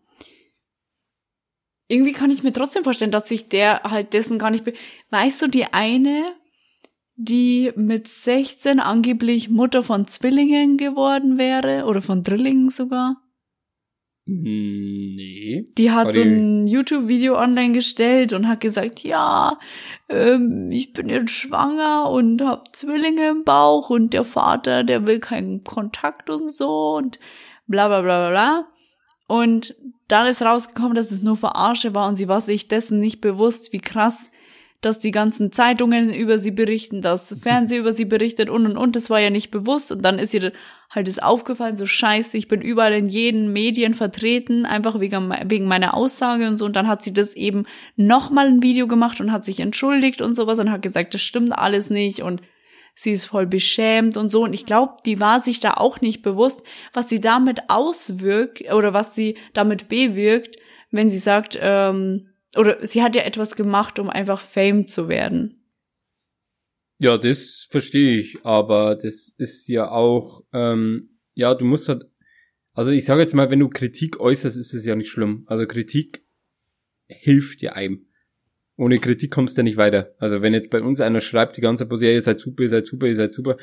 irgendwie 1.87 2.13
kann 2.13 2.31
ich 2.31 2.43
mir 2.43 2.53
trotzdem 2.53 2.83
vorstellen, 2.83 3.11
dass 3.11 3.29
sich 3.29 3.49
der 3.49 3.83
halt 3.83 4.13
dessen 4.13 4.39
gar 4.39 4.49
nicht. 4.49 4.63
Be 4.63 4.73
weißt 5.09 5.41
du, 5.41 5.47
die 5.47 5.65
eine, 5.65 6.35
die 7.15 7.71
mit 7.75 8.07
16 8.07 8.79
angeblich 8.79 9.49
Mutter 9.49 9.83
von 9.83 10.07
Zwillingen 10.07 10.77
geworden 10.77 11.37
wäre 11.37 11.85
oder 11.85 12.01
von 12.01 12.23
Drillingen 12.23 12.69
sogar? 12.69 13.17
Nee. 14.29 15.65
Die 15.77 15.91
hat 15.91 16.11
so 16.11 16.21
ein 16.21 16.67
YouTube-Video 16.67 17.39
online 17.39 17.71
gestellt 17.71 18.33
und 18.33 18.49
hat 18.49 18.59
gesagt, 18.59 18.99
ja, 18.99 19.57
ähm, 20.09 20.69
ich 20.69 20.91
bin 20.91 21.07
jetzt 21.07 21.31
schwanger 21.31 22.09
und 22.09 22.41
hab 22.41 22.75
Zwillinge 22.75 23.29
im 23.29 23.45
Bauch 23.45 23.89
und 23.89 24.11
der 24.11 24.25
Vater, 24.25 24.83
der 24.83 25.07
will 25.07 25.19
keinen 25.19 25.63
Kontakt 25.63 26.29
und 26.29 26.49
so 26.51 26.95
und 26.97 27.19
bla 27.67 27.87
bla 27.87 28.01
bla 28.01 28.29
bla 28.29 28.29
bla. 28.29 28.67
Und 29.27 29.75
dann 30.07 30.25
ist 30.25 30.41
rausgekommen, 30.41 30.95
dass 30.95 31.11
es 31.11 31.21
nur 31.21 31.35
Verarsche 31.35 31.93
war 31.93 32.07
und 32.07 32.15
sie 32.15 32.27
war 32.27 32.41
sich 32.41 32.67
dessen 32.67 32.99
nicht 32.99 33.21
bewusst, 33.21 33.73
wie 33.73 33.79
krass 33.79 34.29
dass 34.81 34.99
die 34.99 35.11
ganzen 35.11 35.51
Zeitungen 35.51 36.13
über 36.13 36.37
sie 36.37 36.51
berichten, 36.51 37.01
dass 37.01 37.35
Fernsehen 37.41 37.79
über 37.79 37.93
sie 37.93 38.05
berichtet 38.05 38.49
und 38.49 38.65
und 38.65 38.77
und. 38.77 38.95
Das 38.95 39.09
war 39.09 39.19
ja 39.19 39.29
nicht 39.29 39.49
bewusst. 39.51 39.91
Und 39.91 40.03
dann 40.03 40.19
ist 40.19 40.33
ihr 40.33 40.51
halt 40.89 41.07
das 41.07 41.19
aufgefallen, 41.19 41.75
so 41.75 41.85
scheiße, 41.85 42.37
ich 42.37 42.47
bin 42.47 42.61
überall 42.61 42.93
in 42.93 43.07
jeden 43.07 43.51
Medien 43.51 43.93
vertreten, 43.93 44.65
einfach 44.65 44.99
wegen, 44.99 45.33
wegen 45.45 45.65
meiner 45.65 45.95
Aussage 45.95 46.47
und 46.47 46.57
so. 46.57 46.65
Und 46.65 46.75
dann 46.75 46.87
hat 46.87 47.01
sie 47.01 47.13
das 47.13 47.33
eben 47.33 47.65
nochmal 47.95 48.47
ein 48.47 48.61
Video 48.61 48.87
gemacht 48.87 49.19
und 49.19 49.31
hat 49.31 49.45
sich 49.45 49.59
entschuldigt 49.59 50.21
und 50.21 50.35
sowas 50.35 50.59
und 50.59 50.71
hat 50.71 50.81
gesagt, 50.81 51.13
das 51.13 51.21
stimmt 51.21 51.57
alles 51.57 51.89
nicht 51.89 52.21
und 52.21 52.41
sie 52.97 53.13
ist 53.13 53.25
voll 53.25 53.45
beschämt 53.45 54.17
und 54.17 54.29
so. 54.29 54.43
Und 54.43 54.53
ich 54.53 54.65
glaube, 54.65 54.95
die 55.05 55.19
war 55.19 55.39
sich 55.39 55.59
da 55.59 55.75
auch 55.75 56.01
nicht 56.01 56.23
bewusst, 56.23 56.63
was 56.93 57.07
sie 57.07 57.21
damit 57.21 57.69
auswirkt 57.69 58.73
oder 58.73 58.93
was 58.93 59.15
sie 59.15 59.37
damit 59.53 59.87
bewirkt, 59.87 60.57
wenn 60.89 61.09
sie 61.09 61.19
sagt, 61.19 61.57
ähm, 61.61 62.29
oder 62.55 62.85
sie 62.85 63.03
hat 63.03 63.15
ja 63.15 63.21
etwas 63.21 63.55
gemacht, 63.55 63.99
um 63.99 64.09
einfach 64.09 64.41
Fame 64.41 64.87
zu 64.87 65.07
werden. 65.07 65.63
Ja, 66.99 67.19
das 67.19 67.67
verstehe 67.69 68.17
ich, 68.17 68.43
aber 68.43 68.95
das 68.95 69.31
ist 69.37 69.67
ja 69.67 69.91
auch, 69.91 70.41
ähm, 70.51 71.19
ja, 71.35 71.53
du 71.53 71.65
musst 71.65 71.87
halt, 71.89 72.05
also 72.73 72.91
ich 72.91 73.05
sage 73.05 73.21
jetzt 73.21 73.35
mal, 73.35 73.51
wenn 73.51 73.59
du 73.59 73.69
Kritik 73.69 74.19
äußerst, 74.19 74.57
ist 74.57 74.73
es 74.73 74.85
ja 74.85 74.95
nicht 74.95 75.09
schlimm. 75.09 75.43
Also 75.45 75.67
Kritik 75.67 76.25
hilft 77.07 77.61
dir 77.61 77.75
einem. 77.75 78.06
Ohne 78.77 78.99
Kritik 78.99 79.31
kommst 79.31 79.57
du 79.57 79.61
ja 79.61 79.63
nicht 79.63 79.77
weiter. 79.77 80.13
Also 80.19 80.41
wenn 80.41 80.53
jetzt 80.53 80.69
bei 80.69 80.81
uns 80.81 81.01
einer 81.01 81.19
schreibt 81.19 81.57
die 81.57 81.61
ganze 81.61 81.89
Zeit, 81.89 82.01
ja, 82.01 82.11
ihr 82.11 82.21
seid 82.21 82.39
super, 82.39 82.63
ihr 82.63 82.69
seid 82.69 82.85
super, 82.85 83.07
ihr 83.07 83.15
seid 83.15 83.33
super, 83.33 83.57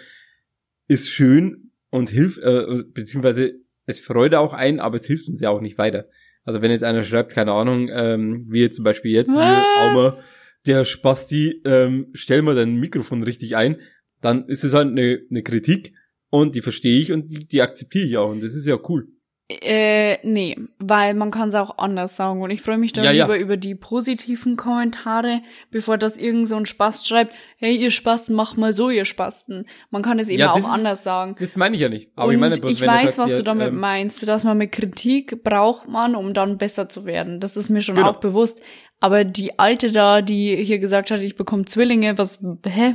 ist 0.88 1.08
schön 1.08 1.70
und 1.90 2.10
hilft, 2.10 2.38
äh, 2.38 2.82
beziehungsweise 2.92 3.54
es 3.86 4.00
freut 4.00 4.34
auch 4.34 4.52
ein, 4.52 4.80
aber 4.80 4.96
es 4.96 5.06
hilft 5.06 5.28
uns 5.28 5.40
ja 5.40 5.50
auch 5.50 5.60
nicht 5.60 5.78
weiter. 5.78 6.08
Also 6.44 6.60
wenn 6.60 6.70
jetzt 6.70 6.84
einer 6.84 7.04
schreibt, 7.04 7.32
keine 7.32 7.52
Ahnung, 7.52 7.88
ähm, 7.92 8.46
wie 8.48 8.60
jetzt 8.60 8.76
zum 8.76 8.84
Beispiel 8.84 9.12
jetzt, 9.12 9.30
hier, 9.30 9.64
Aumer, 9.78 10.18
der 10.66 10.84
Spasti, 10.84 11.62
ähm, 11.64 12.08
stell 12.12 12.42
mal 12.42 12.54
dein 12.54 12.74
Mikrofon 12.76 13.22
richtig 13.22 13.56
ein, 13.56 13.76
dann 14.20 14.46
ist 14.48 14.64
es 14.64 14.74
halt 14.74 14.88
eine, 14.88 15.20
eine 15.30 15.42
Kritik 15.42 15.94
und 16.30 16.54
die 16.54 16.62
verstehe 16.62 16.98
ich 16.98 17.12
und 17.12 17.30
die, 17.30 17.46
die 17.46 17.62
akzeptiere 17.62 18.06
ich 18.06 18.16
auch 18.16 18.30
und 18.30 18.42
das 18.42 18.54
ist 18.54 18.66
ja 18.66 18.78
cool. 18.88 19.08
Äh, 19.50 20.26
nee, 20.26 20.56
weil 20.78 21.12
man 21.12 21.30
kann 21.30 21.50
es 21.50 21.54
auch 21.54 21.76
anders 21.76 22.16
sagen. 22.16 22.40
Und 22.40 22.50
ich 22.50 22.62
freue 22.62 22.78
mich 22.78 22.94
dann 22.94 23.04
Ja, 23.04 23.10
ja. 23.12 23.24
lieber 23.26 23.38
über 23.38 23.58
die 23.58 23.74
positiven 23.74 24.56
Kommentare, 24.56 25.42
bevor 25.70 25.98
das 25.98 26.16
irgend 26.16 26.48
so 26.48 26.56
ein 26.56 26.64
Spast 26.64 27.06
schreibt, 27.06 27.34
hey, 27.58 27.76
ihr 27.76 27.90
Spasten, 27.90 28.34
macht 28.34 28.56
mal 28.56 28.72
so, 28.72 28.88
ihr 28.88 29.04
Spasten. 29.04 29.66
Man 29.90 30.00
kann 30.00 30.18
es 30.18 30.30
eben 30.30 30.40
Ja, 30.40 30.52
auch 30.52 30.68
anders 30.70 31.04
sagen. 31.04 31.36
Das 31.38 31.56
meine 31.56 31.74
ich 31.76 31.82
ja 31.82 31.90
nicht. 31.90 32.10
Aber 32.16 32.28
und 32.28 32.34
ich 32.34 32.40
meine, 32.40 32.56
bloß, 32.56 32.72
ich 32.72 32.86
weiß, 32.86 33.16
sagt, 33.16 33.18
was 33.18 33.32
ja, 33.32 33.36
du 33.36 33.42
damit 33.44 33.68
ähm, 33.68 33.80
meinst, 33.80 34.26
dass 34.26 34.44
man 34.44 34.56
mit 34.56 34.72
Kritik 34.72 35.44
braucht 35.44 35.88
man, 35.88 36.14
um 36.16 36.32
dann 36.32 36.56
besser 36.56 36.88
zu 36.88 37.04
werden. 37.04 37.38
Das 37.40 37.58
ist 37.58 37.68
mir 37.68 37.82
schon 37.82 37.96
Genau. 37.96 38.12
auch 38.12 38.20
bewusst. 38.20 38.62
Aber 39.00 39.24
die 39.24 39.58
Alte 39.58 39.92
da, 39.92 40.22
die 40.22 40.56
hier 40.56 40.78
gesagt 40.78 41.10
hat, 41.10 41.20
ich 41.20 41.36
bekomme 41.36 41.66
Zwillinge, 41.66 42.16
was, 42.16 42.42
hä? 42.66 42.94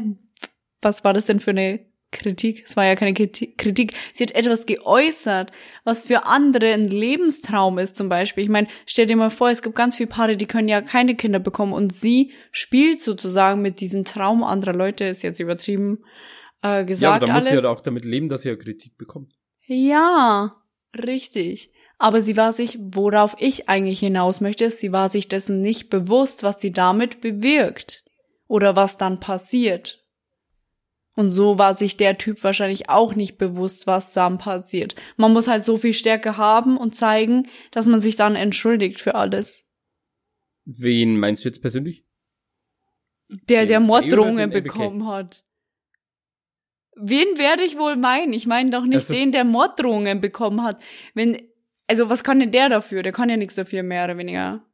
Was 0.81 1.03
war 1.03 1.13
das 1.13 1.27
denn 1.27 1.39
für 1.41 1.51
eine 1.51 1.81
Kritik? 2.11 2.63
Es 2.65 2.75
war 2.75 2.85
ja 2.85 2.95
keine 2.95 3.11
Kriti- 3.13 3.55
Kritik. 3.55 3.93
Sie 4.13 4.23
hat 4.23 4.31
etwas 4.31 4.65
geäußert, 4.65 5.51
was 5.83 6.03
für 6.05 6.25
andere 6.25 6.73
ein 6.73 6.87
Lebenstraum 6.87 7.77
ist, 7.77 7.95
zum 7.95 8.09
Beispiel. 8.09 8.43
Ich 8.43 8.49
meine, 8.49 8.67
stell 8.85 9.05
dir 9.05 9.15
mal 9.15 9.29
vor, 9.29 9.49
es 9.49 9.61
gibt 9.61 9.75
ganz 9.75 9.95
viele 9.97 10.09
Paare, 10.09 10.35
die 10.35 10.45
können 10.47 10.67
ja 10.67 10.81
keine 10.81 11.15
Kinder 11.15 11.39
bekommen 11.39 11.73
und 11.73 11.93
sie 11.93 12.31
spielt 12.51 12.99
sozusagen 12.99 13.61
mit 13.61 13.79
diesem 13.79 14.05
Traum 14.05 14.43
anderer 14.43 14.73
Leute, 14.73 15.05
ist 15.05 15.21
jetzt 15.21 15.39
übertrieben 15.39 15.99
äh, 16.63 16.67
Ja, 16.67 16.73
aber 16.73 16.83
gesagt 16.85 17.23
dann 17.23 17.31
muss 17.35 17.43
sie 17.43 17.49
alles. 17.51 17.63
halt 17.63 17.77
auch 17.77 17.81
damit 17.81 18.05
leben, 18.05 18.27
dass 18.29 18.41
sie 18.41 18.49
ja 18.49 18.55
Kritik 18.55 18.97
bekommt. 18.97 19.33
Ja, 19.65 20.55
richtig. 20.97 21.71
Aber 21.97 22.21
sie 22.21 22.37
war 22.37 22.53
sich, 22.53 22.79
worauf 22.81 23.35
ich 23.39 23.69
eigentlich 23.69 23.99
hinaus 23.99 24.41
möchte, 24.41 24.71
sie 24.71 24.91
war 24.91 25.09
sich 25.09 25.27
dessen 25.27 25.61
nicht 25.61 25.89
bewusst, 25.89 26.43
was 26.43 26.59
sie 26.59 26.71
damit 26.71 27.21
bewirkt. 27.21 28.03
Oder 28.47 28.75
was 28.75 28.97
dann 28.97 29.19
passiert. 29.19 30.03
Und 31.19 31.29
so 31.31 31.59
war 31.59 31.73
sich 31.73 31.97
der 31.97 32.17
Typ 32.17 32.45
wahrscheinlich 32.45 32.87
auch 32.89 33.13
nicht 33.13 33.37
bewusst, 33.37 33.87
was 33.87 34.13
dann 34.13 34.37
passiert. 34.37 34.95
Man 35.17 35.33
muss 35.33 35.49
halt 35.49 35.65
so 35.65 35.75
viel 35.75 35.93
Stärke 35.93 36.37
haben 36.37 36.77
und 36.77 36.95
zeigen, 36.95 37.43
dass 37.71 37.87
man 37.87 37.99
sich 37.99 38.15
dann 38.15 38.37
entschuldigt 38.37 39.01
für 39.01 39.15
alles. 39.15 39.65
Wen 40.63 41.19
meinst 41.19 41.43
du 41.43 41.49
jetzt 41.49 41.59
persönlich? 41.61 42.05
Der, 43.49 43.65
der 43.65 43.81
Morddrohungen 43.81 44.49
bekommen 44.49 45.07
hat. 45.07 45.43
Wen 46.95 47.37
werde 47.37 47.63
ich 47.63 47.77
wohl 47.77 47.97
meinen? 47.97 48.31
Ich 48.31 48.47
meine 48.47 48.69
doch 48.69 48.85
nicht 48.85 48.95
Also- 48.95 49.13
den, 49.13 49.33
der 49.33 49.43
Morddrohungen 49.43 50.21
bekommen 50.21 50.63
hat. 50.63 50.81
Wenn, 51.15 51.37
also 51.87 52.09
was 52.09 52.23
kann 52.23 52.39
denn 52.39 52.51
der 52.51 52.69
dafür? 52.69 53.03
Der 53.03 53.11
kann 53.11 53.27
ja 53.27 53.35
nichts 53.35 53.55
dafür, 53.55 53.83
mehr 53.83 54.05
oder 54.05 54.17
weniger. 54.17 54.65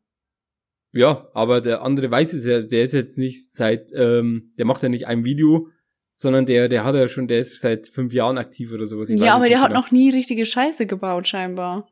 Ja, 0.91 1.27
aber 1.33 1.59
der 1.59 1.81
andere 1.81 2.11
weiß 2.11 2.33
es 2.33 2.45
ja, 2.45 2.61
der 2.61 2.83
ist 2.83 2.93
jetzt 2.93 3.17
nicht 3.17 3.51
seit, 3.51 3.89
ähm, 3.95 4.53
der 4.59 4.65
macht 4.65 4.83
ja 4.83 4.89
nicht 4.89 5.07
ein 5.07 5.25
Video, 5.25 5.69
sondern 6.17 6.45
der, 6.45 6.69
der 6.69 6.85
hat 6.85 6.95
ja 6.95 7.09
schon, 7.09 7.27
der 7.27 7.39
ist 7.39 7.59
seit 7.59 7.89
fünf 7.89 8.13
Jahren 8.13 8.37
aktiv 8.37 8.71
oder 8.71 8.85
sowas. 8.85 9.09
Ich 9.09 9.19
ja, 9.19 9.35
aber 9.35 9.49
der 9.49 9.59
hat 9.59 9.69
genau. 9.69 9.81
noch 9.81 9.91
nie 9.91 10.09
richtige 10.09 10.45
Scheiße 10.45 10.85
gebaut, 10.85 11.27
scheinbar. 11.27 11.89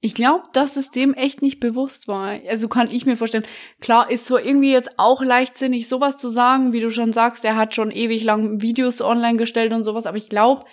Ich 0.00 0.14
glaube, 0.14 0.44
dass 0.54 0.76
es 0.76 0.90
dem 0.90 1.12
echt 1.12 1.42
nicht 1.42 1.60
bewusst 1.60 2.08
war. 2.08 2.38
Also 2.48 2.68
kann 2.68 2.90
ich 2.90 3.04
mir 3.04 3.16
vorstellen. 3.16 3.44
Klar, 3.80 4.10
ist 4.10 4.26
so 4.26 4.38
irgendwie 4.38 4.72
jetzt 4.72 4.98
auch 4.98 5.22
leichtsinnig, 5.22 5.86
sowas 5.86 6.16
zu 6.16 6.28
sagen, 6.28 6.72
wie 6.72 6.80
du 6.80 6.90
schon 6.90 7.12
sagst, 7.12 7.44
er 7.44 7.56
hat 7.56 7.74
schon 7.74 7.90
ewig 7.90 8.24
lang 8.24 8.62
Videos 8.62 9.02
online 9.02 9.36
gestellt 9.36 9.74
und 9.74 9.84
sowas, 9.84 10.06
aber 10.06 10.16
ich 10.16 10.30
glaube, 10.30 10.64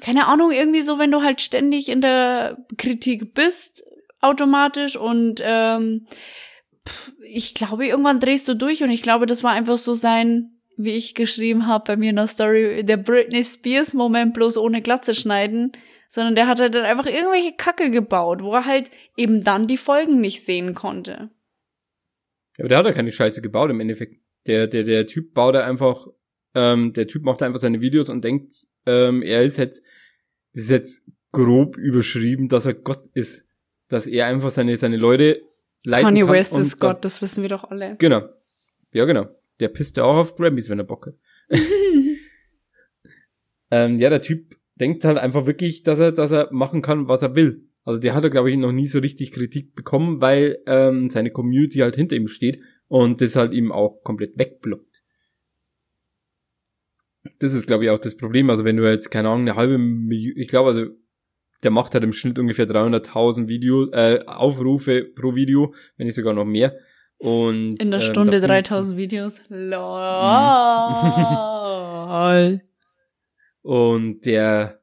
keine 0.00 0.26
Ahnung, 0.26 0.50
irgendwie 0.50 0.82
so, 0.82 0.98
wenn 0.98 1.10
du 1.10 1.22
halt 1.22 1.42
ständig 1.42 1.90
in 1.90 2.00
der 2.00 2.58
Kritik 2.78 3.34
bist, 3.34 3.84
automatisch 4.20 4.96
und 4.96 5.42
ähm, 5.44 6.06
ich 7.22 7.54
glaube, 7.54 7.86
irgendwann 7.86 8.20
drehst 8.20 8.48
du 8.48 8.54
durch 8.54 8.82
und 8.82 8.90
ich 8.90 9.02
glaube, 9.02 9.26
das 9.26 9.42
war 9.42 9.52
einfach 9.52 9.78
so 9.78 9.94
sein, 9.94 10.60
wie 10.76 10.92
ich 10.92 11.14
geschrieben 11.14 11.66
habe 11.66 11.84
bei 11.86 11.96
mir 11.96 12.10
in 12.10 12.16
der 12.16 12.26
Story, 12.26 12.84
der 12.84 12.96
Britney 12.96 13.44
Spears 13.44 13.94
Moment 13.94 14.34
bloß 14.34 14.56
ohne 14.56 14.82
Glatze 14.82 15.14
schneiden, 15.14 15.72
sondern 16.08 16.34
der 16.34 16.46
hat 16.46 16.60
halt 16.60 16.74
dann 16.74 16.84
einfach 16.84 17.06
irgendwelche 17.06 17.52
Kacke 17.52 17.90
gebaut, 17.90 18.42
wo 18.42 18.54
er 18.54 18.66
halt 18.66 18.90
eben 19.16 19.44
dann 19.44 19.66
die 19.66 19.76
Folgen 19.76 20.20
nicht 20.20 20.44
sehen 20.44 20.74
konnte. 20.74 21.30
Ja, 22.56 22.64
aber 22.64 22.68
der 22.68 22.78
hat 22.78 22.86
ja 22.86 22.92
keine 22.92 23.12
Scheiße 23.12 23.42
gebaut 23.42 23.70
im 23.70 23.80
Endeffekt. 23.80 24.20
Der, 24.46 24.66
der, 24.66 24.84
der 24.84 25.06
Typ 25.06 25.34
baut 25.34 25.54
da 25.54 25.66
einfach, 25.66 26.06
ähm, 26.54 26.92
der 26.94 27.06
Typ 27.06 27.24
macht 27.24 27.42
einfach 27.42 27.60
seine 27.60 27.80
Videos 27.80 28.08
und 28.08 28.24
denkt, 28.24 28.52
ähm, 28.86 29.22
er 29.22 29.44
ist 29.44 29.58
jetzt, 29.58 29.84
das 30.54 30.64
ist 30.64 30.70
jetzt 30.70 31.02
grob 31.30 31.76
überschrieben, 31.76 32.48
dass 32.48 32.66
er 32.66 32.74
Gott 32.74 33.06
ist. 33.14 33.46
Dass 33.88 34.06
er 34.06 34.26
einfach 34.26 34.50
seine, 34.50 34.76
seine 34.76 34.96
Leute 34.96 35.42
leiten 35.84 36.06
Kanye 36.06 36.24
kann. 36.24 36.32
West 36.32 36.58
ist 36.58 36.78
Gott, 36.80 37.04
das 37.04 37.22
wissen 37.22 37.42
wir 37.42 37.48
doch 37.48 37.64
alle. 37.64 37.96
Genau. 37.96 38.28
Ja, 38.92 39.04
genau. 39.04 39.28
Der 39.60 39.68
pisst 39.68 39.96
ja 39.96 40.04
auch 40.04 40.16
auf 40.16 40.36
Grammys, 40.36 40.68
wenn 40.68 40.78
er 40.78 40.84
Bock 40.84 41.06
hat. 41.06 41.14
ähm, 43.70 43.98
ja, 43.98 44.10
der 44.10 44.22
Typ 44.22 44.56
denkt 44.74 45.04
halt 45.04 45.18
einfach 45.18 45.46
wirklich, 45.46 45.82
dass 45.82 45.98
er, 45.98 46.12
dass 46.12 46.30
er 46.30 46.48
machen 46.52 46.82
kann, 46.82 47.08
was 47.08 47.22
er 47.22 47.34
will. 47.34 47.68
Also 47.84 48.00
der 48.00 48.14
hat 48.14 48.24
er, 48.24 48.30
glaube 48.30 48.50
ich, 48.50 48.56
noch 48.56 48.72
nie 48.72 48.86
so 48.86 48.98
richtig 48.98 49.32
Kritik 49.32 49.74
bekommen, 49.74 50.20
weil 50.20 50.58
ähm, 50.66 51.10
seine 51.10 51.30
Community 51.30 51.78
halt 51.78 51.96
hinter 51.96 52.16
ihm 52.16 52.28
steht 52.28 52.60
und 52.88 53.20
das 53.20 53.36
halt 53.36 53.52
ihm 53.52 53.72
auch 53.72 54.02
komplett 54.02 54.38
wegblockt. 54.38 55.02
Das 57.38 57.52
ist, 57.52 57.66
glaube 57.66 57.84
ich, 57.84 57.90
auch 57.90 57.98
das 57.98 58.16
Problem. 58.16 58.50
Also 58.50 58.64
wenn 58.64 58.76
du 58.76 58.88
jetzt, 58.88 59.10
keine 59.10 59.28
Ahnung, 59.28 59.42
eine 59.42 59.56
halbe 59.56 59.78
Million, 59.78 60.36
ich 60.36 60.48
glaube, 60.48 60.70
also 60.70 60.86
der 61.62 61.70
macht 61.70 61.94
halt 61.94 62.04
im 62.04 62.12
Schnitt 62.12 62.38
ungefähr 62.38 62.66
300.000 62.66 63.48
Video, 63.48 63.90
äh, 63.92 64.24
Aufrufe 64.26 65.04
pro 65.04 65.34
Video, 65.34 65.74
wenn 65.96 66.06
nicht 66.06 66.16
sogar 66.16 66.32
noch 66.32 66.44
mehr. 66.44 66.74
Und, 67.18 67.80
In 67.82 67.90
der 67.90 68.00
ähm, 68.00 68.06
Stunde 68.06 68.40
du- 68.40 68.46
3000 68.46 68.96
Videos. 68.96 69.42
Lol. 69.48 69.80
Und 73.62 74.24
der 74.24 74.80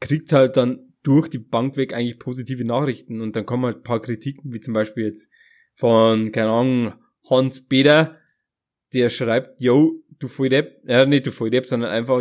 kriegt 0.00 0.32
halt 0.32 0.56
dann 0.56 0.94
durch 1.02 1.28
die 1.28 1.38
Bank 1.38 1.76
weg 1.76 1.92
eigentlich 1.92 2.18
positive 2.18 2.64
Nachrichten. 2.64 3.20
Und 3.20 3.36
dann 3.36 3.44
kommen 3.46 3.66
halt 3.66 3.76
ein 3.78 3.82
paar 3.82 4.00
Kritiken, 4.00 4.52
wie 4.52 4.60
zum 4.60 4.72
Beispiel 4.74 5.04
jetzt 5.04 5.28
von, 5.74 6.32
keine 6.32 6.50
Ahnung, 6.50 6.94
Hans 7.28 7.66
Beder, 7.66 8.18
der 8.94 9.10
schreibt, 9.10 9.60
yo, 9.60 10.02
du 10.18 10.28
Volldepp, 10.28 10.82
äh, 10.88 11.04
nicht 11.06 11.26
du 11.26 11.30
Volldepp, 11.30 11.66
sondern 11.66 11.90
einfach, 11.90 12.20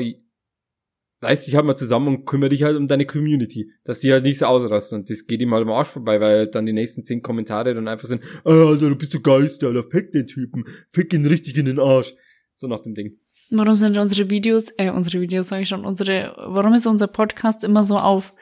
reiß 1.21 1.45
dich 1.45 1.55
halt 1.55 1.65
mal 1.65 1.75
zusammen 1.75 2.07
und 2.07 2.25
kümmere 2.25 2.49
dich 2.49 2.63
halt 2.63 2.77
um 2.77 2.87
deine 2.87 3.05
Community, 3.05 3.71
dass 3.83 3.99
die 3.99 4.11
halt 4.11 4.23
nicht 4.23 4.39
so 4.39 4.45
ausrasten. 4.45 4.99
Und 4.99 5.09
das 5.09 5.25
geht 5.25 5.41
ihm 5.41 5.53
halt 5.53 5.63
am 5.63 5.71
Arsch 5.71 5.89
vorbei, 5.89 6.19
weil 6.19 6.47
dann 6.47 6.65
die 6.65 6.73
nächsten 6.73 7.03
zehn 7.03 7.21
Kommentare 7.21 7.73
dann 7.73 7.87
einfach 7.87 8.07
sind, 8.07 8.23
ah, 8.43 8.49
Alter, 8.49 8.89
du 8.89 8.95
bist 8.95 9.11
so 9.11 9.21
geist, 9.21 9.63
Alter, 9.63 9.83
fick 9.83 10.11
den 10.11 10.27
Typen, 10.27 10.65
fick 10.91 11.13
ihn 11.13 11.25
richtig 11.25 11.57
in 11.57 11.65
den 11.65 11.79
Arsch. 11.79 12.13
So 12.53 12.67
nach 12.67 12.81
dem 12.81 12.95
Ding. 12.95 13.19
Warum 13.51 13.75
sind 13.75 13.97
unsere 13.97 14.29
Videos, 14.29 14.71
äh, 14.77 14.89
unsere 14.89 15.21
Videos 15.21 15.49
sage 15.49 15.63
ich 15.63 15.69
schon, 15.69 15.85
unsere, 15.85 16.33
warum 16.37 16.73
ist 16.73 16.87
unser 16.87 17.07
Podcast 17.07 17.63
immer 17.63 17.83
so 17.83 17.97
auf 17.97 18.33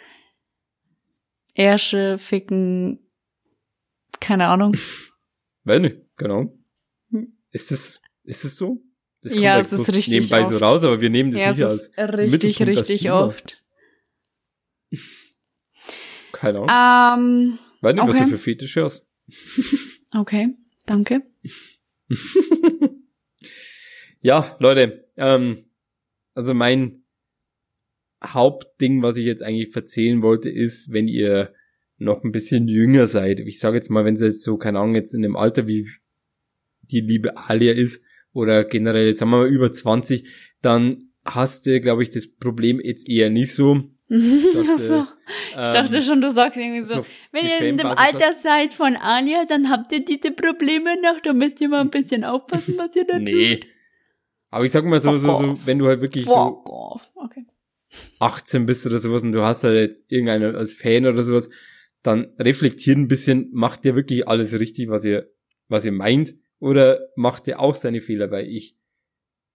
Ärsche, 1.55 2.17
Ficken, 2.17 2.99
keine 4.19 4.47
Ahnung. 4.47 4.75
Weiß 5.65 5.81
nicht, 5.81 5.97
genau. 6.15 6.57
Hm. 7.09 7.37
Ist 7.51 7.71
es, 7.71 8.01
ist 8.23 8.45
es 8.45 8.55
so? 8.55 8.83
Das 9.23 9.33
Ja, 9.33 9.53
halt 9.53 9.65
es 9.65 9.71
ist 9.71 9.87
richtig 9.89 10.13
nebenbei 10.13 10.45
so 10.45 10.55
oft. 10.55 10.61
raus, 10.61 10.83
aber 10.83 11.01
wir 11.01 11.09
nehmen 11.09 11.31
das 11.31 11.39
ja, 11.39 11.51
nicht 11.51 11.63
als, 11.63 11.87
ist 11.87 11.97
richtig, 11.97 12.57
das 12.57 12.67
richtig 12.67 13.11
oft. 13.11 13.63
keine 16.33 16.59
Ahnung. 16.67 17.53
Ähm, 17.53 17.59
Weiß 17.81 17.95
nicht, 17.95 18.03
was 18.03 18.09
okay. 18.15 18.23
du 18.23 18.29
für 18.29 18.37
Fetische 18.37 18.83
hast. 18.83 19.07
okay, 20.13 20.49
danke. 20.85 21.21
Ja, 24.23 24.55
Leute, 24.61 25.05
ähm, 25.17 25.65
also 26.33 26.53
mein 26.53 27.03
Hauptding, 28.23 29.03
was 29.03 29.17
ich 29.17 29.25
jetzt 29.25 29.43
eigentlich 29.43 29.75
erzählen 29.75 30.21
wollte, 30.21 30.49
ist, 30.49 30.93
wenn 30.93 31.09
ihr 31.09 31.53
noch 31.97 32.23
ein 32.23 32.31
bisschen 32.31 32.69
jünger 32.69 33.07
seid. 33.07 33.41
Ich 33.41 33.59
sage 33.59 33.75
jetzt 33.75 33.89
mal, 33.89 34.05
wenn 34.05 34.15
sie 34.15 34.27
jetzt 34.27 34.43
so, 34.43 34.57
keine 34.57 34.79
Ahnung, 34.79 34.95
jetzt 34.95 35.13
in 35.13 35.23
dem 35.23 35.35
Alter 35.35 35.67
wie 35.67 35.85
die 36.83 37.01
liebe 37.01 37.35
Alia 37.35 37.73
ist 37.73 38.01
oder 38.33 38.63
generell, 38.65 39.07
jetzt 39.07 39.19
sagen 39.19 39.31
wir 39.31 39.39
mal 39.39 39.47
über 39.47 39.71
20, 39.71 40.27
dann 40.61 41.09
hast 41.25 41.65
du, 41.65 41.79
glaube 41.79 42.03
ich, 42.03 42.09
das 42.09 42.27
Problem 42.27 42.79
jetzt 42.81 43.07
eher 43.07 43.29
nicht 43.29 43.53
so. 43.53 43.83
Ach 44.11 44.77
so. 44.77 45.07
Ich 45.49 45.69
dachte 45.69 46.01
schon, 46.01 46.21
du 46.21 46.29
sagst 46.29 46.59
irgendwie 46.59 46.85
so, 46.85 47.05
wenn 47.31 47.45
ihr 47.45 47.67
in 47.67 47.77
dem 47.77 47.87
Alter 47.87 48.33
seid 48.41 48.73
von 48.73 48.95
Alia, 48.95 49.45
dann 49.45 49.69
habt 49.69 49.91
ihr 49.91 50.03
diese 50.03 50.31
Probleme 50.31 51.01
noch, 51.01 51.21
da 51.21 51.33
müsst 51.33 51.61
ihr 51.61 51.69
mal 51.69 51.81
ein 51.81 51.89
bisschen 51.89 52.23
aufpassen, 52.23 52.75
was 52.77 52.95
ihr 52.95 53.05
da 53.05 53.17
Nee. 53.19 53.61
Aber 54.49 54.65
ich 54.65 54.71
sag 54.71 54.85
mal 54.85 54.99
so, 54.99 55.17
so, 55.17 55.35
so, 55.35 55.65
wenn 55.65 55.79
du 55.79 55.87
halt 55.87 56.01
wirklich 56.01 56.25
tut. 56.25 56.33
so. 56.33 56.99
Okay. 57.15 57.45
18 58.19 58.65
bist 58.65 58.85
oder 58.85 58.99
sowas 58.99 59.23
und 59.23 59.31
du 59.31 59.41
hast 59.41 59.63
halt 59.63 59.75
jetzt 59.75 60.11
irgendeinen 60.11 60.55
als 60.55 60.73
Fan 60.73 61.05
oder 61.05 61.23
sowas, 61.23 61.49
dann 62.03 62.33
reflektiert 62.37 62.97
ein 62.97 63.07
bisschen, 63.07 63.49
macht 63.53 63.85
der 63.85 63.95
wirklich 63.95 64.27
alles 64.27 64.53
richtig, 64.53 64.89
was 64.89 65.03
ihr, 65.05 65.31
was 65.69 65.85
ihr 65.85 65.91
meint, 65.91 66.35
oder 66.63 67.09
macht 67.17 67.47
der 67.47 67.59
auch 67.59 67.75
seine 67.75 67.99
Fehler, 67.99 68.31
weil 68.31 68.47
ich 68.47 68.77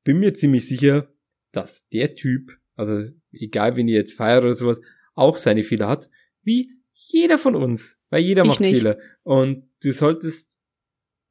bin 0.04 0.18
mir 0.18 0.34
ziemlich 0.34 0.68
sicher, 0.68 1.11
dass 1.52 1.88
der 1.88 2.14
Typ, 2.14 2.59
also 2.76 3.02
egal 3.32 3.76
wen 3.76 3.88
ihr 3.88 3.94
jetzt 3.94 4.12
feiert 4.12 4.44
oder 4.44 4.52
sowas, 4.52 4.78
auch 5.14 5.38
seine 5.38 5.62
Fehler 5.62 5.88
hat, 5.88 6.11
wie 6.42 6.70
jeder 6.92 7.38
von 7.38 7.56
uns, 7.56 7.96
weil 8.11 8.20
jeder 8.20 8.42
Ich 8.42 8.48
macht 8.48 8.61
nicht. 8.61 8.76
Fehler. 8.76 8.98
Und 9.22 9.70
du 9.82 9.90
solltest 9.90 10.61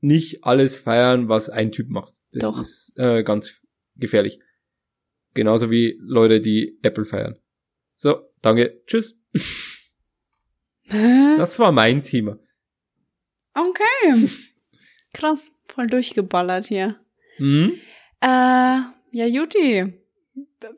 nicht 0.01 0.43
alles 0.43 0.78
feiern, 0.78 1.30
was 1.30 1.51
ein 1.51 1.71
Typ 1.71 1.89
macht. 1.89 2.15
Das 2.32 2.41
Doch. 2.41 2.59
ist 2.59 2.93
äh, 2.97 3.21
ganz 3.21 3.61
gefährlich. 3.97 4.39
Genauso 5.36 5.69
wie 5.69 5.99
Leute, 6.01 6.41
die 6.41 6.80
Apple 6.82 7.05
feiern. 7.05 7.38
So, 7.91 8.32
danke, 8.41 8.82
tschüss. 8.88 9.15
Das 10.88 11.59
war 11.59 11.71
mein 11.71 12.01
Thema. 12.01 12.39
Okay. 13.53 14.28
Krass, 15.18 15.51
voll 15.65 15.88
durchgeballert 15.88 16.68
hier. 16.68 16.95
Hm? 17.38 17.74
Äh, 18.22 18.28
ja, 18.28 19.26
Juti. 19.26 19.93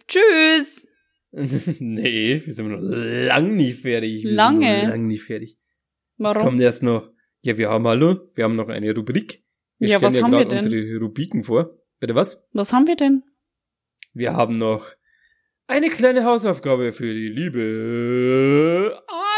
Tschüss. 0.08 0.88
nee, 1.80 2.42
wir 2.46 2.54
sind 2.54 2.70
noch 2.70 2.80
lang 2.80 3.56
nicht 3.56 3.82
fertig. 3.82 4.24
Wir 4.24 4.32
Lange? 4.32 4.88
Lang 4.88 5.08
nicht 5.08 5.24
fertig. 5.24 5.58
Warum? 6.18 6.42
kommt 6.42 6.62
erst 6.62 6.84
noch, 6.84 7.12
ja, 7.42 7.58
wir 7.58 7.70
haben 7.70 7.86
hallo, 7.86 8.30
wir 8.34 8.46
haben 8.46 8.56
noch 8.56 8.70
eine 8.70 8.96
Rubrik. 8.96 9.44
Wir 9.78 9.90
Ja, 9.90 10.02
was 10.02 10.22
haben 10.22 10.32
wir 10.32 10.46
denn? 10.46 10.60
unsere 10.60 10.98
Rubriken 11.00 11.44
vor. 11.44 11.70
Bitte 12.00 12.16
was? 12.16 12.42
Was 12.54 12.72
haben 12.72 12.88
wir 12.88 12.96
denn? 12.96 13.24
Wir 14.14 14.34
haben 14.34 14.58
noch 14.58 14.94
eine 15.68 15.90
kleine 15.90 16.24
Hausaufgabe 16.24 16.94
für 16.94 17.14
die 17.14 17.28
liebe 17.28 19.02
Alia. 19.08 19.29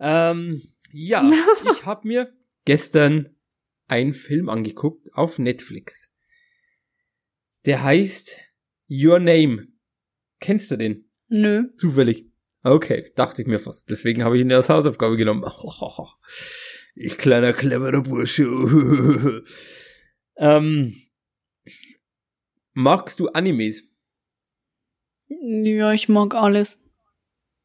Ähm, 0.00 0.62
ja, 0.92 1.30
ich 1.72 1.84
habe 1.84 2.06
mir 2.06 2.32
gestern 2.64 3.36
einen 3.86 4.14
Film 4.14 4.48
angeguckt 4.48 5.12
auf 5.14 5.38
Netflix. 5.38 6.14
Der 7.66 7.82
heißt 7.82 8.38
Your 8.88 9.18
Name. 9.18 9.68
Kennst 10.40 10.70
du 10.70 10.76
den? 10.76 11.10
Nö. 11.28 11.64
Zufällig. 11.76 12.26
Okay, 12.62 13.10
dachte 13.16 13.42
ich 13.42 13.48
mir 13.48 13.58
fast. 13.58 13.90
Deswegen 13.90 14.24
habe 14.24 14.36
ich 14.36 14.42
ihn 14.42 14.52
als 14.52 14.68
Hausaufgabe 14.68 15.16
genommen. 15.16 15.44
Ich 17.00 17.16
kleiner 17.16 17.52
cleverer 17.52 18.02
Bursche. 18.02 18.42
ähm, 20.36 21.00
magst 22.72 23.20
du 23.20 23.28
Animes? 23.28 23.84
Ja, 25.28 25.92
ich 25.92 26.08
mag 26.08 26.34
alles. 26.34 26.80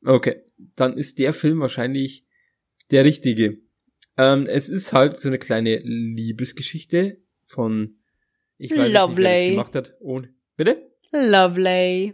Okay, 0.06 0.44
dann 0.76 0.98
ist 0.98 1.20
der 1.20 1.34
Film 1.34 1.60
wahrscheinlich 1.60 2.26
der 2.92 3.06
richtige. 3.06 3.60
Ähm, 4.18 4.46
es 4.46 4.70
ist 4.70 4.94
halt 4.94 5.18
so 5.18 5.30
eine 5.30 5.40
kleine 5.40 5.80
Liebesgeschichte 5.84 7.18
von 7.46 7.98
ich 8.58 8.72
weiß 8.72 8.78
nicht, 8.78 8.94
wer 8.94 9.08
das 9.08 9.50
gemacht 9.50 9.76
hat. 9.76 9.96
Ohne. 10.00 10.30
Bitte? 10.56 10.90
Lovely. 11.12 12.14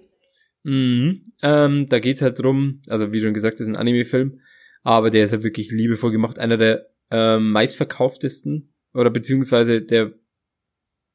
Mhm. 0.63 1.23
Ähm, 1.41 1.87
da 1.87 1.99
geht's 1.99 2.21
halt 2.21 2.39
drum, 2.39 2.81
also 2.87 3.11
wie 3.11 3.21
schon 3.21 3.33
gesagt, 3.33 3.55
das 3.55 3.61
ist 3.61 3.67
ein 3.67 3.75
Anime-Film, 3.75 4.41
aber 4.83 5.09
der 5.09 5.25
ist 5.25 5.31
halt 5.31 5.43
wirklich 5.43 5.71
liebevoll 5.71 6.11
gemacht. 6.11 6.39
Einer 6.39 6.57
der 6.57 6.89
ähm, 7.11 7.51
meistverkauftesten 7.51 8.73
oder 8.93 9.09
beziehungsweise 9.09 9.81
der 9.81 10.13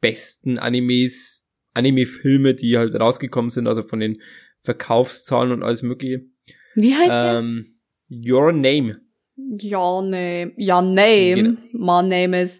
besten 0.01 0.59
Animes, 0.59 1.47
Anime-Filme, 1.72 2.55
die 2.55 2.79
halt 2.79 2.95
rausgekommen 2.95 3.51
sind, 3.51 3.66
also 3.66 3.83
von 3.83 4.01
den 4.01 4.20
Verkaufszahlen 4.61 5.53
und 5.53 5.62
alles 5.62 5.83
mögliche. 5.83 6.27
Wie 6.75 6.95
heißt 6.95 7.11
der? 7.11 7.39
Ähm, 7.39 7.79
Your 8.11 8.53
Name. 8.53 9.01
Your 9.37 10.03
name. 10.03 10.53
Your 10.57 10.83
name. 10.83 11.57
Genau. 11.72 12.03
My 12.03 12.09
name 12.09 12.43
is. 12.43 12.59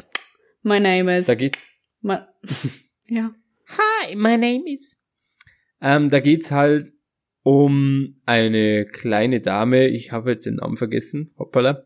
My 0.63 0.81
name 0.81 1.19
is. 1.19 1.27
Da 1.27 1.35
geht 1.35 1.57
My, 2.01 2.19
ja. 3.09 3.35
Hi, 3.69 4.15
my 4.17 4.37
name 4.37 4.65
is. 4.67 4.97
Ähm, 5.81 6.11
da 6.11 6.21
geht's 6.21 6.51
halt 6.51 6.91
um 7.43 8.21
eine 8.27 8.87
kleine 8.87 9.41
Dame, 9.41 9.89
ich 9.89 10.13
habe 10.13 10.31
jetzt 10.31 10.47
den 10.47 10.57
Namen 10.57 10.77
vergessen, 10.79 11.35
hoppala, 11.39 11.85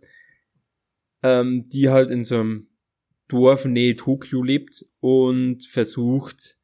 ähm, 1.22 1.68
die 1.68 1.88
halt 1.88 2.10
in 2.10 2.24
so 2.24 2.38
einem 2.40 2.68
Dorf 3.26 3.64
nähe 3.64 3.96
Tokio 3.96 4.42
lebt 4.42 4.84
und 5.00 5.64
versucht, 5.64 6.56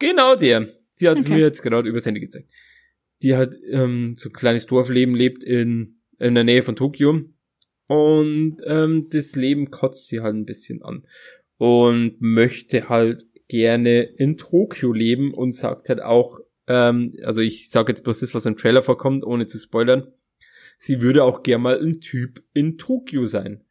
genau 0.00 0.34
der, 0.34 0.74
sie 0.92 1.08
hat 1.08 1.18
Okay. 1.18 1.34
mir 1.34 1.38
jetzt 1.40 1.62
gerade 1.62 1.88
übers 1.88 2.04
Handy 2.04 2.20
gezeigt, 2.20 2.48
die 3.22 3.36
halt 3.36 3.56
ähm, 3.68 4.14
so 4.16 4.28
ein 4.28 4.32
kleines 4.32 4.66
Dorfleben 4.66 5.14
lebt 5.14 5.44
in, 5.44 6.00
in 6.18 6.34
der 6.34 6.44
Nähe 6.44 6.62
von 6.62 6.76
Tokio 6.76 7.20
und 7.86 8.56
ähm, 8.66 9.08
das 9.10 9.34
Leben 9.34 9.70
kotzt 9.70 10.08
sie 10.08 10.20
halt 10.20 10.34
ein 10.34 10.46
bisschen 10.46 10.82
an 10.82 11.06
und 11.58 12.20
möchte 12.20 12.88
halt 12.88 13.26
gerne 13.48 14.02
in 14.02 14.36
Tokio 14.36 14.92
leben 14.92 15.34
und 15.34 15.54
sagt 15.54 15.88
halt 15.88 16.00
auch, 16.00 16.38
ähm, 16.68 17.16
also 17.24 17.40
ich 17.40 17.68
sage 17.68 17.90
jetzt 17.90 18.04
bloß 18.04 18.20
das, 18.20 18.34
was 18.34 18.46
im 18.46 18.56
Trailer 18.56 18.82
vorkommt, 18.82 19.24
ohne 19.24 19.48
zu 19.48 19.58
spoilern, 19.58 20.12
sie 20.78 21.02
würde 21.02 21.24
auch 21.24 21.42
gern 21.42 21.62
mal 21.62 21.80
ein 21.80 22.00
Typ 22.00 22.44
in 22.54 22.78
Tokio 22.78 23.26
sein. 23.26 23.64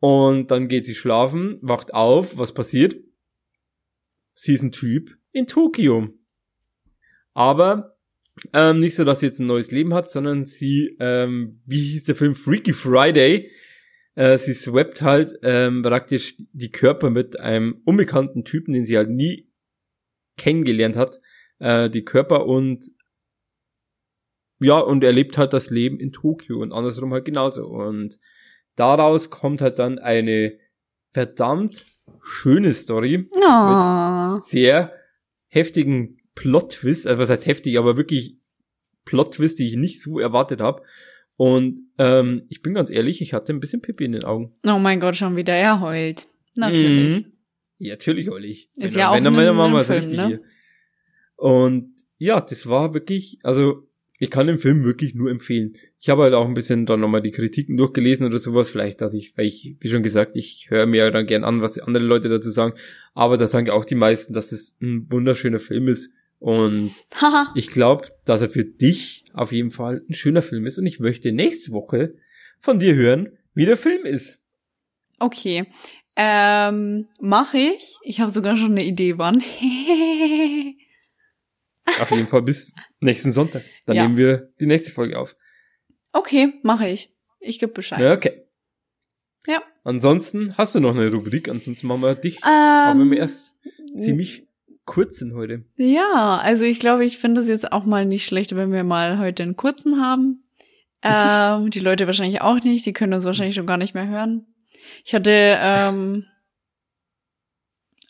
Und 0.00 0.50
dann 0.50 0.68
geht 0.68 0.84
sie 0.84 0.94
schlafen, 0.94 1.58
wacht 1.60 1.94
auf, 1.94 2.38
was 2.38 2.52
passiert? 2.52 2.96
Sie 4.34 4.54
ist 4.54 4.62
ein 4.62 4.72
Typ 4.72 5.16
in 5.32 5.46
Tokio. 5.46 6.08
Aber 7.34 7.97
ähm, 8.52 8.80
nicht 8.80 8.94
so, 8.94 9.04
dass 9.04 9.20
sie 9.20 9.26
jetzt 9.26 9.40
ein 9.40 9.46
neues 9.46 9.70
Leben 9.70 9.94
hat, 9.94 10.10
sondern 10.10 10.44
sie, 10.44 10.96
ähm, 11.00 11.60
wie 11.66 11.80
hieß 11.80 12.04
der 12.04 12.14
Film, 12.14 12.34
Freaky 12.34 12.72
Friday, 12.72 13.50
äh, 14.14 14.36
sie 14.38 14.54
swappt 14.54 15.02
halt 15.02 15.38
ähm, 15.42 15.82
praktisch 15.82 16.34
die 16.52 16.70
Körper 16.70 17.10
mit 17.10 17.38
einem 17.40 17.80
unbekannten 17.84 18.44
Typen, 18.44 18.72
den 18.74 18.84
sie 18.84 18.96
halt 18.96 19.10
nie 19.10 19.48
kennengelernt 20.36 20.96
hat, 20.96 21.20
äh, 21.58 21.88
die 21.90 22.04
Körper 22.04 22.46
und 22.46 22.84
ja, 24.60 24.78
und 24.80 25.04
erlebt 25.04 25.38
halt 25.38 25.52
das 25.52 25.70
Leben 25.70 26.00
in 26.00 26.10
Tokio 26.10 26.60
und 26.60 26.72
andersrum 26.72 27.12
halt 27.12 27.24
genauso. 27.24 27.64
Und 27.66 28.18
daraus 28.74 29.30
kommt 29.30 29.60
halt 29.60 29.78
dann 29.78 29.98
eine 30.00 30.58
verdammt 31.12 31.86
schöne 32.22 32.74
Story, 32.74 33.28
Oh. 33.36 34.36
sehr 34.38 34.92
heftigen 35.46 36.17
Plot-Twist, 36.38 37.06
also 37.08 37.18
was 37.18 37.30
heißt 37.30 37.46
heftig, 37.46 37.78
aber 37.78 37.96
wirklich 37.96 38.36
Plot-Twist, 39.04 39.58
die 39.58 39.66
ich 39.66 39.74
nicht 39.76 40.00
so 40.00 40.20
erwartet 40.20 40.60
habe. 40.60 40.82
Und 41.36 41.80
ähm, 41.98 42.42
ich 42.48 42.62
bin 42.62 42.74
ganz 42.74 42.90
ehrlich, 42.90 43.20
ich 43.20 43.32
hatte 43.32 43.52
ein 43.52 43.58
bisschen 43.60 43.80
Pipi 43.82 44.04
in 44.04 44.12
den 44.12 44.22
Augen. 44.24 44.54
oh 44.64 44.78
mein 44.78 45.00
Gott, 45.00 45.16
schon 45.16 45.36
wieder. 45.36 45.52
Er 45.54 45.80
heult. 45.80 46.28
Natürlich. 46.54 47.18
Mhm. 47.26 47.32
Ja, 47.78 47.94
natürlich, 47.94 48.30
Olli. 48.30 48.50
Ist 48.76 48.94
Wenn- 48.94 49.00
ja 49.00 49.10
auch 49.10 49.16
wenn 49.16 49.26
ein- 49.26 49.56
Mama 49.56 49.80
ist 49.80 49.86
Film, 49.88 49.98
richtig 49.98 50.16
ne? 50.18 50.26
hier. 50.28 50.40
Und 51.36 51.94
ja, 52.18 52.40
das 52.40 52.68
war 52.68 52.94
wirklich, 52.94 53.38
also 53.42 53.84
ich 54.20 54.30
kann 54.30 54.48
den 54.48 54.58
Film 54.58 54.82
wirklich 54.84 55.14
nur 55.14 55.30
empfehlen. 55.30 55.74
Ich 56.00 56.08
habe 56.08 56.22
halt 56.22 56.34
auch 56.34 56.46
ein 56.46 56.54
bisschen 56.54 56.86
dann 56.86 57.00
nochmal 57.00 57.22
die 57.22 57.30
Kritiken 57.30 57.76
durchgelesen 57.76 58.26
oder 58.26 58.38
sowas, 58.38 58.70
vielleicht, 58.70 59.00
dass 59.00 59.14
ich, 59.14 59.36
weil 59.36 59.46
ich, 59.46 59.76
wie 59.80 59.88
schon 59.88 60.02
gesagt, 60.02 60.32
ich 60.34 60.66
höre 60.70 60.86
mir 60.86 60.98
ja 60.98 61.10
dann 61.10 61.26
gern 61.26 61.44
an, 61.44 61.62
was 61.62 61.78
andere 61.78 62.02
Leute 62.04 62.28
dazu 62.28 62.50
sagen, 62.50 62.74
aber 63.14 63.36
da 63.36 63.46
sagen 63.46 63.70
auch 63.70 63.84
die 63.84 63.94
meisten, 63.94 64.32
dass 64.34 64.50
es 64.50 64.76
ein 64.80 65.06
wunderschöner 65.10 65.60
Film 65.60 65.86
ist 65.86 66.12
und 66.38 66.92
ich 67.54 67.68
glaube, 67.68 68.08
dass 68.24 68.42
er 68.42 68.48
für 68.50 68.64
dich 68.64 69.24
auf 69.32 69.52
jeden 69.52 69.70
Fall 69.70 70.02
ein 70.08 70.14
schöner 70.14 70.42
Film 70.42 70.66
ist 70.66 70.78
und 70.78 70.86
ich 70.86 71.00
möchte 71.00 71.32
nächste 71.32 71.72
Woche 71.72 72.14
von 72.60 72.78
dir 72.78 72.94
hören, 72.94 73.36
wie 73.54 73.66
der 73.66 73.76
Film 73.76 74.04
ist. 74.04 74.38
okay. 75.20 75.66
Ähm, 76.20 77.06
mach 77.20 77.54
ich. 77.54 77.94
Ich 78.02 78.18
habe 78.20 78.28
sogar 78.32 78.56
schon 78.56 78.72
eine 78.72 78.82
Idee, 78.82 79.18
wann. 79.18 79.36
Auf 82.00 82.10
jeden 82.10 82.26
Fall 82.26 82.42
bis 82.42 82.74
nächsten 82.98 83.30
Sonntag. 83.30 83.62
Dann 83.86 83.94
Ja. 83.96 84.02
nehmen 84.02 84.16
wir 84.16 84.50
die 84.60 84.66
nächste 84.66 84.90
Folge 84.90 85.16
auf. 85.16 85.36
okay, 86.12 86.54
mache 86.64 86.88
ich. 86.88 87.14
Ich 87.38 87.60
gebe 87.60 87.72
Bescheid. 87.72 88.00
Ja, 88.00 88.14
okay. 88.14 88.42
Ja. 89.46 89.62
Ansonsten 89.84 90.58
hast 90.58 90.74
du 90.74 90.80
noch 90.80 90.96
eine 90.96 91.08
Rubrik, 91.12 91.48
ansonsten 91.48 91.86
machen 91.86 92.00
wir 92.02 92.16
dich. 92.16 92.40
Ähm, 92.44 93.08
wir 93.12 93.18
erst 93.18 93.54
ziemlich 93.96 94.47
kurz 94.88 95.18
sind 95.18 95.34
heute. 95.34 95.64
Ja, 95.76 96.38
also 96.38 96.64
ich 96.64 96.80
glaube, 96.80 97.04
ich 97.04 97.18
finde 97.18 97.42
es 97.42 97.46
jetzt 97.46 97.72
auch 97.72 97.84
mal 97.84 98.06
nicht 98.06 98.26
schlecht, 98.26 98.56
wenn 98.56 98.72
wir 98.72 98.84
mal 98.84 99.18
heute 99.18 99.42
einen 99.44 99.56
kurzen 99.56 100.02
haben. 100.02 100.42
Ähm, 101.00 101.70
die 101.70 101.78
Leute 101.78 102.06
wahrscheinlich 102.06 102.40
auch 102.40 102.58
nicht, 102.58 102.84
die 102.84 102.92
können 102.92 103.14
uns 103.14 103.24
wahrscheinlich 103.24 103.54
schon 103.54 103.68
gar 103.68 103.76
nicht 103.76 103.94
mehr 103.94 104.08
hören. 104.08 104.48
Ich 105.04 105.14
hatte, 105.14 105.30
ähm, 105.30 106.26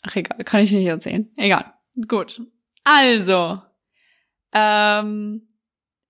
ach 0.01 0.15
egal, 0.15 0.43
kann 0.43 0.61
ich 0.61 0.71
nicht 0.71 0.87
erzählen. 0.87 1.31
Egal, 1.35 1.71
gut. 2.07 2.41
Also, 2.83 3.61
ähm, 4.53 5.49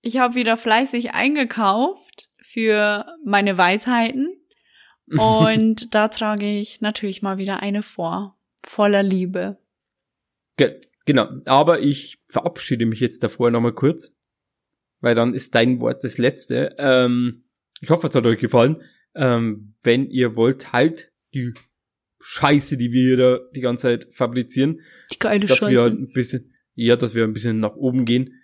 ich 0.00 0.16
habe 0.16 0.36
wieder 0.36 0.56
fleißig 0.56 1.12
eingekauft 1.12 2.30
für 2.40 3.04
meine 3.26 3.58
Weisheiten 3.58 4.34
und 5.06 5.94
da 5.94 6.08
trage 6.08 6.46
ich 6.46 6.80
natürlich 6.80 7.20
mal 7.20 7.36
wieder 7.36 7.60
eine 7.60 7.82
vor, 7.82 8.38
voller 8.64 9.02
Liebe. 9.02 9.59
Ge 10.60 10.78
genau. 11.06 11.28
Aber 11.46 11.80
ich 11.80 12.18
verabschiede 12.26 12.84
mich 12.84 13.00
jetzt 13.00 13.22
davor 13.22 13.50
nochmal 13.50 13.72
kurz. 13.72 14.14
Weil 15.00 15.14
dann 15.14 15.32
ist 15.32 15.54
dein 15.54 15.80
Wort 15.80 16.04
das 16.04 16.18
letzte. 16.18 16.76
Ähm, 16.76 17.44
ich 17.80 17.88
hoffe, 17.88 18.08
es 18.08 18.14
hat 18.14 18.26
euch 18.26 18.38
gefallen. 18.38 18.82
Ähm, 19.14 19.74
wenn 19.82 20.10
ihr 20.10 20.36
wollt, 20.36 20.60
teilt 20.60 21.10
die 21.32 21.54
Scheiße, 22.20 22.76
die 22.76 22.92
wir 22.92 23.16
da 23.16 23.38
die 23.54 23.62
ganze 23.62 23.84
Zeit 23.84 24.08
fabrizieren. 24.12 24.82
Die 25.10 25.18
geile 25.18 25.46
dass 25.46 25.56
Scheiße. 25.56 25.72
wir 25.72 25.80
halt 25.80 25.98
ein 25.98 26.12
bisschen, 26.12 26.52
ja, 26.74 26.96
dass 26.96 27.14
wir 27.14 27.24
ein 27.24 27.32
bisschen 27.32 27.58
nach 27.58 27.76
oben 27.76 28.04
gehen 28.04 28.34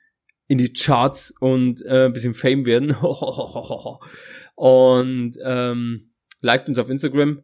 in 0.49 0.57
die 0.57 0.73
Charts 0.73 1.35
und 1.39 1.85
äh, 1.85 2.07
ein 2.07 2.15
bisschen 2.15 2.33
Fame 2.33 2.65
werden. 2.65 2.93
und 4.55 5.37
ähm, 5.45 6.15
liked 6.41 6.69
uns 6.71 6.79
auf 6.79 6.89
Instagram, 6.89 7.43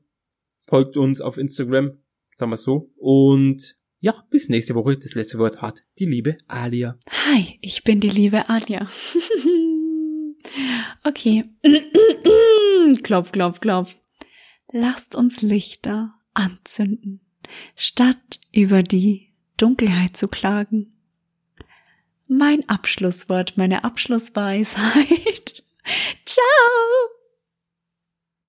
folgt 0.67 0.97
uns 0.97 1.21
auf 1.21 1.37
Instagram, 1.37 1.99
sagen 2.35 2.51
wir 2.51 2.57
so. 2.57 2.91
Und 2.97 3.77
ja, 4.03 4.27
bis 4.31 4.49
nächste 4.49 4.75
Woche. 4.75 4.99
Das 4.99 5.15
letzte 5.15 5.39
Wort 5.39 5.63
hat 5.63 5.85
die 6.01 6.07
liebe 6.07 6.37
Alia. 6.49 6.99
Hi, 7.29 7.59
ich 7.61 7.85
bin 7.85 8.01
die 8.01 8.11
liebe 8.11 8.49
Anja. 8.49 8.89
okay. 11.05 11.45
klopf, 13.05 13.31
klopf, 13.31 13.61
klopf. 13.61 13.97
Lasst 14.73 15.15
uns 15.15 15.41
Lichter 15.41 16.15
anzünden, 16.35 17.21
statt 17.77 18.41
über 18.53 18.83
die 18.83 19.33
Dunkelheit 19.57 20.17
zu 20.17 20.27
klagen. 20.27 20.99
Mein 22.27 22.69
Abschlusswort, 22.69 23.57
meine 23.57 23.85
Abschlussweisheit. 23.85 25.63
Ciao! 26.27 27.12